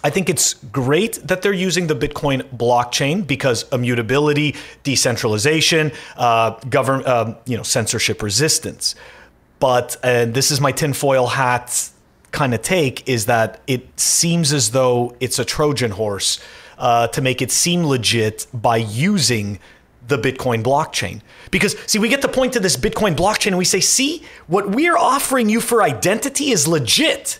I 0.03 0.09
think 0.09 0.29
it's 0.29 0.55
great 0.55 1.15
that 1.27 1.41
they're 1.41 1.53
using 1.53 1.87
the 1.87 1.95
Bitcoin 1.95 2.41
blockchain 2.55 3.25
because 3.25 3.65
immutability, 3.71 4.55
decentralization, 4.83 5.93
uh, 6.17 6.51
government, 6.69 7.07
uh, 7.07 7.35
you 7.45 7.55
know, 7.55 7.63
censorship 7.63 8.21
resistance. 8.21 8.95
But 9.59 9.95
and 10.03 10.33
this 10.33 10.51
is 10.51 10.59
my 10.59 10.73
tinfoil 10.73 11.27
hat 11.27 11.89
kind 12.31 12.53
of 12.53 12.61
take 12.61 13.07
is 13.07 13.27
that 13.27 13.61
it 13.65 13.97
seems 13.97 14.51
as 14.51 14.71
though 14.71 15.15
it's 15.21 15.39
a 15.39 15.45
Trojan 15.45 15.91
horse 15.91 16.39
uh, 16.77 17.07
to 17.07 17.21
make 17.21 17.41
it 17.41 17.51
seem 17.51 17.85
legit 17.85 18.47
by 18.53 18.77
using 18.77 19.59
the 20.07 20.17
Bitcoin 20.17 20.63
blockchain. 20.63 21.21
Because, 21.49 21.77
see, 21.85 21.99
we 21.99 22.09
get 22.09 22.21
the 22.21 22.27
point 22.27 22.53
to 22.53 22.59
this 22.59 22.75
Bitcoin 22.75 23.15
blockchain 23.15 23.47
and 23.47 23.57
we 23.57 23.65
say, 23.65 23.79
see, 23.79 24.23
what 24.47 24.69
we're 24.69 24.97
offering 24.97 25.49
you 25.49 25.61
for 25.61 25.81
identity 25.81 26.51
is 26.51 26.67
legit 26.67 27.39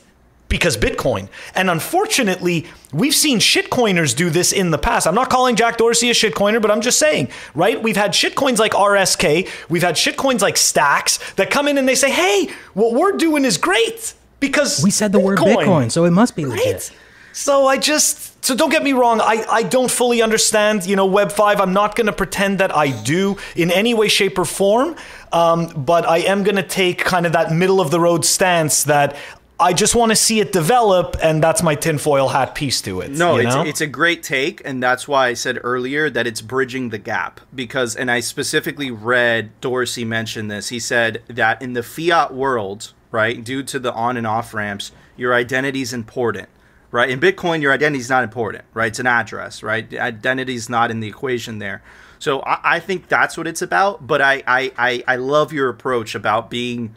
because 0.53 0.77
Bitcoin. 0.77 1.29
And 1.55 1.67
unfortunately, 1.67 2.67
we've 2.93 3.15
seen 3.15 3.39
shitcoiners 3.39 4.15
do 4.15 4.29
this 4.29 4.51
in 4.53 4.69
the 4.69 4.77
past. 4.77 5.07
I'm 5.07 5.15
not 5.15 5.31
calling 5.31 5.55
Jack 5.55 5.77
Dorsey 5.77 6.11
a 6.11 6.13
shitcoiner, 6.13 6.61
but 6.61 6.69
I'm 6.69 6.81
just 6.81 6.99
saying, 6.99 7.29
right? 7.55 7.81
We've 7.81 7.97
had 7.97 8.11
shitcoins 8.11 8.59
like 8.59 8.73
RSK, 8.73 9.49
we've 9.67 9.81
had 9.81 9.95
shitcoins 9.95 10.41
like 10.41 10.55
Stacks 10.55 11.17
that 11.33 11.49
come 11.49 11.67
in 11.67 11.79
and 11.79 11.89
they 11.89 11.95
say, 11.95 12.11
hey, 12.11 12.51
what 12.75 12.93
we're 12.93 13.13
doing 13.13 13.45
is 13.45 13.57
great 13.57 14.13
because 14.39 14.83
We 14.83 14.91
said 14.91 15.11
the 15.11 15.19
word 15.19 15.39
Bitcoin, 15.39 15.91
so 15.91 16.05
it 16.05 16.11
must 16.11 16.35
be 16.35 16.45
legit. 16.45 16.65
Right? 16.65 16.91
So 17.31 17.65
I 17.65 17.77
just 17.77 18.45
so 18.45 18.55
don't 18.55 18.69
get 18.69 18.83
me 18.83 18.93
wrong, 18.93 19.21
I, 19.21 19.43
I 19.49 19.63
don't 19.63 19.89
fully 19.89 20.21
understand, 20.21 20.85
you 20.85 20.95
know, 20.95 21.07
Web 21.07 21.31
five. 21.31 21.59
I'm 21.59 21.73
not 21.73 21.95
gonna 21.95 22.13
pretend 22.13 22.59
that 22.59 22.75
I 22.75 22.91
do 22.91 23.37
in 23.55 23.71
any 23.71 23.95
way, 23.95 24.07
shape, 24.07 24.37
or 24.37 24.45
form. 24.45 24.95
Um, 25.31 25.69
but 25.75 26.07
I 26.07 26.19
am 26.19 26.43
gonna 26.43 26.61
take 26.61 26.99
kind 26.99 27.25
of 27.25 27.31
that 27.31 27.51
middle 27.51 27.81
of 27.81 27.89
the 27.89 27.99
road 27.99 28.23
stance 28.23 28.83
that 28.83 29.15
I 29.59 29.71
just 29.73 29.93
want 29.95 30.11
to 30.11 30.15
see 30.15 30.39
it 30.39 30.51
develop, 30.51 31.15
and 31.21 31.41
that's 31.41 31.61
my 31.61 31.75
tinfoil 31.75 32.29
hat 32.29 32.55
piece 32.55 32.81
to 32.81 33.01
it. 33.01 33.11
No, 33.11 33.37
you 33.37 33.47
it's, 33.47 33.55
know? 33.55 33.63
it's 33.63 33.81
a 33.81 33.87
great 33.87 34.23
take, 34.23 34.61
and 34.65 34.81
that's 34.81 35.07
why 35.07 35.27
I 35.27 35.33
said 35.35 35.59
earlier 35.63 36.09
that 36.09 36.25
it's 36.25 36.41
bridging 36.41 36.89
the 36.89 36.97
gap. 36.97 37.39
Because, 37.53 37.95
and 37.95 38.09
I 38.09 38.19
specifically 38.19 38.89
read 38.89 39.51
Dorsey 39.61 40.05
mention 40.05 40.47
this. 40.47 40.69
He 40.69 40.79
said 40.79 41.21
that 41.27 41.61
in 41.61 41.73
the 41.73 41.83
fiat 41.83 42.33
world, 42.33 42.93
right, 43.11 43.43
due 43.43 43.61
to 43.63 43.79
the 43.79 43.93
on 43.93 44.17
and 44.17 44.25
off 44.25 44.53
ramps, 44.53 44.91
your 45.15 45.35
identity 45.35 45.81
is 45.81 45.93
important, 45.93 46.49
right? 46.89 47.09
In 47.09 47.19
Bitcoin, 47.19 47.61
your 47.61 47.71
identity 47.71 48.01
is 48.01 48.09
not 48.09 48.23
important, 48.23 48.65
right? 48.73 48.87
It's 48.87 48.99
an 48.99 49.07
address, 49.07 49.61
right? 49.61 49.93
Identity 49.93 50.55
is 50.55 50.67
not 50.67 50.89
in 50.89 50.99
the 50.99 51.07
equation 51.07 51.59
there. 51.59 51.83
So 52.17 52.41
I, 52.41 52.59
I 52.63 52.79
think 52.79 53.07
that's 53.07 53.37
what 53.37 53.45
it's 53.45 53.61
about. 53.61 54.07
But 54.07 54.19
I, 54.19 54.41
I, 54.47 54.71
I, 54.77 55.03
I 55.07 55.15
love 55.17 55.53
your 55.53 55.69
approach 55.69 56.15
about 56.15 56.49
being 56.49 56.95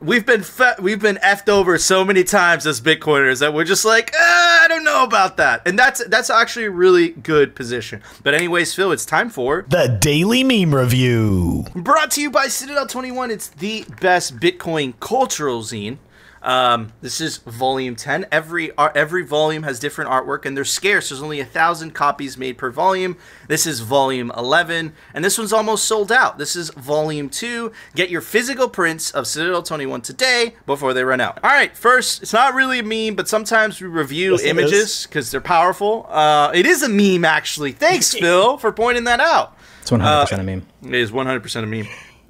we've 0.00 0.26
been 0.26 0.42
fe- 0.42 0.74
we've 0.80 1.00
been 1.00 1.16
effed 1.16 1.48
over 1.48 1.78
so 1.78 2.04
many 2.04 2.24
times 2.24 2.66
as 2.66 2.80
Bitcoiners 2.80 3.40
that 3.40 3.54
we're 3.54 3.64
just 3.64 3.84
like, 3.84 4.12
eh, 4.14 4.18
I 4.18 4.66
don't 4.68 4.84
know 4.84 5.04
about 5.04 5.36
that, 5.38 5.62
and 5.66 5.78
that's 5.78 6.04
that's 6.06 6.30
actually 6.30 6.66
a 6.66 6.70
really 6.70 7.10
good 7.10 7.54
position. 7.54 8.02
But 8.22 8.34
anyways, 8.34 8.74
Phil, 8.74 8.92
it's 8.92 9.04
time 9.06 9.30
for 9.30 9.64
the 9.68 9.96
Daily 10.00 10.42
Meme 10.44 10.74
Review. 10.74 11.64
brought 11.74 12.10
to 12.12 12.20
you 12.20 12.30
by 12.30 12.48
Citadel 12.48 12.86
Twenty 12.86 13.10
One. 13.12 13.30
It's 13.30 13.48
the 13.48 13.84
best 14.00 14.36
Bitcoin 14.38 14.94
cultural 15.00 15.62
zine. 15.62 15.98
Um, 16.42 16.92
this 17.00 17.20
is 17.20 17.38
volume 17.38 17.96
10. 17.96 18.26
Every 18.30 18.74
ar- 18.76 18.92
every 18.94 19.24
volume 19.24 19.62
has 19.64 19.80
different 19.80 20.10
artwork 20.10 20.44
and 20.44 20.56
they're 20.56 20.64
scarce. 20.64 21.08
There's 21.08 21.22
only 21.22 21.40
a 21.40 21.44
thousand 21.44 21.92
copies 21.94 22.36
made 22.38 22.56
per 22.58 22.70
volume. 22.70 23.16
This 23.48 23.66
is 23.66 23.80
volume 23.80 24.30
11, 24.36 24.92
and 25.14 25.24
this 25.24 25.38
one's 25.38 25.52
almost 25.52 25.84
sold 25.86 26.12
out. 26.12 26.38
This 26.38 26.54
is 26.54 26.70
volume 26.70 27.28
2. 27.28 27.72
Get 27.94 28.10
your 28.10 28.20
physical 28.20 28.68
prints 28.68 29.10
of 29.10 29.26
Citadel 29.26 29.62
21 29.62 30.02
today 30.02 30.54
before 30.66 30.94
they 30.94 31.02
run 31.04 31.20
out. 31.20 31.38
All 31.42 31.50
right, 31.50 31.76
first, 31.76 32.22
it's 32.22 32.32
not 32.32 32.54
really 32.54 32.78
a 32.78 32.82
meme, 32.82 33.16
but 33.16 33.28
sometimes 33.28 33.80
we 33.80 33.88
review 33.88 34.32
Yes, 34.32 34.42
images 34.44 35.06
because 35.06 35.30
they're 35.30 35.40
powerful. 35.40 36.06
Uh, 36.08 36.52
it 36.54 36.66
is 36.66 36.82
a 36.82 36.88
meme, 36.88 37.24
actually. 37.24 37.72
Thanks, 37.72 38.12
Phil, 38.18 38.58
for 38.58 38.72
pointing 38.72 39.04
that 39.04 39.20
out. 39.20 39.56
It's 39.82 39.90
100% 39.90 40.38
a 40.38 40.42
meme. 40.42 40.66
It 40.82 40.94
is 40.94 41.10
100% 41.10 41.62
a 41.62 41.66
meme. 41.66 41.86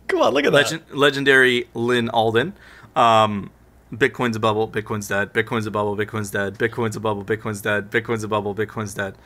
Come 0.09 0.21
on, 0.23 0.33
look 0.35 0.45
at 0.45 0.53
that. 0.53 0.95
Legendary 0.97 1.69
Lyn 1.75 2.09
Alden. 2.11 2.55
Um, 2.95 3.51
Bitcoin's 3.93 4.37
a 4.37 4.41
bubble. 4.41 4.69
Bitcoin's 4.69 5.09
dead. 5.09 5.33
Bitcoin's 5.33 5.67
a 5.67 5.71
bubble. 5.71 5.97
Bitcoin's 5.97 6.31
dead. 6.31 6.59
Bitcoin's 6.59 6.97
a 6.97 7.01
bubble. 7.01 7.25
Bitcoin's 7.25 7.61
dead. 7.61 7.91
Bitcoin's 7.91 8.25
a 8.25 8.29
bubble. 8.29 8.55
Bitcoin's 8.55 8.95
dead. 8.95 9.17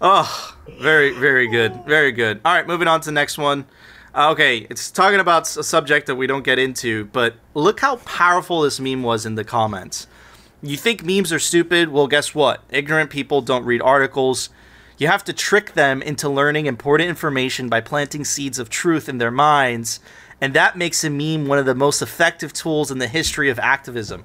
Oh, 0.00 0.56
very, 0.80 1.12
very 1.12 1.46
good. 1.46 1.84
Very 1.84 2.12
good. 2.12 2.40
All 2.44 2.54
right, 2.54 2.66
moving 2.66 2.88
on 2.88 3.00
to 3.02 3.06
the 3.06 3.12
next 3.12 3.36
one. 3.36 3.66
Uh, 4.14 4.30
okay, 4.30 4.66
it's 4.70 4.90
talking 4.90 5.20
about 5.20 5.54
a 5.56 5.62
subject 5.62 6.06
that 6.06 6.16
we 6.16 6.26
don't 6.26 6.42
get 6.42 6.58
into, 6.58 7.04
but 7.06 7.36
look 7.54 7.80
how 7.80 7.96
powerful 7.96 8.62
this 8.62 8.80
meme 8.80 9.02
was 9.02 9.24
in 9.24 9.36
the 9.36 9.44
comments. 9.44 10.06
You 10.62 10.76
think 10.76 11.04
memes 11.04 11.32
are 11.32 11.38
stupid? 11.38 11.90
Well, 11.90 12.06
guess 12.08 12.34
what? 12.34 12.62
Ignorant 12.70 13.10
people 13.10 13.40
don't 13.40 13.64
read 13.64 13.80
articles. 13.82 14.48
You 14.98 15.06
have 15.06 15.24
to 15.24 15.32
trick 15.32 15.72
them 15.74 16.02
into 16.02 16.28
learning 16.28 16.66
important 16.66 17.08
information 17.08 17.68
by 17.68 17.80
planting 17.80 18.24
seeds 18.24 18.58
of 18.58 18.68
truth 18.68 19.08
in 19.08 19.18
their 19.18 19.30
minds, 19.30 20.00
and 20.40 20.54
that 20.54 20.76
makes 20.76 21.04
a 21.04 21.10
meme 21.10 21.46
one 21.46 21.58
of 21.58 21.66
the 21.66 21.74
most 21.74 22.02
effective 22.02 22.52
tools 22.52 22.90
in 22.90 22.98
the 22.98 23.08
history 23.08 23.50
of 23.50 23.58
activism. 23.58 24.24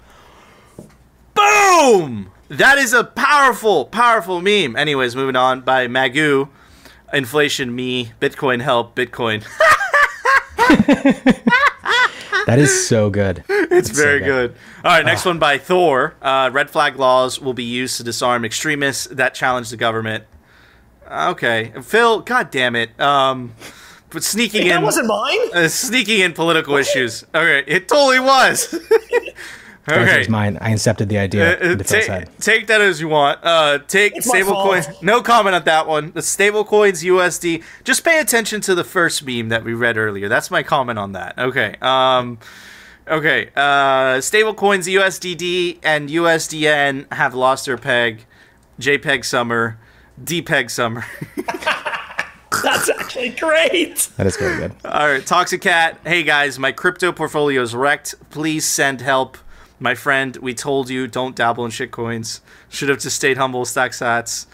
Boom! 1.34 2.32
That 2.49 2.78
is 2.78 2.93
a 2.93 3.03
powerful, 3.03 3.86
powerful 3.86 4.41
meme. 4.41 4.76
Anyways, 4.76 5.16
moving 5.16 5.36
on 5.36 5.61
by 5.61 5.88
Magoo. 5.88 6.49
Inflation 7.13 7.76
me, 7.76 8.13
Bitcoin 8.20 8.61
help, 8.61 8.95
Bitcoin. 8.95 9.43
That 12.45 12.59
is 12.59 12.88
so 12.88 13.09
good. 13.09 13.43
It's 13.49 13.89
very 13.89 14.20
good. 14.20 14.55
All 14.84 14.91
right, 14.91 15.03
next 15.03 15.26
one 15.26 15.39
by 15.39 15.57
Thor. 15.57 16.13
Uh, 16.22 16.51
red 16.53 16.70
flag 16.70 16.95
laws 16.97 17.41
will 17.41 17.55
be 17.55 17.63
used 17.63 17.97
to 17.97 18.03
disarm 18.03 18.45
extremists 18.45 19.07
that 19.07 19.34
challenge 19.34 19.72
the 19.72 19.78
government. 19.78 20.26
Okay, 21.09 21.74
Phil. 21.82 22.20
God 22.22 22.51
damn 22.51 22.76
it. 22.76 22.99
Um, 22.99 23.55
but 24.10 24.24
sneaking 24.24 24.68
that 24.68 24.78
in 24.78 24.84
wasn't 24.84 25.08
mine. 25.08 25.39
uh, 25.53 25.68
sneaking 25.68 26.22
in 26.22 26.34
political 26.34 26.76
issues. 26.76 27.24
Okay, 27.34 27.64
it 27.68 27.88
totally 27.88 28.20
was. 28.20 28.74
That 29.86 29.99
okay. 29.99 30.18
was 30.18 30.30
mine. 30.30 30.58
I 30.62 30.72
incepted 30.72 31.10
the 31.10 31.20
idea. 31.20 31.60
Uh, 31.60 31.64
uh, 31.64 31.72
into 31.74 31.84
ta- 31.84 32.24
take 32.39 32.66
that 32.68 32.82
as 32.82 32.99
you 32.99 33.08
want. 33.08 33.39
Uh, 33.43 33.78
take 33.88 34.16
my 34.16 34.20
stable 34.22 34.53
coins. 34.53 34.88
No 35.03 35.22
comment 35.22 35.56
on 35.56 35.64
that 35.66 35.86
one. 35.88 36.12
The 36.12 36.24
stable 36.24 36.64
coins 36.66 37.03
USD. 37.03 37.64
Just 37.84 38.03
pay 38.03 38.20
attention 38.20 38.62
to 38.62 38.74
the 38.74 38.84
first 38.84 39.24
meme 39.24 39.49
that 39.49 39.64
we 39.64 39.76
read 39.76 39.95
earlier. 39.95 40.28
That's 40.28 40.49
my 40.49 40.64
comment 40.64 40.97
on 40.97 41.12
that. 41.12 41.38
Okay. 41.38 41.76
Um, 41.84 42.39
okay. 43.08 43.51
Uh, 43.56 44.22
stable 44.22 44.56
coins 44.56 44.88
USDD 44.88 45.78
and 45.84 46.10
USDN 46.10 47.12
have 47.14 47.36
lost 47.36 47.68
their 47.68 47.78
peg. 47.78 48.26
JPEG 48.80 49.24
summer. 49.24 49.78
DPEG 50.24 50.72
summer. 50.72 51.06
That's 52.64 52.89
actually 52.89 53.30
great. 53.30 54.10
That 54.18 54.28
is 54.28 54.38
very 54.38 54.58
good. 54.58 54.74
All 54.86 55.08
right, 55.08 55.26
Toxic 55.26 55.62
Cat. 55.62 55.99
Hey 56.06 56.24
guys, 56.24 56.58
my 56.60 56.72
crypto 56.72 57.12
portfolio 57.12 57.62
is 57.62 57.76
wrecked. 57.76 58.16
Please 58.30 58.66
send 58.66 59.01
help. 59.01 59.38
My 59.80 59.93
friend, 59.95 60.36
we 60.38 60.53
told 60.53 60.89
you 60.89 61.08
don't 61.08 61.36
dabble 61.36 61.66
in 61.66 61.72
shitcoins. 61.72 62.39
Should 62.70 62.89
have 62.89 62.99
just 62.99 63.16
stayed 63.18 63.38
humble, 63.38 63.66
stack 63.66 63.91
sats. 63.91 64.45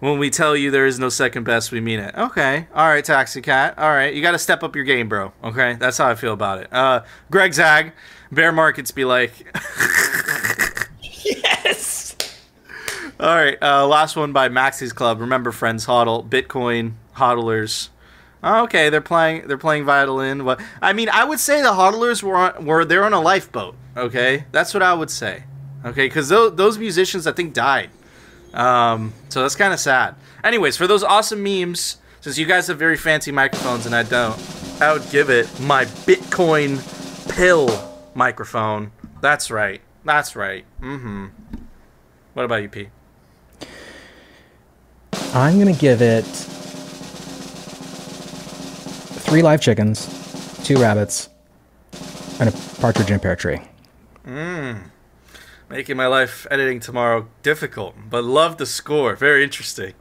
When 0.00 0.18
we 0.18 0.30
tell 0.30 0.56
you 0.56 0.70
there 0.70 0.86
is 0.86 0.98
no 0.98 1.08
second 1.10 1.44
best, 1.44 1.70
we 1.70 1.80
mean 1.80 2.00
it. 2.00 2.14
Okay. 2.16 2.66
All 2.74 2.88
right, 2.88 3.04
Toxic 3.04 3.44
Cat. 3.44 3.78
All 3.78 3.90
right, 3.90 4.12
you 4.12 4.20
got 4.22 4.32
to 4.32 4.38
step 4.38 4.62
up 4.64 4.74
your 4.74 4.84
game, 4.84 5.08
bro. 5.08 5.32
Okay, 5.44 5.74
that's 5.74 5.98
how 5.98 6.08
I 6.08 6.14
feel 6.16 6.32
about 6.32 6.60
it. 6.60 6.72
Uh, 6.72 7.02
Greg 7.30 7.54
Zag, 7.54 7.92
bear 8.32 8.50
markets 8.52 8.90
be 8.90 9.04
like. 9.04 9.32
Yes. 11.24 12.16
All 13.20 13.34
right, 13.36 13.56
uh, 13.62 13.86
last 13.86 14.16
one 14.16 14.32
by 14.32 14.48
Maxi's 14.48 14.92
Club. 14.92 15.20
Remember, 15.20 15.52
friends, 15.52 15.86
hodl, 15.86 16.28
Bitcoin, 16.28 16.94
hodlers. 17.16 17.88
Oh, 18.42 18.64
okay, 18.64 18.88
they're 18.88 19.00
playing. 19.00 19.46
They're 19.46 19.58
playing 19.58 19.84
violin. 19.84 20.44
What? 20.44 20.60
I 20.80 20.92
mean, 20.92 21.08
I 21.08 21.24
would 21.24 21.38
say 21.38 21.62
the 21.62 21.68
hodlers 21.68 22.22
were 22.22 22.36
on, 22.36 22.64
were 22.64 22.84
they're 22.84 23.04
on 23.04 23.12
a 23.12 23.20
lifeboat. 23.20 23.76
Okay, 23.96 24.44
that's 24.50 24.74
what 24.74 24.82
I 24.82 24.94
would 24.94 25.10
say. 25.10 25.44
Okay, 25.84 26.06
because 26.06 26.28
those 26.28 26.56
those 26.56 26.78
musicians 26.78 27.26
I 27.26 27.32
think 27.32 27.54
died. 27.54 27.90
Um, 28.52 29.14
so 29.28 29.42
that's 29.42 29.54
kind 29.56 29.72
of 29.72 29.80
sad. 29.80 30.14
Anyways, 30.44 30.76
for 30.76 30.86
those 30.86 31.02
awesome 31.02 31.42
memes, 31.42 31.98
since 32.20 32.36
you 32.36 32.46
guys 32.46 32.66
have 32.66 32.78
very 32.78 32.96
fancy 32.96 33.32
microphones 33.32 33.86
and 33.86 33.94
I 33.94 34.02
don't, 34.02 34.38
I 34.80 34.92
would 34.92 35.08
give 35.10 35.30
it 35.30 35.48
my 35.60 35.84
Bitcoin 35.84 36.78
pill 37.34 37.70
microphone. 38.14 38.92
That's 39.20 39.50
right. 39.50 39.80
That's 40.04 40.34
right. 40.34 40.64
Mm-hmm. 40.80 41.26
What 42.34 42.44
about 42.44 42.62
you, 42.62 42.68
P? 42.68 42.88
I'm 45.34 45.58
gonna 45.58 45.72
give 45.72 46.02
it 46.02 46.26
three 49.32 49.40
live 49.40 49.62
chickens, 49.62 50.60
two 50.62 50.76
rabbits, 50.76 51.30
and 52.38 52.50
a 52.50 52.52
partridge 52.82 53.08
in 53.08 53.16
a 53.16 53.18
pear 53.18 53.34
tree. 53.34 53.58
My 54.26 54.76
Making 55.70 55.96
my 55.96 56.06
life 56.06 56.46
editing 56.50 56.80
tomorrow 56.80 57.28
difficult, 57.42 57.94
but 58.10 58.24
love 58.24 58.58
the 58.58 58.66
score. 58.66 59.16
Very 59.16 59.42
interesting. 59.42 59.94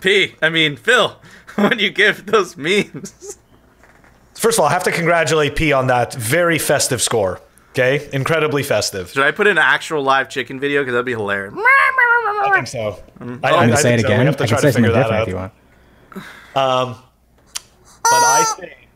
P, 0.00 0.36
I 0.40 0.50
mean, 0.50 0.76
Phil, 0.76 1.16
when 1.56 1.80
you 1.80 1.90
give 1.90 2.26
those 2.26 2.56
memes. 2.56 3.38
First 4.34 4.56
of 4.56 4.62
all, 4.62 4.68
I 4.68 4.72
have 4.72 4.84
to 4.84 4.92
congratulate 4.92 5.56
P 5.56 5.72
on 5.72 5.88
that 5.88 6.14
very 6.14 6.60
festive 6.60 7.02
score. 7.02 7.40
Okay, 7.70 8.08
incredibly 8.12 8.62
festive. 8.62 9.10
Should 9.10 9.24
I 9.24 9.32
put 9.32 9.48
an 9.48 9.58
actual 9.58 10.04
live 10.04 10.28
chicken 10.28 10.60
video? 10.60 10.82
Because 10.82 10.92
that'd 10.92 11.04
be 11.06 11.10
hilarious. 11.10 11.54
I 11.56 12.50
think 12.54 12.68
so. 12.68 13.02
Mm. 13.18 13.40
I, 13.44 13.50
I'm 13.50 13.68
gonna 13.68 13.76
say 13.78 13.94
it 13.94 13.96
think 13.96 14.02
so. 14.02 14.08
We 14.10 14.14
again. 14.14 14.26
have 14.26 14.36
to 14.36 14.44
I 14.44 14.46
try 14.46 14.60
can 14.60 14.62
to 14.62 14.72
say 14.72 14.72
something 14.80 14.84
figure 14.84 14.92
that 14.92 15.10
different 15.10 15.22
out. 15.22 15.22
if 15.22 15.28
you 15.28 15.34
want. 15.34 16.92
Um, 16.96 17.02
But 18.10 18.22
I 18.22 18.44
think, 18.58 18.88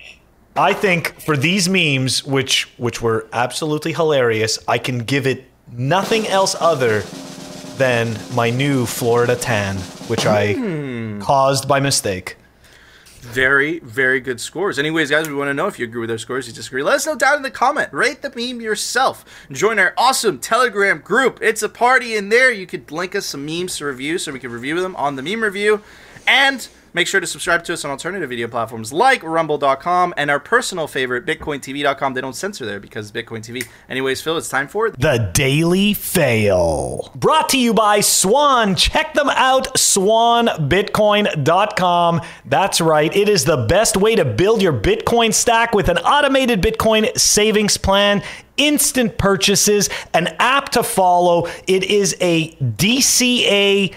I 0.57 0.73
think 0.73 1.21
for 1.21 1.37
these 1.37 1.69
memes, 1.69 2.25
which 2.25 2.69
which 2.77 3.01
were 3.03 3.27
absolutely 3.33 3.93
hilarious, 3.93 4.59
I 4.69 4.79
can 4.79 4.99
give 5.01 5.27
it 5.27 5.45
nothing 5.73 6.27
else 6.29 6.55
other 6.61 7.01
than 7.79 8.17
my 8.35 8.51
new 8.51 8.87
Florida 8.87 9.37
tan, 9.37 9.77
which 10.09 10.27
I 10.27 10.53
Hmm. 10.55 11.21
caused 11.21 11.67
by 11.69 11.81
mistake. 11.81 12.37
Very, 13.23 13.81
very 13.81 14.19
good 14.19 14.41
scores. 14.41 14.79
Anyways, 14.79 15.11
guys, 15.11 15.29
we 15.29 15.35
want 15.35 15.49
to 15.51 15.55
know 15.55 15.67
if 15.67 15.79
you 15.79 15.85
agree 15.85 16.01
with 16.01 16.11
our 16.11 16.17
scores, 16.19 16.47
you 16.49 16.55
disagree. 16.55 16.83
Let 16.83 16.97
us 16.97 17.07
know 17.07 17.15
down 17.17 17.37
in 17.37 17.43
the 17.43 17.51
comment. 17.51 17.91
Rate 17.93 18.23
the 18.23 18.31
meme 18.35 18.63
yourself. 18.63 19.25
Join 19.53 19.79
our 19.79 19.93
awesome 19.99 20.39
Telegram 20.39 21.01
group. 21.01 21.39
It's 21.43 21.63
a 21.63 21.69
party 21.69 22.17
in 22.17 22.31
there. 22.31 22.51
You 22.51 22.67
could 22.67 22.91
link 22.91 23.15
us 23.15 23.27
some 23.27 23.45
memes 23.45 23.77
to 23.77 23.85
review 23.87 24.17
so 24.19 24.33
we 24.33 24.39
can 24.41 24.51
review 24.51 24.81
them 24.81 24.97
on 24.97 25.17
the 25.17 25.23
meme 25.23 25.43
review. 25.43 25.83
And 26.27 26.67
make 26.93 27.07
sure 27.07 27.20
to 27.20 27.26
subscribe 27.26 27.64
to 27.64 27.72
us 27.72 27.82
on 27.84 27.91
alternative 27.91 28.28
video 28.28 28.49
platforms 28.49 28.93
like 28.93 29.22
rumble.com 29.22 30.12
and 30.16 30.30
our 30.30 30.41
personal 30.41 30.86
favorite, 30.86 31.26
bitcointv.com. 31.26 32.14
They 32.14 32.20
don't 32.20 32.34
censor 32.34 32.66
there 32.66 32.80
because 32.80 33.12
Bitcoin 33.12 33.41
TV. 33.41 33.66
Anyways, 33.88 34.20
Phil, 34.22 34.36
it's 34.36 34.49
time 34.49 34.68
for 34.68 34.91
The 34.91 35.30
Daily 35.32 35.95
Fail. 35.95 37.12
Brought 37.14 37.49
to 37.51 37.59
you 37.59 37.72
by 37.74 38.01
Swan. 38.01 38.74
Check 38.74 39.14
them 39.14 39.30
out, 39.30 39.72
swanbitcoin.com. 39.74 42.20
That's 42.45 42.80
right, 42.80 43.16
it 43.16 43.28
is 43.28 43.45
the 43.45 43.66
best 43.68 43.97
way 43.97 44.16
to 44.16 44.24
build 44.24 44.62
your 44.62 44.72
Bitcoin 44.72 45.34
stack 45.34 45.74
with 45.74 45.88
an 45.88 45.99
automated 45.99 46.62
Bitcoin 46.62 47.16
savings 47.18 47.76
plan. 47.76 48.22
Instant 48.57 49.16
purchases, 49.16 49.88
an 50.12 50.26
app 50.38 50.70
to 50.70 50.82
follow. 50.82 51.47
It 51.66 51.84
is 51.84 52.16
a 52.20 52.51
DCA 52.57 53.95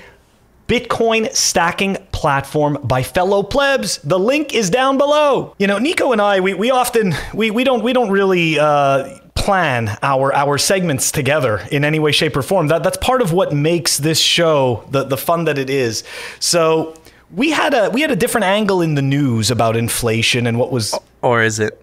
Bitcoin 0.73 1.31
stacking 1.35 1.97
platform 2.11 2.79
by 2.83 3.03
fellow 3.03 3.43
plebs. 3.43 3.99
The 3.99 4.17
link 4.17 4.55
is 4.55 4.71
down 4.71 4.97
below. 4.97 5.53
You 5.59 5.67
know, 5.67 5.77
Nico 5.77 6.11
and 6.11 6.19
I, 6.19 6.39
we, 6.39 6.55
we 6.55 6.71
often 6.71 7.13
we, 7.31 7.51
we 7.51 7.63
don't 7.63 7.83
we 7.83 7.93
don't 7.93 8.09
really 8.09 8.57
uh, 8.57 9.19
plan 9.35 9.95
our 10.01 10.33
our 10.33 10.57
segments 10.57 11.11
together 11.11 11.61
in 11.71 11.85
any 11.85 11.99
way, 11.99 12.11
shape, 12.11 12.35
or 12.35 12.41
form. 12.41 12.69
That 12.69 12.81
that's 12.81 12.97
part 12.97 13.21
of 13.21 13.31
what 13.31 13.53
makes 13.53 13.97
this 13.97 14.19
show 14.19 14.83
the 14.89 15.03
the 15.03 15.17
fun 15.17 15.45
that 15.45 15.59
it 15.59 15.69
is. 15.69 16.03
So 16.39 16.95
we 17.31 17.51
had 17.51 17.75
a 17.75 17.91
we 17.91 18.01
had 18.01 18.09
a 18.09 18.15
different 18.15 18.45
angle 18.45 18.81
in 18.81 18.95
the 18.95 19.03
news 19.03 19.51
about 19.51 19.77
inflation 19.77 20.47
and 20.47 20.57
what 20.57 20.71
was 20.71 20.97
Or 21.21 21.43
is 21.43 21.59
it? 21.59 21.79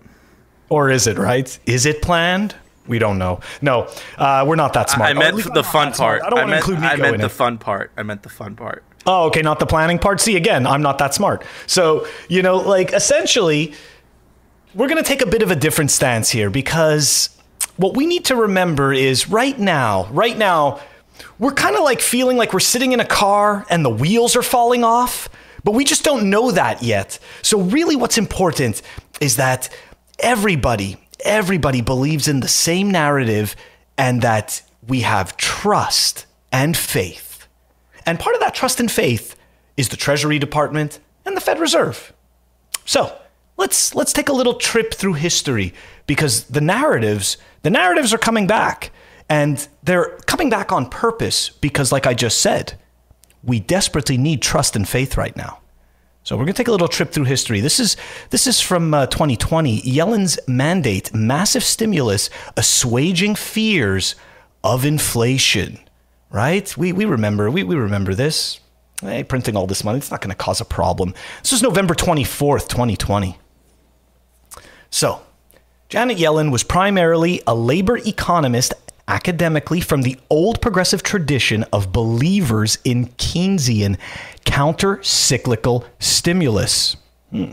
or 0.68 0.90
is 0.90 1.06
it 1.06 1.16
right? 1.16 1.58
Is 1.64 1.86
it 1.86 2.02
planned? 2.02 2.56
We 2.90 2.98
don't 2.98 3.18
know. 3.18 3.38
No, 3.62 3.88
uh, 4.18 4.44
we're 4.46 4.56
not 4.56 4.72
that 4.72 4.90
smart. 4.90 5.10
I 5.10 5.12
meant 5.14 5.36
least 5.36 5.54
the 5.54 5.62
fun 5.62 5.90
that 5.90 5.96
smart. 5.96 6.22
part. 6.22 6.26
I 6.26 6.30
don't 6.30 6.38
want 6.40 6.48
to 6.48 6.50
meant, 6.50 6.62
include 6.62 6.80
Nico 6.80 6.92
I 6.92 6.96
meant 6.96 7.14
in 7.14 7.20
the 7.20 7.26
it. 7.28 7.30
fun 7.30 7.56
part. 7.56 7.92
I 7.96 8.02
meant 8.02 8.24
the 8.24 8.28
fun 8.28 8.56
part. 8.56 8.82
Oh, 9.06 9.26
okay, 9.28 9.42
not 9.42 9.60
the 9.60 9.66
planning 9.66 10.00
part. 10.00 10.20
See, 10.20 10.36
again, 10.36 10.66
I'm 10.66 10.82
not 10.82 10.98
that 10.98 11.14
smart. 11.14 11.44
So, 11.68 12.06
you 12.28 12.42
know, 12.42 12.56
like 12.56 12.92
essentially, 12.92 13.74
we're 14.74 14.88
going 14.88 15.02
to 15.02 15.08
take 15.08 15.22
a 15.22 15.26
bit 15.26 15.42
of 15.42 15.52
a 15.52 15.56
different 15.56 15.92
stance 15.92 16.30
here 16.30 16.50
because 16.50 17.30
what 17.76 17.96
we 17.96 18.06
need 18.06 18.24
to 18.26 18.34
remember 18.34 18.92
is 18.92 19.28
right 19.30 19.58
now, 19.58 20.06
right 20.10 20.36
now, 20.36 20.80
we're 21.38 21.52
kind 21.52 21.76
of 21.76 21.84
like 21.84 22.00
feeling 22.00 22.36
like 22.36 22.52
we're 22.52 22.58
sitting 22.60 22.90
in 22.90 22.98
a 22.98 23.06
car 23.06 23.64
and 23.70 23.84
the 23.84 23.90
wheels 23.90 24.34
are 24.34 24.42
falling 24.42 24.82
off, 24.82 25.28
but 25.62 25.72
we 25.74 25.84
just 25.84 26.02
don't 26.02 26.28
know 26.28 26.50
that 26.50 26.82
yet. 26.82 27.20
So, 27.42 27.60
really, 27.60 27.94
what's 27.94 28.18
important 28.18 28.82
is 29.20 29.36
that 29.36 29.68
everybody, 30.18 30.96
everybody 31.24 31.80
believes 31.80 32.28
in 32.28 32.40
the 32.40 32.48
same 32.48 32.90
narrative 32.90 33.56
and 33.96 34.22
that 34.22 34.62
we 34.86 35.00
have 35.00 35.36
trust 35.36 36.26
and 36.52 36.76
faith. 36.76 37.46
And 38.06 38.18
part 38.18 38.34
of 38.34 38.40
that 38.40 38.54
trust 38.54 38.80
and 38.80 38.90
faith 38.90 39.36
is 39.76 39.88
the 39.88 39.96
Treasury 39.96 40.38
Department 40.38 41.00
and 41.24 41.36
the 41.36 41.40
Fed 41.40 41.60
Reserve. 41.60 42.12
So 42.84 43.16
let's 43.56 43.94
let's 43.94 44.12
take 44.12 44.28
a 44.28 44.32
little 44.32 44.54
trip 44.54 44.94
through 44.94 45.14
history 45.14 45.74
because 46.06 46.44
the 46.44 46.60
narratives 46.60 47.36
the 47.62 47.70
narratives 47.70 48.12
are 48.12 48.18
coming 48.18 48.46
back 48.46 48.90
and 49.28 49.68
they're 49.82 50.18
coming 50.26 50.50
back 50.50 50.72
on 50.72 50.88
purpose 50.88 51.50
because 51.50 51.92
like 51.92 52.06
I 52.06 52.14
just 52.14 52.40
said, 52.40 52.78
we 53.44 53.60
desperately 53.60 54.18
need 54.18 54.42
trust 54.42 54.76
and 54.76 54.88
faith 54.88 55.16
right 55.16 55.36
now. 55.36 55.60
So 56.22 56.36
we're 56.36 56.44
going 56.44 56.54
to 56.54 56.58
take 56.58 56.68
a 56.68 56.72
little 56.72 56.88
trip 56.88 57.12
through 57.12 57.24
history. 57.24 57.60
This 57.60 57.80
is 57.80 57.96
this 58.28 58.46
is 58.46 58.60
from 58.60 58.92
uh, 58.92 59.06
2020. 59.06 59.80
Yellen's 59.82 60.38
mandate 60.46 61.14
massive 61.14 61.64
stimulus 61.64 62.28
assuaging 62.56 63.36
fears 63.36 64.14
of 64.62 64.84
inflation. 64.84 65.78
Right? 66.30 66.76
We 66.76 66.92
we 66.92 67.04
remember 67.04 67.50
we 67.50 67.64
we 67.64 67.74
remember 67.74 68.14
this. 68.14 68.60
Hey, 69.00 69.24
printing 69.24 69.56
all 69.56 69.66
this 69.66 69.82
money, 69.82 69.96
it's 69.96 70.10
not 70.10 70.20
going 70.20 70.30
to 70.30 70.36
cause 70.36 70.60
a 70.60 70.64
problem. 70.64 71.14
This 71.42 71.54
is 71.54 71.62
November 71.62 71.94
24th, 71.94 72.68
2020. 72.68 73.38
So, 74.90 75.22
Janet 75.88 76.18
Yellen 76.18 76.52
was 76.52 76.62
primarily 76.64 77.40
a 77.46 77.54
labor 77.54 77.96
economist 77.96 78.74
academically 79.10 79.80
from 79.80 80.02
the 80.02 80.16
old 80.30 80.60
progressive 80.60 81.02
tradition 81.02 81.64
of 81.72 81.92
believers 81.92 82.78
in 82.84 83.06
Keynesian 83.18 83.98
counter 84.44 85.02
cyclical 85.02 85.84
stimulus. 85.98 86.96
Hmm. 87.30 87.52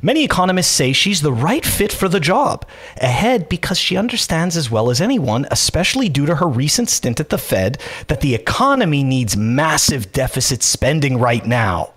Many 0.00 0.24
economists 0.24 0.68
say 0.68 0.92
she's 0.92 1.20
the 1.20 1.32
right 1.32 1.64
fit 1.64 1.92
for 1.92 2.08
the 2.08 2.18
job, 2.18 2.66
ahead 3.00 3.48
because 3.48 3.78
she 3.78 3.96
understands 3.96 4.56
as 4.56 4.70
well 4.70 4.90
as 4.90 5.00
anyone, 5.00 5.46
especially 5.50 6.08
due 6.08 6.26
to 6.26 6.36
her 6.36 6.48
recent 6.48 6.88
stint 6.88 7.20
at 7.20 7.28
the 7.28 7.38
Fed, 7.38 7.78
that 8.08 8.20
the 8.20 8.34
economy 8.34 9.04
needs 9.04 9.36
massive 9.36 10.12
deficit 10.12 10.62
spending 10.62 11.18
right 11.18 11.46
now 11.46 11.92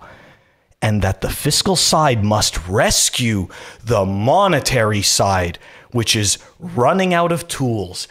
and 0.82 1.02
that 1.02 1.20
the 1.20 1.30
fiscal 1.30 1.74
side 1.74 2.22
must 2.22 2.68
rescue 2.68 3.48
the 3.82 4.04
monetary 4.04 5.02
side, 5.02 5.58
which 5.90 6.14
is 6.14 6.38
running 6.58 7.14
out 7.14 7.32
of 7.32 7.48
tools. 7.48 8.06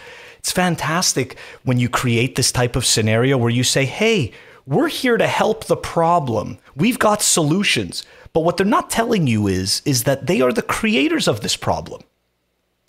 It's 0.45 0.51
fantastic 0.51 1.39
when 1.63 1.79
you 1.79 1.89
create 1.89 2.35
this 2.35 2.51
type 2.51 2.75
of 2.75 2.85
scenario 2.85 3.35
where 3.35 3.49
you 3.49 3.63
say, 3.63 3.83
hey, 3.85 4.31
we're 4.67 4.89
here 4.89 5.17
to 5.17 5.25
help 5.25 5.65
the 5.65 5.75
problem. 5.75 6.59
We've 6.75 6.99
got 6.99 7.23
solutions. 7.23 8.05
But 8.31 8.41
what 8.41 8.55
they're 8.55 8.65
not 8.67 8.91
telling 8.91 9.25
you 9.25 9.47
is, 9.47 9.81
is 9.85 10.03
that 10.03 10.27
they 10.27 10.41
are 10.41 10.53
the 10.53 10.61
creators 10.61 11.27
of 11.27 11.41
this 11.41 11.57
problem. 11.57 12.03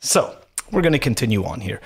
So 0.00 0.36
we're 0.70 0.82
going 0.82 0.92
to 0.92 0.98
continue 0.98 1.46
on 1.46 1.62
here. 1.62 1.80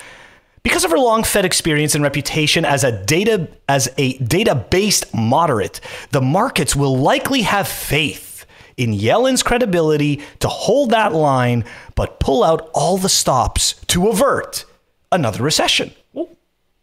Because 0.65 0.83
of 0.83 0.91
her 0.91 0.99
long 0.99 1.23
Fed 1.23 1.45
experience 1.45 1.95
and 1.95 2.03
reputation 2.03 2.65
as 2.65 2.83
a 2.83 2.91
data 3.05 3.49
as 3.69 3.89
a 3.97 4.19
data-based 4.19 5.15
moderate, 5.15 5.81
the 6.11 6.21
markets 6.21 6.75
will 6.75 6.99
likely 6.99 7.43
have 7.43 7.69
faith 7.69 8.45
in 8.77 8.93
Yellen's 8.93 9.45
credibility 9.45 10.21
to 10.41 10.49
hold 10.49 10.91
that 10.91 11.13
line, 11.13 11.65
but 11.95 12.19
pull 12.19 12.43
out 12.43 12.71
all 12.75 12.99
the 12.99 13.09
stops 13.09 13.75
to 13.87 14.09
avert 14.09 14.65
another 15.13 15.43
recession. 15.43 15.93
Well, 16.13 16.29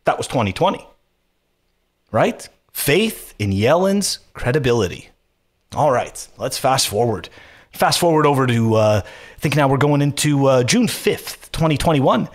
that 0.05 0.17
was 0.17 0.27
2020. 0.27 0.85
Right? 2.11 2.47
Faith 2.71 3.33
in 3.39 3.51
Yellen's 3.51 4.19
credibility. 4.33 5.09
All 5.75 5.91
right, 5.91 6.27
let's 6.37 6.57
fast 6.57 6.87
forward. 6.87 7.29
Fast 7.71 7.99
forward 7.99 8.25
over 8.25 8.47
to, 8.47 8.75
uh, 8.75 9.01
I 9.05 9.39
think 9.39 9.55
now 9.55 9.67
we're 9.67 9.77
going 9.77 10.01
into 10.01 10.47
uh, 10.47 10.63
June 10.63 10.87
5th, 10.87 11.51
2021. 11.51 12.29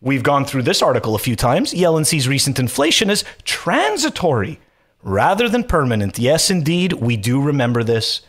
We've 0.00 0.22
gone 0.22 0.44
through 0.44 0.62
this 0.62 0.82
article 0.82 1.14
a 1.14 1.18
few 1.18 1.34
times. 1.34 1.72
Yellen 1.72 2.06
sees 2.06 2.28
recent 2.28 2.58
inflation 2.58 3.10
as 3.10 3.24
transitory 3.44 4.60
rather 5.02 5.48
than 5.48 5.64
permanent. 5.64 6.18
Yes, 6.18 6.50
indeed, 6.50 6.92
we 6.94 7.16
do 7.16 7.40
remember 7.40 7.82
this. 7.82 8.20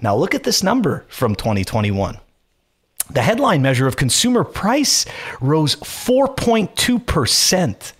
Now 0.00 0.16
look 0.16 0.34
at 0.34 0.42
this 0.42 0.62
number 0.62 1.04
from 1.08 1.34
2021. 1.34 2.18
The 3.12 3.22
headline 3.22 3.62
measure 3.62 3.88
of 3.88 3.96
consumer 3.96 4.44
price 4.44 5.04
rose 5.40 5.74
4.2% 5.76 7.92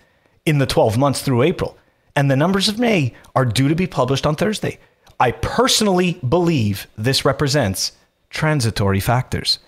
in 0.45 0.57
the 0.57 0.65
12 0.65 0.97
months 0.97 1.21
through 1.21 1.43
April, 1.43 1.77
and 2.15 2.31
the 2.31 2.37
numbers 2.37 2.69
of 2.69 2.79
May 2.79 3.13
are 3.35 3.45
due 3.45 3.67
to 3.67 3.75
be 3.75 3.87
published 3.87 4.25
on 4.25 4.35
Thursday. 4.35 4.79
I 5.19 5.31
personally 5.31 6.17
believe 6.27 6.87
this 6.97 7.25
represents 7.25 7.91
transitory 8.29 9.01
factors. 9.01 9.59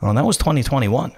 Well, 0.00 0.14
that 0.14 0.24
was 0.24 0.36
2021. 0.36 1.12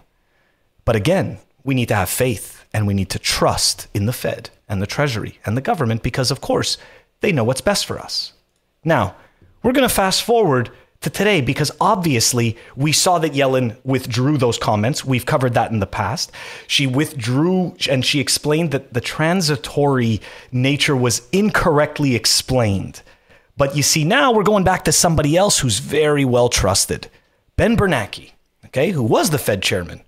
But 0.85 0.97
again, 0.97 1.39
we 1.65 1.75
need 1.75 1.89
to 1.89 1.95
have 1.95 2.09
faith 2.09 2.65
and 2.73 2.87
we 2.87 2.95
need 2.95 3.11
to 3.11 3.19
trust 3.19 3.89
in 3.95 4.07
the 4.07 4.13
Fed 4.13 4.51
and 4.69 4.81
the 4.81 4.87
Treasury 4.87 5.39
and 5.45 5.57
the 5.57 5.63
government 5.63 6.03
because, 6.03 6.31
of 6.31 6.41
course, 6.41 6.79
they 7.21 7.33
know 7.33 7.45
what's 7.45 7.61
best 7.61 7.87
for 7.87 7.99
us. 7.99 8.33
Now, 8.85 9.17
we're 9.63 9.73
going 9.73 9.89
to 9.89 9.95
fast 9.95 10.23
forward 10.23 10.71
to 11.01 11.09
today 11.09 11.41
because 11.41 11.71
obviously 11.81 12.59
we 12.77 12.93
saw 12.93 13.19
that 13.19 13.33
Yellen 13.33 13.77
withdrew 13.85 14.37
those 14.37 14.59
comments. 14.59 15.03
We've 15.03 15.25
covered 15.25 15.55
that 15.55 15.71
in 15.71 15.81
the 15.81 15.87
past. 15.87 16.31
She 16.67 16.87
withdrew 16.87 17.75
and 17.89 18.05
she 18.05 18.21
explained 18.21 18.71
that 18.73 18.93
the 18.93 19.01
transitory 19.01 20.21
nature 20.53 20.97
was 20.97 21.27
incorrectly 21.33 22.15
explained. 22.15 23.01
But 23.57 23.77
you 23.77 23.83
see, 23.83 24.05
now 24.05 24.33
we're 24.33 24.43
going 24.43 24.65
back 24.65 24.85
to 24.85 24.93
somebody 24.93 25.37
else 25.37 25.59
who's 25.59 25.79
very 25.79 26.25
well 26.27 26.51
trusted 26.51 27.09
Ben 27.57 27.77
Bernanke, 27.77 28.33
okay, 28.67 28.91
who 28.91 29.03
was 29.03 29.31
the 29.31 29.39
Fed 29.39 29.63
chairman 29.63 30.03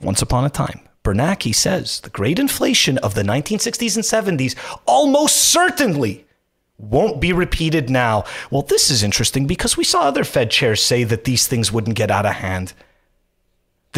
once 0.00 0.22
upon 0.22 0.44
a 0.44 0.50
time. 0.50 0.80
Bernanke 1.04 1.54
says 1.54 2.00
the 2.00 2.10
great 2.10 2.38
inflation 2.38 2.98
of 2.98 3.14
the 3.14 3.22
1960s 3.22 3.96
and 3.96 4.38
70s 4.38 4.56
almost 4.86 5.36
certainly 5.36 6.26
won't 6.80 7.20
be 7.20 7.32
repeated 7.32 7.90
now. 7.90 8.24
Well, 8.50 8.62
this 8.62 8.90
is 8.90 9.02
interesting 9.02 9.46
because 9.46 9.76
we 9.76 9.84
saw 9.84 10.02
other 10.02 10.24
Fed 10.24 10.50
chairs 10.50 10.82
say 10.82 11.04
that 11.04 11.24
these 11.24 11.46
things 11.46 11.70
wouldn't 11.70 11.96
get 11.96 12.10
out 12.10 12.26
of 12.26 12.34
hand. 12.34 12.72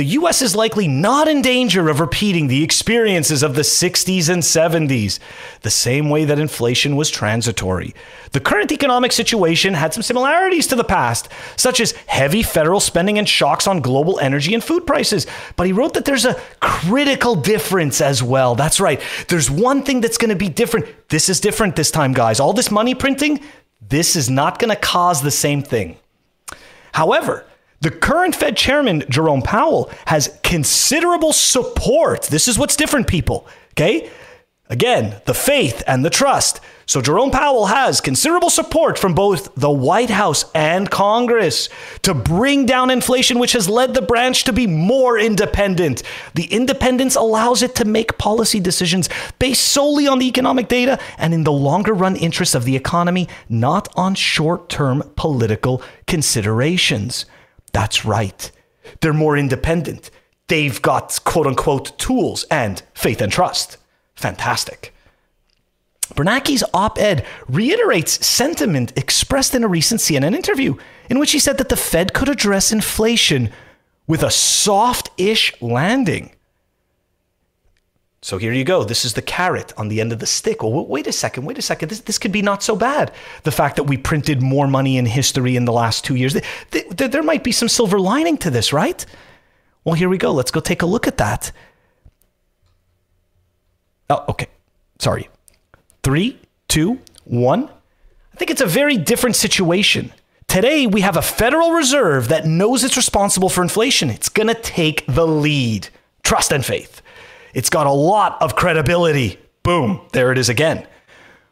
The 0.03 0.18
US 0.18 0.42
is 0.42 0.57
likely 0.57 0.88
not 0.88 1.28
in 1.28 1.42
danger 1.42 1.88
of 1.88 2.00
repeating 2.00 2.48
the 2.48 2.64
experiences 2.64 3.44
of 3.44 3.55
the 3.55 3.62
60s 3.62 4.28
and 4.28 4.42
70s, 4.42 5.20
the 5.61 5.70
same 5.70 6.11
way 6.11 6.24
that 6.24 6.40
inflation 6.40 6.96
was 6.96 7.09
transitory. 7.09 7.94
The 8.32 8.40
current 8.40 8.72
economic 8.72 9.12
situation 9.12 9.74
had 9.74 9.94
some 9.94 10.03
similarities 10.03 10.66
to 10.66 10.74
the 10.74 10.82
past, 10.82 11.28
such 11.55 11.78
as 11.80 11.92
heavy 12.09 12.42
federal 12.42 12.80
spending 12.80 13.16
and 13.16 13.28
shocks 13.28 13.68
on 13.68 13.78
global 13.80 14.18
energy 14.18 14.55
and 14.55 14.64
food 14.64 14.88
prices. 14.88 15.28
But 15.55 15.68
he 15.68 15.72
wrote 15.72 15.94
that 15.94 16.05
there's 16.05 16.24
a 16.24 16.34
critical 16.59 17.36
difference 17.36 18.00
as 18.00 18.24
well. 18.24 18.57
That's 18.57 18.80
right. 18.80 19.00
There's 19.28 19.53
one 19.53 19.84
thing 19.84 20.00
that's 20.00 20.18
going 20.18 20.30
to 20.30 20.34
be 20.34 20.48
different. 20.48 20.86
This 21.11 21.28
is 21.28 21.38
different 21.38 21.76
this 21.76 21.92
time, 21.92 22.12
guys. 22.12 22.40
All 22.40 22.53
this 22.53 22.72
money 22.72 22.96
printing, 22.96 23.38
this 23.80 24.16
is 24.16 24.28
not 24.28 24.59
going 24.59 24.70
to 24.70 24.80
cause 24.80 25.22
the 25.22 25.30
same 25.30 25.62
thing. 25.62 25.96
However, 26.92 27.46
the 27.82 27.90
current 27.90 28.36
Fed 28.36 28.56
chairman, 28.56 29.04
Jerome 29.08 29.42
Powell, 29.42 29.90
has 30.06 30.38
considerable 30.44 31.32
support. 31.32 32.22
This 32.22 32.46
is 32.46 32.56
what's 32.56 32.76
different, 32.76 33.08
people. 33.08 33.46
Okay? 33.72 34.08
Again, 34.70 35.20
the 35.26 35.34
faith 35.34 35.82
and 35.86 36.04
the 36.04 36.08
trust. 36.08 36.60
So 36.86 37.02
Jerome 37.02 37.32
Powell 37.32 37.66
has 37.66 38.00
considerable 38.00 38.50
support 38.50 38.98
from 38.98 39.14
both 39.14 39.52
the 39.56 39.70
White 39.70 40.10
House 40.10 40.44
and 40.54 40.90
Congress 40.90 41.68
to 42.02 42.14
bring 42.14 42.66
down 42.66 42.88
inflation, 42.88 43.40
which 43.40 43.52
has 43.52 43.68
led 43.68 43.94
the 43.94 44.00
branch 44.00 44.44
to 44.44 44.52
be 44.52 44.68
more 44.68 45.18
independent. 45.18 46.04
The 46.34 46.44
independence 46.44 47.16
allows 47.16 47.62
it 47.62 47.74
to 47.76 47.84
make 47.84 48.16
policy 48.16 48.60
decisions 48.60 49.08
based 49.40 49.64
solely 49.64 50.06
on 50.06 50.20
the 50.20 50.28
economic 50.28 50.68
data 50.68 50.98
and 51.18 51.34
in 51.34 51.42
the 51.44 51.52
longer 51.52 51.92
run 51.92 52.14
interests 52.14 52.54
of 52.54 52.64
the 52.64 52.76
economy, 52.76 53.28
not 53.48 53.88
on 53.96 54.14
short 54.14 54.68
term 54.68 55.02
political 55.16 55.82
considerations. 56.06 57.26
That's 57.72 58.04
right. 58.04 58.50
They're 59.00 59.12
more 59.12 59.36
independent. 59.36 60.10
They've 60.48 60.80
got 60.80 61.18
quote 61.24 61.46
unquote 61.46 61.98
tools 61.98 62.44
and 62.50 62.82
faith 62.94 63.20
and 63.20 63.32
trust. 63.32 63.78
Fantastic. 64.14 64.94
Bernanke's 66.14 66.62
op 66.74 66.98
ed 66.98 67.24
reiterates 67.48 68.24
sentiment 68.26 68.92
expressed 68.96 69.54
in 69.54 69.64
a 69.64 69.68
recent 69.68 70.00
CNN 70.00 70.34
interview 70.34 70.74
in 71.08 71.18
which 71.18 71.32
he 71.32 71.38
said 71.38 71.58
that 71.58 71.68
the 71.70 71.76
Fed 71.76 72.12
could 72.12 72.28
address 72.28 72.70
inflation 72.70 73.50
with 74.06 74.22
a 74.22 74.30
soft 74.30 75.10
ish 75.16 75.54
landing. 75.62 76.32
So 78.24 78.38
here 78.38 78.52
you 78.52 78.62
go. 78.62 78.84
This 78.84 79.04
is 79.04 79.14
the 79.14 79.22
carrot 79.22 79.72
on 79.76 79.88
the 79.88 80.00
end 80.00 80.12
of 80.12 80.20
the 80.20 80.26
stick. 80.26 80.62
Well, 80.62 80.86
wait 80.86 81.08
a 81.08 81.12
second. 81.12 81.44
Wait 81.44 81.58
a 81.58 81.62
second. 81.62 81.88
This, 81.88 82.00
this 82.00 82.18
could 82.18 82.30
be 82.30 82.40
not 82.40 82.62
so 82.62 82.76
bad. 82.76 83.12
The 83.42 83.50
fact 83.50 83.74
that 83.76 83.82
we 83.84 83.96
printed 83.96 84.40
more 84.40 84.68
money 84.68 84.96
in 84.96 85.06
history 85.06 85.56
in 85.56 85.64
the 85.64 85.72
last 85.72 86.04
two 86.04 86.14
years, 86.14 86.40
there, 86.70 87.08
there 87.08 87.22
might 87.24 87.42
be 87.42 87.50
some 87.50 87.68
silver 87.68 87.98
lining 87.98 88.38
to 88.38 88.50
this, 88.50 88.72
right? 88.72 89.04
Well, 89.84 89.96
here 89.96 90.08
we 90.08 90.18
go. 90.18 90.32
Let's 90.32 90.52
go 90.52 90.60
take 90.60 90.82
a 90.82 90.86
look 90.86 91.08
at 91.08 91.18
that. 91.18 91.50
Oh, 94.08 94.24
okay. 94.28 94.46
Sorry. 95.00 95.28
Three, 96.04 96.38
two, 96.68 97.00
one. 97.24 97.68
I 98.32 98.36
think 98.36 98.52
it's 98.52 98.60
a 98.60 98.66
very 98.66 98.96
different 98.96 99.34
situation. 99.34 100.12
Today, 100.46 100.86
we 100.86 101.00
have 101.00 101.16
a 101.16 101.22
Federal 101.22 101.72
Reserve 101.72 102.28
that 102.28 102.46
knows 102.46 102.84
it's 102.84 102.96
responsible 102.96 103.48
for 103.48 103.62
inflation. 103.62 104.10
It's 104.10 104.28
going 104.28 104.46
to 104.46 104.54
take 104.54 105.04
the 105.08 105.26
lead. 105.26 105.88
Trust 106.22 106.52
and 106.52 106.64
faith. 106.64 107.01
It's 107.55 107.70
got 107.70 107.86
a 107.86 107.92
lot 107.92 108.40
of 108.40 108.57
credibility. 108.57 109.38
Boom, 109.62 110.00
there 110.12 110.32
it 110.32 110.38
is 110.38 110.48
again. 110.48 110.86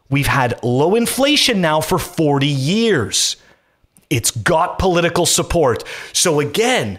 We've 0.08 0.26
had 0.26 0.62
low 0.62 0.94
inflation 0.94 1.60
now 1.60 1.80
for 1.80 1.98
40 1.98 2.46
years. 2.46 3.36
It's 4.08 4.32
got 4.32 4.78
political 4.78 5.24
support. 5.24 5.84
So 6.12 6.40
again, 6.40 6.98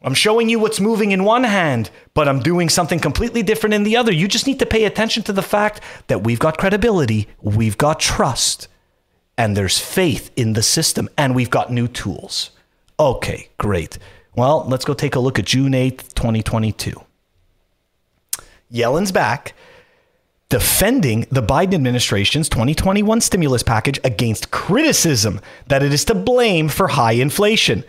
I'm 0.00 0.14
showing 0.14 0.48
you 0.48 0.58
what's 0.58 0.80
moving 0.80 1.10
in 1.10 1.24
one 1.24 1.44
hand, 1.44 1.90
but 2.14 2.28
I'm 2.28 2.40
doing 2.40 2.68
something 2.68 3.00
completely 3.00 3.42
different 3.42 3.74
in 3.74 3.82
the 3.82 3.96
other. 3.96 4.12
You 4.12 4.28
just 4.28 4.46
need 4.46 4.60
to 4.60 4.66
pay 4.66 4.84
attention 4.84 5.24
to 5.24 5.32
the 5.32 5.42
fact 5.42 5.82
that 6.06 6.24
we've 6.24 6.38
got 6.38 6.56
credibility, 6.56 7.28
we've 7.42 7.76
got 7.76 8.00
trust, 8.00 8.68
and 9.36 9.56
there's 9.56 9.78
faith 9.78 10.30
in 10.36 10.54
the 10.54 10.62
system, 10.62 11.08
and 11.18 11.34
we've 11.34 11.50
got 11.50 11.72
new 11.72 11.88
tools. 11.88 12.52
Okay, 12.98 13.48
great. 13.58 13.98
Well, 14.36 14.64
let's 14.68 14.84
go 14.84 14.94
take 14.94 15.16
a 15.16 15.20
look 15.20 15.38
at 15.38 15.46
June 15.46 15.72
8th, 15.72 16.14
2022. 16.14 17.04
Yellen's 18.72 19.12
back 19.12 19.54
defending 20.48 21.26
the 21.30 21.42
Biden 21.42 21.74
administration's 21.74 22.48
2021 22.48 23.20
stimulus 23.20 23.62
package 23.62 24.00
against 24.04 24.50
criticism 24.50 25.40
that 25.66 25.82
it 25.82 25.92
is 25.92 26.04
to 26.06 26.14
blame 26.14 26.68
for 26.68 26.88
high 26.88 27.12
inflation. 27.12 27.84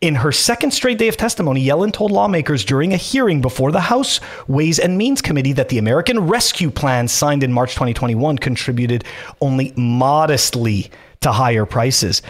In 0.00 0.14
her 0.14 0.30
second 0.30 0.70
straight 0.70 0.98
day 0.98 1.08
of 1.08 1.16
testimony, 1.16 1.64
Yellen 1.64 1.92
told 1.92 2.12
lawmakers 2.12 2.64
during 2.64 2.92
a 2.92 2.96
hearing 2.96 3.40
before 3.40 3.72
the 3.72 3.80
House 3.80 4.20
Ways 4.46 4.78
and 4.78 4.96
Means 4.96 5.20
Committee 5.20 5.54
that 5.54 5.70
the 5.70 5.78
American 5.78 6.20
Rescue 6.20 6.70
Plan 6.70 7.08
signed 7.08 7.42
in 7.42 7.52
March 7.52 7.74
2021 7.74 8.38
contributed 8.38 9.02
only 9.40 9.72
modestly 9.76 10.92
to 11.20 11.32
higher 11.32 11.66
prices. 11.66 12.22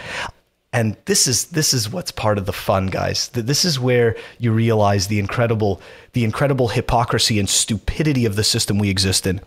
And 0.71 0.97
this 1.05 1.27
is 1.27 1.45
this 1.47 1.73
is 1.73 1.91
what's 1.91 2.11
part 2.11 2.37
of 2.37 2.45
the 2.45 2.53
fun, 2.53 2.87
guys. 2.87 3.29
This 3.29 3.65
is 3.65 3.79
where 3.79 4.15
you 4.37 4.51
realize 4.51 5.07
the 5.07 5.17
incredible 5.17 5.81
the 6.13 6.23
incredible 6.23 6.67
hypocrisy 6.67 7.39
and 7.39 7.49
stupidity 7.49 8.25
of 8.25 8.35
the 8.35 8.43
system 8.43 8.77
we 8.77 8.89
exist 8.89 9.25
in. 9.25 9.41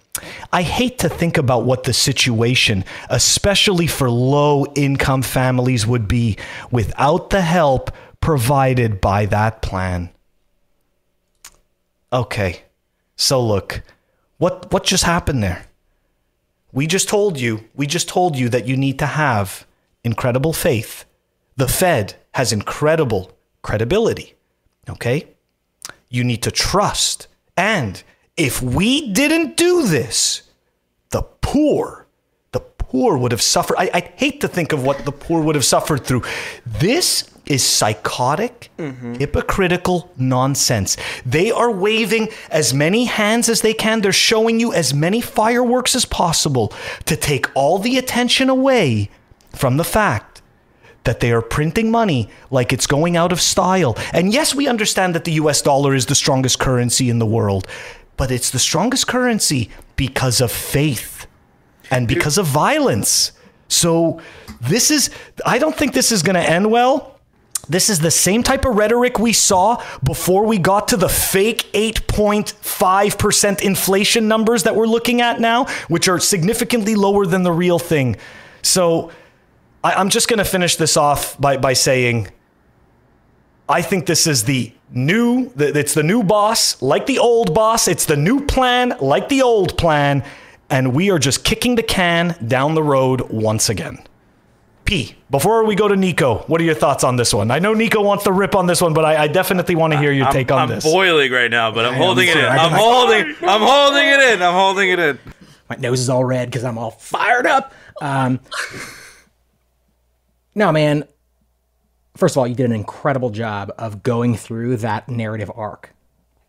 I 0.53 0.63
hate 0.63 0.99
to 0.99 1.09
think 1.09 1.39
about 1.39 1.65
what 1.65 1.85
the 1.85 1.93
situation, 1.93 2.85
especially 3.09 3.87
for 3.87 4.11
low 4.11 4.67
income 4.75 5.23
families, 5.23 5.87
would 5.87 6.09
be 6.09 6.39
without 6.73 7.31
the 7.31 7.43
help 7.43 7.93
provided 8.21 9.01
by 9.01 9.27
that 9.27 9.63
plan. 9.63 10.11
Okay. 12.13 12.63
So 13.15 13.41
look, 13.41 13.83
what 14.39 14.73
what 14.73 14.83
just 14.83 15.05
happened 15.05 15.41
there? 15.41 15.67
We 16.73 16.89
just 16.89 17.09
told 17.09 17.39
you, 17.39 17.63
we 17.77 17.87
just 17.87 18.09
told 18.09 18.37
you 18.37 18.49
that 18.49 18.67
you 18.67 18.77
need 18.77 18.99
to 18.99 19.07
have 19.07 19.67
incredible 20.03 20.53
faith 20.53 21.05
the 21.57 21.69
Fed 21.69 22.15
has 22.35 22.53
incredible 22.53 23.33
credibility. 23.63 24.35
Okay? 24.89 25.29
You 26.09 26.25
need 26.25 26.43
to 26.43 26.51
trust. 26.51 27.29
And 27.57 28.03
if 28.37 28.63
we 28.63 29.13
didn't 29.13 29.57
do 29.57 29.87
this, 29.87 30.43
the 31.11 31.23
poor, 31.23 32.07
the 32.53 32.61
poor 32.61 33.17
would 33.17 33.33
have 33.33 33.43
suffered. 33.43 33.77
I, 33.79 33.91
I 33.93 34.13
hate 34.17 34.41
to 34.41 34.49
think 34.49 34.73
of 34.73 34.83
what 34.83 35.05
the 35.05 35.13
poor 35.13 35.43
would 35.43 35.55
have 35.55 35.65
suffered 35.65 36.05
through. 36.05 36.23
This 36.65 37.29
is 37.45 37.65
psychotic, 37.65 38.71
mm-hmm. 38.79 39.15
hypocritical 39.15 40.11
nonsense. 40.17 40.97
They 41.27 41.51
are 41.51 41.71
waving 41.71 42.29
as 42.51 42.73
many 42.73 43.05
hands 43.05 43.49
as 43.49 43.61
they 43.61 43.75
can. 43.75 44.01
They're 44.01 44.13
showing 44.13 44.61
you 44.61 44.73
as 44.73 44.95
many 44.95 45.21
fireworks 45.21 45.95
as 45.95 46.05
possible 46.05 46.73
to 47.07 47.17
take 47.17 47.47
all 47.55 47.79
the 47.79 47.99
attention 47.99 48.49
away 48.49 49.11
from 49.51 49.77
the 49.77 49.85
fact 49.85 50.32
that 51.05 51.21
they 51.21 51.33
are 51.33 51.43
printing 51.43 51.91
money 51.91 52.29
like 52.51 52.73
it's 52.73 52.87
going 52.87 53.17
out 53.17 53.33
of 53.33 53.41
style. 53.41 53.97
And 54.13 54.33
yes, 54.33 54.55
we 54.55 54.69
understand 54.69 55.15
that 55.15 55.25
the 55.25 55.33
US 55.33 55.63
dollar 55.63 55.95
is 55.95 56.07
the 56.07 56.15
strongest 56.15 56.59
currency 56.59 57.11
in 57.11 57.19
the 57.19 57.27
world, 57.27 57.67
but 58.17 58.31
it's 58.31 58.51
the 58.51 58.59
strongest 58.59 59.07
currency 59.07 59.71
because 59.97 60.41
of 60.41 60.53
faith 60.53 61.27
and 61.91 62.09
because 62.09 62.39
of 62.39 62.47
violence. 62.47 63.33
So 63.69 64.21
this 64.61 64.91
is, 64.91 65.11
I 65.45 65.59
don't 65.59 65.77
think 65.77 65.93
this 65.93 66.13
is 66.13 66.23
going 66.23 66.37
to 66.37 66.49
end 66.49 66.71
well. 66.71 67.13
This 67.69 67.89
is 67.89 68.01
the 68.01 68.11
same 68.11 68.43
type 68.43 68.65
of 68.65 68.75
rhetoric 68.75 69.19
we 69.19 69.33
saw 69.33 69.83
before 70.03 70.45
we 70.45 70.59
got 70.59 70.89
to 70.89 70.97
the 70.97 71.09
fake 71.09 71.71
8.5% 71.73 73.63
inflation 73.63 74.27
numbers 74.29 74.65
that 74.65 74.75
we're 74.75 74.87
looking 74.87 75.21
at 75.21 75.41
now, 75.41 75.67
which 75.89 76.09
are 76.09 76.19
significantly 76.19 76.97
lower 76.97 77.25
than 77.25 77.45
the 77.45 77.53
real 77.53 77.79
thing. 77.79 78.17
So, 78.63 79.13
I, 79.85 79.95
I'm 79.95 80.09
just 80.09 80.29
going 80.29 80.39
to 80.39 80.45
finish 80.45 80.77
this 80.77 80.97
off 80.97 81.41
by, 81.41 81.57
by 81.57 81.73
saying 81.73 82.29
I 83.69 83.83
think 83.83 84.07
this 84.07 84.27
is 84.27 84.45
the 84.45 84.73
new, 84.91 85.53
it's 85.57 85.95
the 85.95 86.03
new 86.03 86.23
boss, 86.23 86.81
like 86.83 87.07
the 87.07 87.19
old 87.19 87.55
boss. 87.55 87.89
It's 87.89 88.07
the 88.07 88.17
new 88.17 88.45
plan, 88.45 88.95
like 89.01 89.29
the 89.29 89.43
old 89.43 89.79
plan. 89.79 90.25
And 90.69 90.95
we 90.95 91.11
are 91.11 91.19
just 91.19 91.45
kicking 91.45 91.75
the 91.75 91.83
can 91.83 92.37
down 92.47 92.75
the 92.75 92.83
road 92.83 93.23
once 93.31 93.69
again. 93.69 93.99
P. 94.85 95.15
Before 95.31 95.65
we 95.65 95.75
go 95.75 95.87
to 95.87 95.97
Nico, 95.97 96.39
what 96.49 96.61
are 96.61 96.65
your 96.65 96.75
thoughts 96.75 97.05
on 97.05 97.17
this 97.17 97.33
one? 97.33 97.51
I 97.51 97.59
know 97.61 97.73
Nico 97.73 98.03
wants 98.03 98.25
to 98.25 98.33
rip 98.33 98.55
on 98.55 98.67
this 98.67 98.81
one, 98.81 98.93
but 98.93 99.05
I, 99.05 99.25
I 99.25 99.29
definitely 99.29 99.75
want 99.75 99.93
to 99.93 99.99
hear 99.99 100.13
your 100.13 100.27
I'm, 100.27 100.33
take 100.33 100.51
on 100.51 100.59
I'm 100.59 100.69
this. 100.69 100.85
boiling 100.85 101.31
right 101.31 101.51
now, 101.51 101.71
but 101.71 101.85
I'm 101.85 101.95
holding 101.95 102.29
it 102.29 102.37
in. 102.37 102.45
I'm 102.45 102.73
holding. 102.73 103.35
I'm 103.43 103.61
holding 103.61 104.07
it 104.07 104.21
in. 104.21 104.43
I'm 104.43 104.55
holding 104.55 104.91
it 104.91 104.99
in. 104.99 105.19
My 105.71 105.77
nose 105.77 106.01
is 106.01 106.11
all 106.11 106.25
red 106.25 106.51
because 106.51 106.65
I'm 106.65 106.79
all 106.79 106.91
fired 106.91 107.47
up. 107.47 107.73
Um, 108.01 108.41
no, 110.55 110.73
man. 110.73 111.05
First 112.17 112.35
of 112.35 112.39
all, 112.41 112.47
you 112.47 112.55
did 112.55 112.67
an 112.67 112.73
incredible 112.73 113.31
job 113.31 113.73
of 113.79 114.03
going 114.03 114.37
through 114.37 114.77
that 114.79 115.09
narrative 115.09 115.51
arc. 115.55 115.95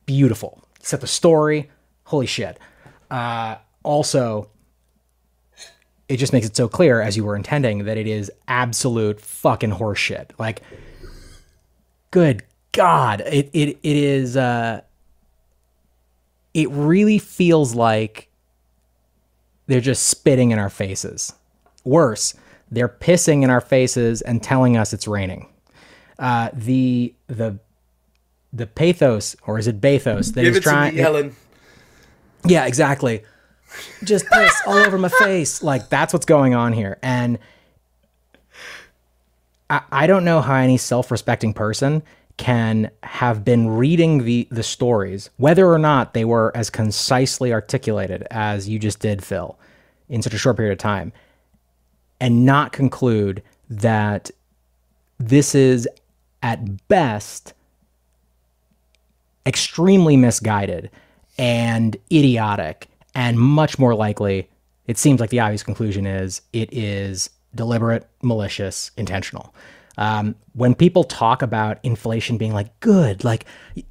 Beautiful. 0.06 0.62
Set 0.80 1.02
the 1.02 1.08
story. 1.08 1.70
Holy 2.06 2.26
shit. 2.26 2.60
Uh, 3.10 3.56
also, 3.84 4.50
it 6.10 6.18
just 6.18 6.34
makes 6.34 6.46
it 6.46 6.56
so 6.56 6.68
clear, 6.68 7.02
as 7.02 7.16
you 7.16 7.24
were 7.24 7.36
intending, 7.36 7.86
that 7.86 7.98
it 7.98 8.08
is 8.08 8.32
absolute 8.48 9.22
fucking 9.22 9.72
horseshit. 9.72 10.32
Like, 10.38 10.62
good 12.12 12.44
God, 12.74 13.22
it 13.22 13.50
it 13.54 13.78
it 13.84 13.98
is. 13.98 14.36
Uh, 14.36 14.82
it 16.54 16.70
really 16.70 17.20
feels 17.20 17.74
like 17.74 18.30
they're 19.68 19.80
just 19.80 20.08
spitting 20.08 20.52
in 20.52 20.60
our 20.60 20.70
faces. 20.70 21.34
Worse, 21.84 22.34
they're 22.74 22.90
pissing 22.90 23.44
in 23.44 23.50
our 23.50 23.62
faces 23.62 24.22
and 24.22 24.42
telling 24.42 24.78
us 24.78 24.94
it's 24.94 25.08
raining. 25.08 25.48
Uh, 26.20 26.50
the 26.54 27.14
the 27.28 27.60
the 28.52 28.68
pathos, 28.68 29.36
or 29.48 29.58
is 29.58 29.68
it 29.68 29.82
bathos? 29.82 30.34
That 30.34 30.44
Give 30.44 30.54
to 30.54 30.62
trying. 30.62 30.96
Helen. 30.96 31.36
Yeah, 32.46 32.66
exactly. 32.66 33.24
Just 34.04 34.26
piss 34.30 34.62
all 34.68 34.78
over 34.78 34.98
my 34.98 35.10
face. 35.10 35.64
Like 35.64 35.90
that's 35.90 36.14
what's 36.14 36.26
going 36.26 36.54
on 36.54 36.74
here. 36.74 37.00
And 37.02 37.40
I, 39.70 39.82
I 39.92 40.08
don't 40.08 40.24
know 40.24 40.42
how 40.42 40.56
any 40.56 40.78
self-respecting 40.78 41.54
person 41.54 42.04
can 42.38 42.92
have 43.04 43.44
been 43.46 43.70
reading 43.70 44.24
the 44.26 44.48
the 44.52 44.64
stories, 44.64 45.30
whether 45.38 45.72
or 45.72 45.80
not 45.80 46.14
they 46.14 46.26
were 46.26 46.52
as 46.56 46.70
concisely 46.70 47.54
articulated 47.54 48.28
as 48.30 48.68
you 48.70 48.78
just 48.78 49.00
did, 49.00 49.24
Phil, 49.24 49.58
in 50.10 50.22
such 50.22 50.34
a 50.34 50.38
short 50.38 50.58
period 50.58 50.74
of 50.74 50.80
time, 50.80 51.14
and 52.20 52.46
not 52.46 52.72
conclude 52.72 53.42
that 53.70 54.32
this 55.20 55.56
is 55.56 55.88
at 56.42 56.88
best 56.88 57.54
extremely 59.46 60.16
misguided 60.16 60.90
and 61.38 61.98
idiotic 62.12 62.88
and 63.16 63.40
much 63.40 63.78
more 63.78 63.96
likely 63.96 64.48
it 64.88 64.98
seems 64.98 65.20
like 65.20 65.30
the 65.30 65.40
obvious 65.40 65.64
conclusion 65.64 66.06
is 66.06 66.42
it 66.52 66.72
is 66.74 67.30
deliberate 67.56 68.08
malicious 68.22 68.92
intentional. 68.98 69.54
Um, 69.96 70.36
when 70.54 70.74
people 70.74 71.04
talk 71.04 71.44
about 71.44 71.78
inflation 71.84 72.38
being 72.40 72.52
like 72.52 72.80
good 72.80 73.24
like 73.24 73.46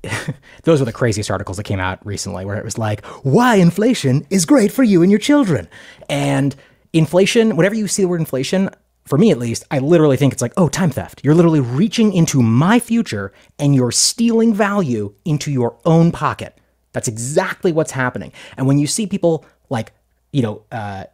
those 0.65 0.81
were 0.81 0.85
the 0.85 0.93
craziest 0.93 1.31
articles 1.31 1.59
that 1.59 1.63
came 1.63 1.79
out 1.79 2.05
recently 2.05 2.45
where 2.45 2.57
it 2.57 2.65
was 2.65 2.77
like 2.77 3.07
why 3.23 3.55
inflation 3.55 4.27
is 4.29 4.45
great 4.45 4.73
for 4.73 4.83
you 4.83 5.03
and 5.03 5.13
your 5.13 5.21
children. 5.21 5.69
And 6.09 6.57
inflation 6.93 7.57
whenever 7.57 7.75
you 7.75 7.89
see 7.89 8.03
the 8.03 8.09
word 8.09 8.21
inflation 8.21 8.71
for 9.05 9.19
me 9.19 9.31
at 9.31 9.39
least, 9.39 9.65
I 9.71 9.79
literally 9.79 10.17
think 10.17 10.33
it's 10.33 10.43
like, 10.43 10.53
oh, 10.57 10.69
time 10.69 10.91
theft. 10.91 11.23
You're 11.25 11.35
literally 11.35 11.61
reaching 11.61 12.13
into 12.13 12.43
my 12.43 12.79
future 12.79 13.33
and 13.59 13.75
you're 13.75 13.91
stealing 13.91 14.55
value 14.55 15.15
into 15.25 15.51
your 15.51 15.77
own 15.85 16.13
pocket. 16.13 16.57
That's 16.93 17.09
exactly 17.09 17.73
what's 17.73 17.91
happening. 17.91 18.33
And 18.57 18.67
when 18.67 18.79
you 18.79 18.87
see 18.87 19.07
people 19.07 19.45
like, 19.71 19.93
you 20.33 20.43
know, 20.43 20.63
uh, 20.71 21.05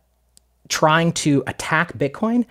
trying 0.69 1.13
to 1.13 1.43
attack 1.47 1.97
Bitcoin, 1.97 2.45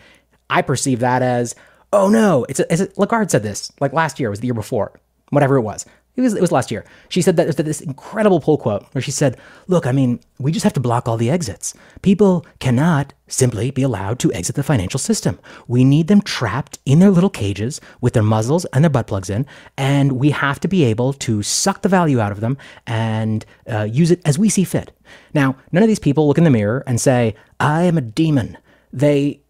I 0.49 0.61
perceive 0.61 1.01
that 1.01 1.21
as, 1.21 1.53
oh 1.93 2.09
no, 2.09 2.45
it's, 2.49 2.59
a, 2.59 2.73
it's 2.73 2.81
a, 2.81 2.89
Lagarde 2.97 3.29
said 3.29 3.43
this 3.43 3.71
like 3.79 3.93
last 3.93 4.19
year, 4.19 4.29
it 4.29 4.31
was 4.31 4.39
the 4.39 4.47
year 4.47 4.53
before, 4.53 4.99
whatever 5.29 5.57
it 5.57 5.61
was. 5.61 5.85
It 6.17 6.21
was, 6.21 6.33
it 6.33 6.41
was 6.41 6.51
last 6.51 6.71
year. 6.71 6.83
She 7.09 7.21
said 7.21 7.37
that 7.37 7.43
there's 7.43 7.55
this 7.55 7.79
incredible 7.79 8.39
pull 8.39 8.57
quote 8.57 8.83
where 8.93 9.03
she 9.03 9.11
said, 9.11 9.37
Look, 9.67 9.85
I 9.85 9.91
mean, 9.91 10.19
we 10.39 10.51
just 10.51 10.63
have 10.63 10.73
to 10.73 10.79
block 10.79 11.07
all 11.07 11.15
the 11.15 11.29
exits. 11.29 11.75
People 12.01 12.43
cannot 12.59 13.13
simply 13.27 13.69
be 13.69 13.83
allowed 13.83 14.17
to 14.19 14.33
exit 14.33 14.55
the 14.55 14.63
financial 14.63 14.99
system. 14.99 15.37
We 15.67 15.83
need 15.83 16.07
them 16.07 16.21
trapped 16.21 16.79
in 16.85 16.97
their 16.97 17.11
little 17.11 17.29
cages 17.29 17.79
with 18.01 18.13
their 18.13 18.23
muzzles 18.23 18.65
and 18.65 18.83
their 18.83 18.89
butt 18.89 19.05
plugs 19.05 19.29
in, 19.29 19.45
and 19.77 20.13
we 20.13 20.31
have 20.31 20.59
to 20.61 20.67
be 20.67 20.83
able 20.85 21.13
to 21.13 21.43
suck 21.43 21.83
the 21.83 21.89
value 21.89 22.19
out 22.19 22.31
of 22.31 22.39
them 22.39 22.57
and 22.87 23.45
uh, 23.69 23.83
use 23.83 24.09
it 24.09 24.19
as 24.25 24.39
we 24.39 24.49
see 24.49 24.63
fit. 24.63 24.91
Now, 25.35 25.55
none 25.71 25.83
of 25.83 25.87
these 25.87 25.99
people 25.99 26.27
look 26.27 26.39
in 26.39 26.45
the 26.45 26.49
mirror 26.49 26.83
and 26.87 26.99
say, 26.99 27.35
I 27.59 27.83
am 27.83 27.95
a 27.95 28.01
demon. 28.01 28.57
They 28.91 29.41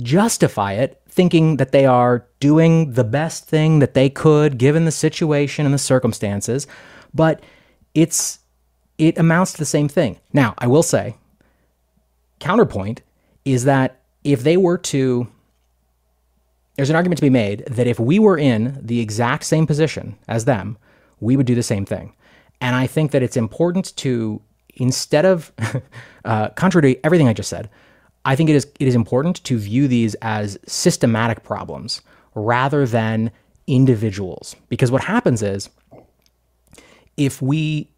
justify 0.00 0.74
it 0.74 1.00
thinking 1.14 1.58
that 1.58 1.70
they 1.70 1.86
are 1.86 2.26
doing 2.40 2.92
the 2.94 3.04
best 3.04 3.44
thing 3.44 3.78
that 3.78 3.94
they 3.94 4.10
could 4.10 4.58
given 4.58 4.84
the 4.84 4.90
situation 4.90 5.64
and 5.64 5.72
the 5.72 5.78
circumstances 5.78 6.66
but 7.14 7.40
it's 7.94 8.40
it 8.98 9.18
amounts 9.18 9.52
to 9.52 9.58
the 9.58 9.64
same 9.64 9.88
thing. 9.88 10.18
Now 10.32 10.54
i 10.58 10.66
will 10.66 10.82
say 10.82 11.16
counterpoint 12.40 13.00
is 13.44 13.64
that 13.64 14.00
if 14.24 14.42
they 14.42 14.56
were 14.56 14.78
to 14.78 15.28
there's 16.76 16.90
an 16.90 16.96
argument 16.96 17.18
to 17.18 17.22
be 17.22 17.30
made 17.30 17.64
that 17.66 17.86
if 17.86 18.00
we 18.00 18.18
were 18.18 18.36
in 18.36 18.76
the 18.82 19.00
exact 19.00 19.44
same 19.44 19.66
position 19.66 20.18
as 20.26 20.44
them 20.44 20.76
we 21.20 21.36
would 21.36 21.46
do 21.46 21.54
the 21.54 21.62
same 21.62 21.86
thing. 21.86 22.12
And 22.60 22.74
i 22.74 22.88
think 22.88 23.12
that 23.12 23.22
it's 23.22 23.36
important 23.36 23.96
to 23.98 24.42
instead 24.74 25.24
of 25.24 25.52
uh, 26.24 26.48
contrary 26.50 26.94
to 26.94 27.06
everything 27.06 27.28
i 27.28 27.32
just 27.32 27.48
said 27.48 27.70
I 28.24 28.36
think 28.36 28.50
it 28.50 28.56
is 28.56 28.66
it 28.80 28.88
is 28.88 28.94
important 28.94 29.42
to 29.44 29.58
view 29.58 29.88
these 29.88 30.14
as 30.22 30.58
systematic 30.66 31.42
problems 31.42 32.00
rather 32.34 32.86
than 32.86 33.30
individuals 33.66 34.56
because 34.68 34.90
what 34.90 35.04
happens 35.04 35.42
is 35.42 35.70
if 37.16 37.40
we 37.40 37.88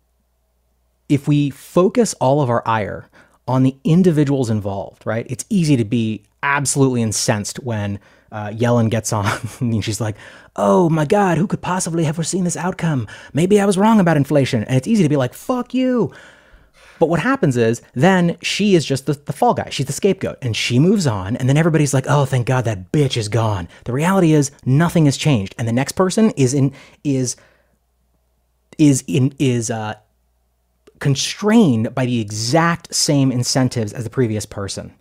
if 1.09 1.29
we 1.29 1.51
focus 1.51 2.15
all 2.15 2.41
of 2.41 2.51
our 2.51 2.63
ire 2.67 3.09
on 3.49 3.63
the 3.63 3.77
individuals 3.85 4.51
involved, 4.51 5.07
right? 5.07 5.27
It's 5.31 5.45
easy 5.49 5.77
to 5.77 5.85
be 5.85 6.23
absolutely 6.43 7.03
incensed 7.03 7.61
when 7.61 8.01
uh, 8.33 8.49
Yellen 8.49 8.91
gets 8.91 9.13
on 9.13 9.27
and 9.61 9.85
she's 9.85 10.01
like, 10.01 10.17
"Oh 10.57 10.89
my 10.91 11.05
God, 11.05 11.39
who 11.39 11.47
could 11.47 11.63
possibly 11.63 12.05
have 12.05 12.17
foreseen 12.17 12.45
this 12.45 12.57
outcome? 12.57 13.07
Maybe 13.33 13.61
I 13.61 13.65
was 13.65 13.79
wrong 13.79 14.01
about 14.01 14.17
inflation." 14.17 14.65
And 14.65 14.77
it's 14.77 14.89
easy 14.89 15.03
to 15.03 15.09
be 15.09 15.17
like, 15.17 15.35
"Fuck 15.35 15.75
you." 15.75 16.13
But 16.99 17.09
what 17.09 17.21
happens 17.21 17.57
is 17.57 17.83
then 17.95 18.37
she 18.43 18.75
is 18.75 18.85
just 18.85 19.07
the, 19.07 19.15
the 19.15 19.33
fall 19.33 19.55
guy. 19.55 19.69
She's 19.71 19.87
the 19.87 19.93
scapegoat 19.93 20.39
and 20.43 20.57
she 20.57 20.79
moves 20.79 21.07
on. 21.07 21.37
And 21.37 21.49
then 21.49 21.57
everybody's 21.57 21.95
like, 21.95 22.07
oh, 22.09 22.25
thank 22.25 22.47
God 22.47 22.65
that 22.65 22.93
bitch 22.93 23.17
is 23.17 23.29
gone. 23.29 23.69
The 23.85 23.93
reality 23.93 24.33
is 24.33 24.51
nothing 24.65 25.05
has 25.07 25.17
changed. 25.17 25.55
And 25.59 25.69
the 25.69 25.73
next 25.73 25.93
person 25.93 26.31
is 26.33 26.55
in, 26.55 26.73
is, 27.05 27.37
is 28.79 29.05
in, 29.07 29.35
is, 29.39 29.71
uh, 29.71 29.95
constrained 30.99 31.95
by 31.95 32.07
the 32.07 32.21
exact 32.21 32.95
same 32.95 33.31
incentives 33.31 33.93
as 33.93 34.05
the 34.05 34.11
previous 34.11 34.47
person. 34.47 34.95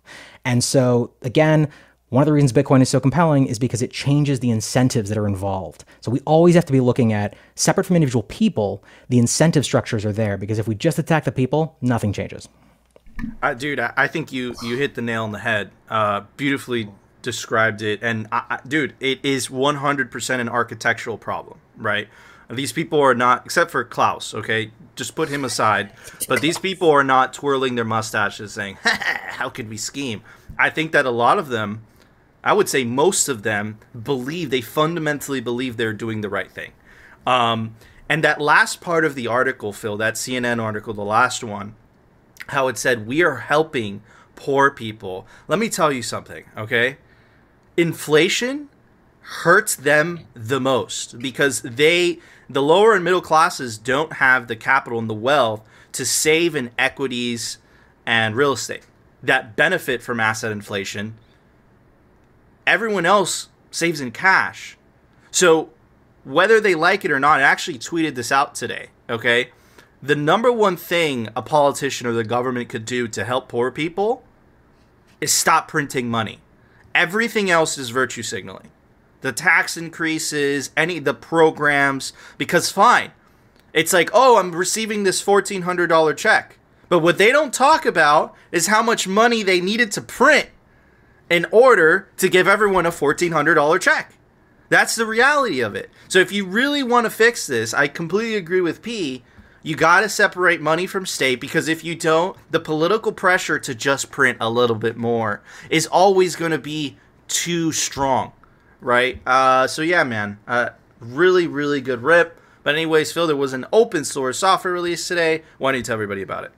And 0.44 0.62
so 0.62 1.12
again, 1.22 1.68
one 2.08 2.22
of 2.22 2.26
the 2.26 2.32
reasons 2.32 2.52
Bitcoin 2.52 2.82
is 2.82 2.88
so 2.88 3.00
compelling 3.00 3.46
is 3.46 3.58
because 3.58 3.82
it 3.82 3.90
changes 3.90 4.38
the 4.40 4.50
incentives 4.50 5.08
that 5.08 5.18
are 5.18 5.26
involved. 5.26 5.84
So 6.00 6.10
we 6.10 6.20
always 6.20 6.54
have 6.54 6.64
to 6.66 6.72
be 6.72 6.80
looking 6.80 7.12
at 7.12 7.34
separate 7.56 7.84
from 7.84 7.96
individual 7.96 8.22
people, 8.22 8.84
the 9.08 9.18
incentive 9.18 9.64
structures 9.64 10.04
are 10.04 10.12
there 10.12 10.36
because 10.36 10.58
if 10.58 10.68
we 10.68 10.76
just 10.76 10.98
attack 10.98 11.24
the 11.24 11.32
people, 11.32 11.76
nothing 11.80 12.12
changes. 12.12 12.48
Uh, 13.42 13.54
dude, 13.54 13.80
I, 13.80 13.92
I 13.96 14.06
think 14.08 14.30
you 14.30 14.54
you 14.62 14.76
hit 14.76 14.94
the 14.94 15.02
nail 15.02 15.24
on 15.24 15.32
the 15.32 15.38
head. 15.38 15.70
Uh, 15.88 16.22
beautifully 16.36 16.90
described 17.22 17.82
it, 17.82 18.00
and 18.02 18.28
I, 18.30 18.42
I, 18.50 18.60
dude, 18.68 18.94
it 19.00 19.24
is 19.24 19.48
100% 19.48 20.40
an 20.40 20.48
architectural 20.48 21.18
problem, 21.18 21.58
right? 21.76 22.08
These 22.48 22.72
people 22.72 23.00
are 23.00 23.14
not, 23.14 23.44
except 23.44 23.70
for 23.70 23.82
Klaus. 23.84 24.32
Okay, 24.34 24.70
just 24.94 25.16
put 25.16 25.28
him 25.28 25.44
aside. 25.44 25.92
But 26.28 26.40
these 26.40 26.58
people 26.58 26.90
are 26.90 27.02
not 27.02 27.32
twirling 27.32 27.74
their 27.74 27.84
mustaches, 27.84 28.52
saying, 28.52 28.78
"How 28.84 29.48
could 29.48 29.68
we 29.68 29.76
scheme?" 29.76 30.22
I 30.58 30.70
think 30.70 30.92
that 30.92 31.06
a 31.06 31.10
lot 31.10 31.38
of 31.38 31.48
them, 31.48 31.82
I 32.46 32.52
would 32.52 32.68
say 32.68 32.84
most 32.84 33.28
of 33.28 33.42
them, 33.42 33.80
believe 34.00 34.50
they 34.50 34.60
fundamentally 34.60 35.40
believe 35.40 35.76
they're 35.76 35.92
doing 35.92 36.20
the 36.20 36.28
right 36.28 36.50
thing. 36.50 36.70
Um, 37.26 37.74
and 38.08 38.22
that 38.22 38.40
last 38.40 38.80
part 38.80 39.04
of 39.04 39.16
the 39.16 39.26
article, 39.26 39.72
Phil, 39.72 39.96
that 39.96 40.14
CNN 40.14 40.62
article, 40.62 40.94
the 40.94 41.02
last 41.02 41.42
one, 41.42 41.74
how 42.46 42.68
it 42.68 42.78
said 42.78 43.04
we 43.04 43.20
are 43.24 43.38
helping 43.38 44.00
poor 44.36 44.70
people. 44.70 45.26
Let 45.48 45.58
me 45.58 45.68
tell 45.68 45.90
you 45.90 46.02
something, 46.02 46.44
okay? 46.56 46.98
Inflation 47.76 48.68
hurts 49.22 49.74
them 49.74 50.20
the 50.34 50.60
most 50.60 51.18
because 51.18 51.62
they 51.62 52.20
the 52.48 52.62
lower 52.62 52.94
and 52.94 53.02
middle 53.02 53.20
classes 53.20 53.76
don't 53.76 54.14
have 54.14 54.46
the 54.46 54.54
capital 54.54 55.00
and 55.00 55.10
the 55.10 55.14
wealth 55.14 55.68
to 55.90 56.06
save 56.06 56.54
in 56.54 56.70
equities 56.78 57.58
and 58.06 58.36
real 58.36 58.52
estate 58.52 58.86
that 59.20 59.56
benefit 59.56 60.00
from 60.00 60.20
asset 60.20 60.52
inflation. 60.52 61.14
Everyone 62.66 63.06
else 63.06 63.48
saves 63.70 64.00
in 64.00 64.10
cash. 64.10 64.76
So 65.30 65.70
whether 66.24 66.60
they 66.60 66.74
like 66.74 67.04
it 67.04 67.10
or 67.10 67.20
not, 67.20 67.40
I 67.40 67.42
actually 67.42 67.78
tweeted 67.78 68.14
this 68.14 68.32
out 68.32 68.54
today, 68.54 68.88
okay? 69.08 69.50
The 70.02 70.16
number 70.16 70.50
one 70.50 70.76
thing 70.76 71.28
a 71.36 71.42
politician 71.42 72.06
or 72.06 72.12
the 72.12 72.24
government 72.24 72.68
could 72.68 72.84
do 72.84 73.06
to 73.08 73.24
help 73.24 73.48
poor 73.48 73.70
people 73.70 74.24
is 75.20 75.32
stop 75.32 75.68
printing 75.68 76.10
money. 76.10 76.40
Everything 76.94 77.50
else 77.50 77.78
is 77.78 77.90
virtue 77.90 78.22
signaling. 78.22 78.70
The 79.20 79.32
tax 79.32 79.76
increases, 79.76 80.70
any 80.76 80.98
the 80.98 81.14
programs, 81.14 82.12
because 82.38 82.70
fine. 82.70 83.12
It's 83.72 83.92
like, 83.92 84.10
oh, 84.12 84.38
I'm 84.38 84.54
receiving 84.54 85.04
this 85.04 85.20
fourteen 85.20 85.62
hundred 85.62 85.88
dollar 85.88 86.14
check. 86.14 86.58
But 86.88 87.00
what 87.00 87.18
they 87.18 87.32
don't 87.32 87.52
talk 87.52 87.84
about 87.84 88.34
is 88.52 88.68
how 88.68 88.82
much 88.82 89.08
money 89.08 89.42
they 89.42 89.60
needed 89.60 89.90
to 89.92 90.00
print 90.00 90.48
in 91.28 91.46
order 91.50 92.08
to 92.18 92.28
give 92.28 92.46
everyone 92.46 92.86
a 92.86 92.90
$1,400 92.90 93.80
check. 93.80 94.14
That's 94.68 94.96
the 94.96 95.06
reality 95.06 95.60
of 95.60 95.74
it. 95.74 95.90
So 96.08 96.18
if 96.18 96.32
you 96.32 96.44
really 96.44 96.82
want 96.82 97.04
to 97.04 97.10
fix 97.10 97.46
this, 97.46 97.72
I 97.72 97.88
completely 97.88 98.36
agree 98.36 98.60
with 98.60 98.82
P. 98.82 99.22
You 99.62 99.74
got 99.74 100.00
to 100.00 100.08
separate 100.08 100.60
money 100.60 100.86
from 100.86 101.06
state 101.06 101.40
because 101.40 101.68
if 101.68 101.82
you 101.82 101.94
don't, 101.94 102.36
the 102.50 102.60
political 102.60 103.12
pressure 103.12 103.58
to 103.58 103.74
just 103.74 104.10
print 104.10 104.38
a 104.40 104.50
little 104.50 104.76
bit 104.76 104.96
more 104.96 105.42
is 105.70 105.86
always 105.86 106.36
going 106.36 106.52
to 106.52 106.58
be 106.58 106.96
too 107.28 107.72
strong, 107.72 108.32
right? 108.80 109.20
Uh, 109.26 109.66
so 109.66 109.82
yeah, 109.82 110.04
man, 110.04 110.38
uh, 110.46 110.70
really, 111.00 111.46
really 111.46 111.80
good 111.80 112.02
rip. 112.02 112.40
But 112.62 112.74
anyways, 112.74 113.12
Phil, 113.12 113.26
there 113.26 113.36
was 113.36 113.52
an 113.52 113.66
open 113.72 114.04
source 114.04 114.38
software 114.38 114.74
release 114.74 115.06
today. 115.06 115.42
Why 115.58 115.72
don't 115.72 115.78
you 115.78 115.84
tell 115.84 115.94
everybody 115.94 116.22
about 116.22 116.44
it? 116.44 116.52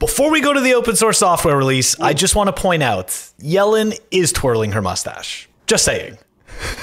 Before 0.00 0.30
we 0.30 0.40
go 0.40 0.54
to 0.54 0.60
the 0.60 0.72
open 0.74 0.96
source 0.96 1.18
software 1.18 1.56
release, 1.56 2.00
I 2.00 2.14
just 2.14 2.34
want 2.34 2.48
to 2.48 2.58
point 2.58 2.82
out 2.82 3.08
Yellen 3.38 4.00
is 4.10 4.32
twirling 4.32 4.72
her 4.72 4.80
mustache. 4.80 5.46
Just 5.66 5.84
saying. 5.84 6.16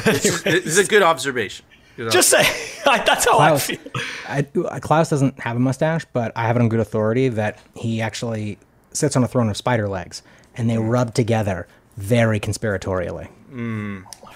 It's, 0.06 0.46
it's 0.46 0.78
a 0.78 0.86
good 0.86 1.02
observation. 1.02 1.66
Good 1.96 2.12
Just 2.12 2.30
saying. 2.30 2.46
That's 2.86 3.26
how 3.26 3.38
Klaus, 3.38 3.70
I 3.70 3.76
feel. 3.76 3.92
I, 4.28 4.46
uh, 4.68 4.80
Klaus 4.80 5.10
doesn't 5.10 5.40
have 5.40 5.56
a 5.56 5.60
mustache, 5.60 6.06
but 6.14 6.32
I 6.36 6.46
have 6.46 6.58
it 6.58 6.62
on 6.62 6.70
good 6.70 6.80
authority 6.80 7.28
that 7.30 7.58
he 7.76 8.02
actually 8.02 8.60
sits 8.94 9.16
on 9.16 9.24
a 9.24 9.28
throne 9.28 9.50
of 9.50 9.58
spider 9.58 9.90
legs, 9.90 10.22
and 10.56 10.70
they 10.70 10.76
mm. 10.76 10.88
rub 10.88 11.16
together 11.16 11.68
very 11.98 12.40
conspiratorially. 12.40 13.30
Mm. 13.52 14.06
Oh 14.06 14.26
my 14.26 14.34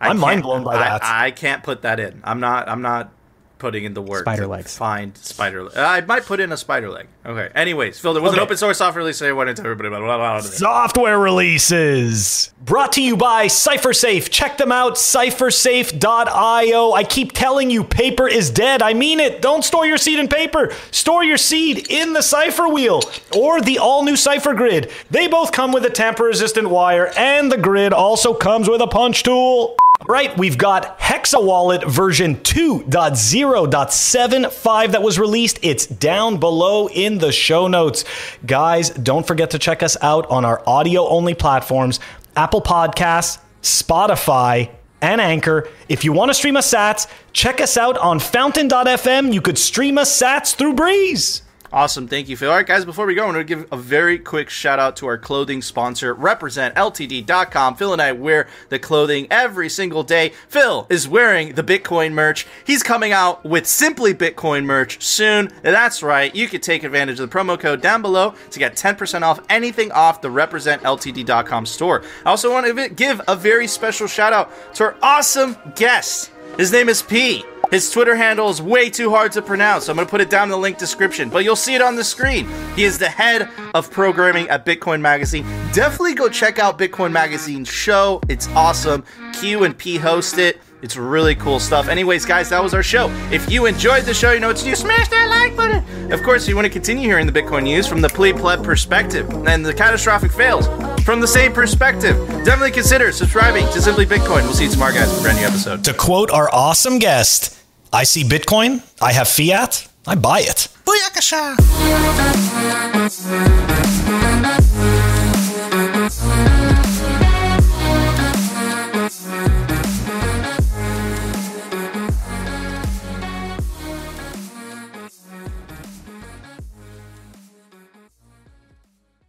I 0.00 0.08
I'm 0.08 0.18
mind 0.18 0.42
blown 0.42 0.64
by 0.64 0.74
I- 0.74 0.78
that. 0.80 1.04
I, 1.04 1.30
can't 1.30 1.62
put 1.62 1.82
that 1.82 2.00
in. 2.00 2.20
I'm 2.24 2.40
not. 2.40 2.68
I'm 2.68 2.82
not 2.82 3.12
putting 3.58 3.84
in 3.84 3.94
the 3.94 4.02
work. 4.02 4.22
Spider 4.22 4.46
legs. 4.46 4.76
Find 4.76 5.16
spider. 5.16 5.68
I 5.76 6.00
might 6.02 6.24
put 6.26 6.40
in 6.40 6.52
a 6.52 6.56
spider 6.56 6.90
leg. 6.90 7.06
Okay. 7.24 7.50
Anyways, 7.54 7.98
Phil, 7.98 8.12
there 8.14 8.22
was 8.22 8.34
an 8.34 8.40
open 8.40 8.56
source 8.56 8.78
software 8.78 9.02
release 9.02 9.18
today. 9.18 9.30
Don't 9.30 9.48
you 9.48 9.54
tell 9.54 9.64
everybody 9.64 9.88
about 9.88 10.02
it? 10.02 10.06
Blah, 10.06 10.16
blah, 10.16 10.40
blah. 10.40 10.50
Software 10.50 11.18
releases 11.18 12.52
brought 12.64 12.92
to 12.92 13.02
you 13.02 13.16
by 13.16 13.46
CypherSafe. 13.46 14.30
Check 14.30 14.58
them 14.58 14.72
out, 14.72 14.94
cyphersafe.io. 14.94 16.92
I 16.92 17.04
keep 17.04 17.32
telling 17.32 17.70
you, 17.70 17.84
paper 17.84 18.28
is 18.28 18.50
dead. 18.50 18.82
I 18.82 18.94
mean 18.94 19.20
it. 19.20 19.40
Don't 19.42 19.64
store 19.64 19.86
your 19.86 19.98
seed 19.98 20.18
in 20.18 20.28
paper. 20.28 20.72
Store 20.90 21.24
your 21.24 21.38
seed 21.38 21.90
in 21.90 22.12
the 22.12 22.22
Cipher 22.22 22.68
Wheel 22.68 23.02
or 23.36 23.60
the 23.60 23.78
all 23.78 24.04
new 24.04 24.16
Cipher 24.16 24.54
Grid. 24.54 24.90
They 25.10 25.28
both 25.28 25.52
come 25.52 25.72
with 25.72 25.84
a 25.84 25.90
tamper 25.90 26.24
resistant 26.24 26.68
wire, 26.68 27.12
and 27.16 27.50
the 27.50 27.56
grid 27.56 27.92
also 27.92 28.34
comes 28.34 28.68
with 28.68 28.80
a 28.80 28.86
punch 28.86 29.22
tool. 29.22 29.76
Right, 30.04 30.36
we've 30.36 30.58
got 30.58 30.98
Hexa 30.98 31.42
Wallet 31.42 31.84
version 31.84 32.36
2.0.75 32.36 34.92
that 34.92 35.02
was 35.02 35.18
released. 35.18 35.58
It's 35.62 35.86
down 35.86 36.38
below 36.38 36.88
in 36.88 37.18
the 37.18 37.32
show 37.32 37.66
notes. 37.66 38.04
Guys, 38.44 38.90
don't 38.90 39.26
forget 39.26 39.50
to 39.50 39.58
check 39.58 39.82
us 39.82 39.96
out 40.02 40.30
on 40.30 40.44
our 40.44 40.62
audio 40.66 41.08
only 41.08 41.34
platforms 41.34 41.98
Apple 42.36 42.60
Podcasts, 42.60 43.38
Spotify, 43.62 44.70
and 45.00 45.20
Anchor. 45.20 45.68
If 45.88 46.04
you 46.04 46.12
want 46.12 46.30
to 46.30 46.34
stream 46.34 46.56
us 46.56 46.72
sats, 46.72 47.08
check 47.32 47.60
us 47.60 47.76
out 47.76 47.98
on 47.98 48.20
fountain.fm. 48.20 49.32
You 49.32 49.40
could 49.40 49.58
stream 49.58 49.98
us 49.98 50.20
sats 50.20 50.54
through 50.54 50.74
Breez. 50.74 51.42
Awesome, 51.72 52.06
thank 52.06 52.28
you, 52.28 52.36
Phil. 52.36 52.50
All 52.50 52.56
right, 52.56 52.66
guys, 52.66 52.84
before 52.84 53.06
we 53.06 53.14
go, 53.14 53.22
I 53.22 53.26
want 53.26 53.38
to 53.38 53.44
give 53.44 53.66
a 53.72 53.76
very 53.76 54.18
quick 54.18 54.48
shout 54.48 54.78
out 54.78 54.96
to 54.96 55.06
our 55.06 55.18
clothing 55.18 55.62
sponsor, 55.62 56.14
RepresentLTD.com. 56.14 57.76
Phil 57.76 57.92
and 57.92 58.00
I 58.00 58.12
wear 58.12 58.46
the 58.68 58.78
clothing 58.78 59.26
every 59.30 59.68
single 59.68 60.02
day. 60.02 60.32
Phil 60.48 60.86
is 60.88 61.08
wearing 61.08 61.54
the 61.54 61.64
Bitcoin 61.64 62.12
merch. 62.12 62.46
He's 62.64 62.82
coming 62.82 63.12
out 63.12 63.44
with 63.44 63.66
Simply 63.66 64.14
Bitcoin 64.14 64.64
merch 64.64 65.02
soon. 65.04 65.50
That's 65.62 66.02
right, 66.02 66.34
you 66.34 66.48
can 66.48 66.60
take 66.60 66.84
advantage 66.84 67.20
of 67.20 67.28
the 67.28 67.36
promo 67.36 67.58
code 67.58 67.80
down 67.80 68.02
below 68.02 68.34
to 68.50 68.58
get 68.58 68.76
10% 68.76 69.22
off 69.22 69.40
anything 69.50 69.90
off 69.92 70.20
the 70.20 70.28
RepresentLTD.com 70.28 71.66
store. 71.66 72.02
I 72.24 72.30
also 72.30 72.52
want 72.52 72.66
to 72.66 72.88
give 72.90 73.20
a 73.26 73.36
very 73.36 73.66
special 73.66 74.06
shout 74.06 74.32
out 74.32 74.52
to 74.76 74.84
our 74.84 74.96
awesome 75.02 75.56
guest. 75.74 76.30
His 76.56 76.72
name 76.72 76.88
is 76.88 77.02
P. 77.02 77.44
His 77.70 77.90
Twitter 77.90 78.14
handle 78.14 78.48
is 78.48 78.62
way 78.62 78.88
too 78.88 79.10
hard 79.10 79.32
to 79.32 79.42
pronounce, 79.42 79.84
so 79.84 79.92
I'm 79.92 79.96
going 79.96 80.06
to 80.06 80.10
put 80.10 80.20
it 80.20 80.30
down 80.30 80.44
in 80.44 80.50
the 80.50 80.58
link 80.58 80.78
description, 80.78 81.28
but 81.28 81.42
you'll 81.42 81.56
see 81.56 81.74
it 81.74 81.82
on 81.82 81.96
the 81.96 82.04
screen. 82.04 82.48
He 82.76 82.84
is 82.84 82.98
the 82.98 83.08
head 83.08 83.50
of 83.74 83.90
programming 83.90 84.48
at 84.48 84.64
Bitcoin 84.64 85.00
Magazine. 85.00 85.44
Definitely 85.72 86.14
go 86.14 86.28
check 86.28 86.58
out 86.58 86.78
Bitcoin 86.78 87.10
Magazine's 87.10 87.68
show. 87.68 88.20
It's 88.28 88.48
awesome. 88.48 89.04
Q 89.32 89.64
and 89.64 89.76
P 89.76 89.96
host 89.96 90.38
it. 90.38 90.60
It's 90.82 90.96
really 90.96 91.34
cool 91.34 91.58
stuff. 91.58 91.88
Anyways, 91.88 92.24
guys, 92.24 92.50
that 92.50 92.62
was 92.62 92.72
our 92.72 92.82
show. 92.82 93.08
If 93.32 93.50
you 93.50 93.66
enjoyed 93.66 94.04
the 94.04 94.14
show, 94.14 94.32
you 94.32 94.40
know 94.40 94.48
what 94.48 94.58
to 94.58 94.64
do. 94.64 94.74
Smash 94.76 95.08
that 95.08 95.28
like 95.28 95.56
button. 95.56 96.12
Of 96.12 96.22
course, 96.22 96.44
if 96.44 96.50
you 96.50 96.54
want 96.54 96.66
to 96.66 96.72
continue 96.72 97.08
hearing 97.08 97.26
the 97.26 97.32
Bitcoin 97.32 97.64
news 97.64 97.86
from 97.86 98.00
the 98.00 98.08
plebe 98.08 98.36
pleb 98.36 98.62
perspective 98.62 99.28
and 99.48 99.66
the 99.66 99.74
catastrophic 99.74 100.30
fails 100.30 100.68
from 101.02 101.20
the 101.20 101.26
same 101.26 101.52
perspective, 101.52 102.16
definitely 102.44 102.70
consider 102.70 103.10
subscribing 103.10 103.64
to 103.72 103.80
Simply 103.80 104.06
Bitcoin. 104.06 104.42
We'll 104.42 104.52
see 104.52 104.64
you 104.64 104.70
tomorrow, 104.70 104.92
guys, 104.92 105.12
for 105.12 105.20
a 105.20 105.22
brand 105.22 105.38
new 105.38 105.46
episode. 105.46 105.82
To 105.84 105.94
quote 105.94 106.30
our 106.30 106.48
awesome 106.52 106.98
guest, 106.98 107.55
I 107.92 108.04
see 108.04 108.24
Bitcoin, 108.24 108.82
I 109.00 109.12
have 109.12 109.28
fiat, 109.28 109.88
I 110.06 110.14
buy 110.16 110.40
it. 110.40 110.68
Booyakasha! 110.84 111.56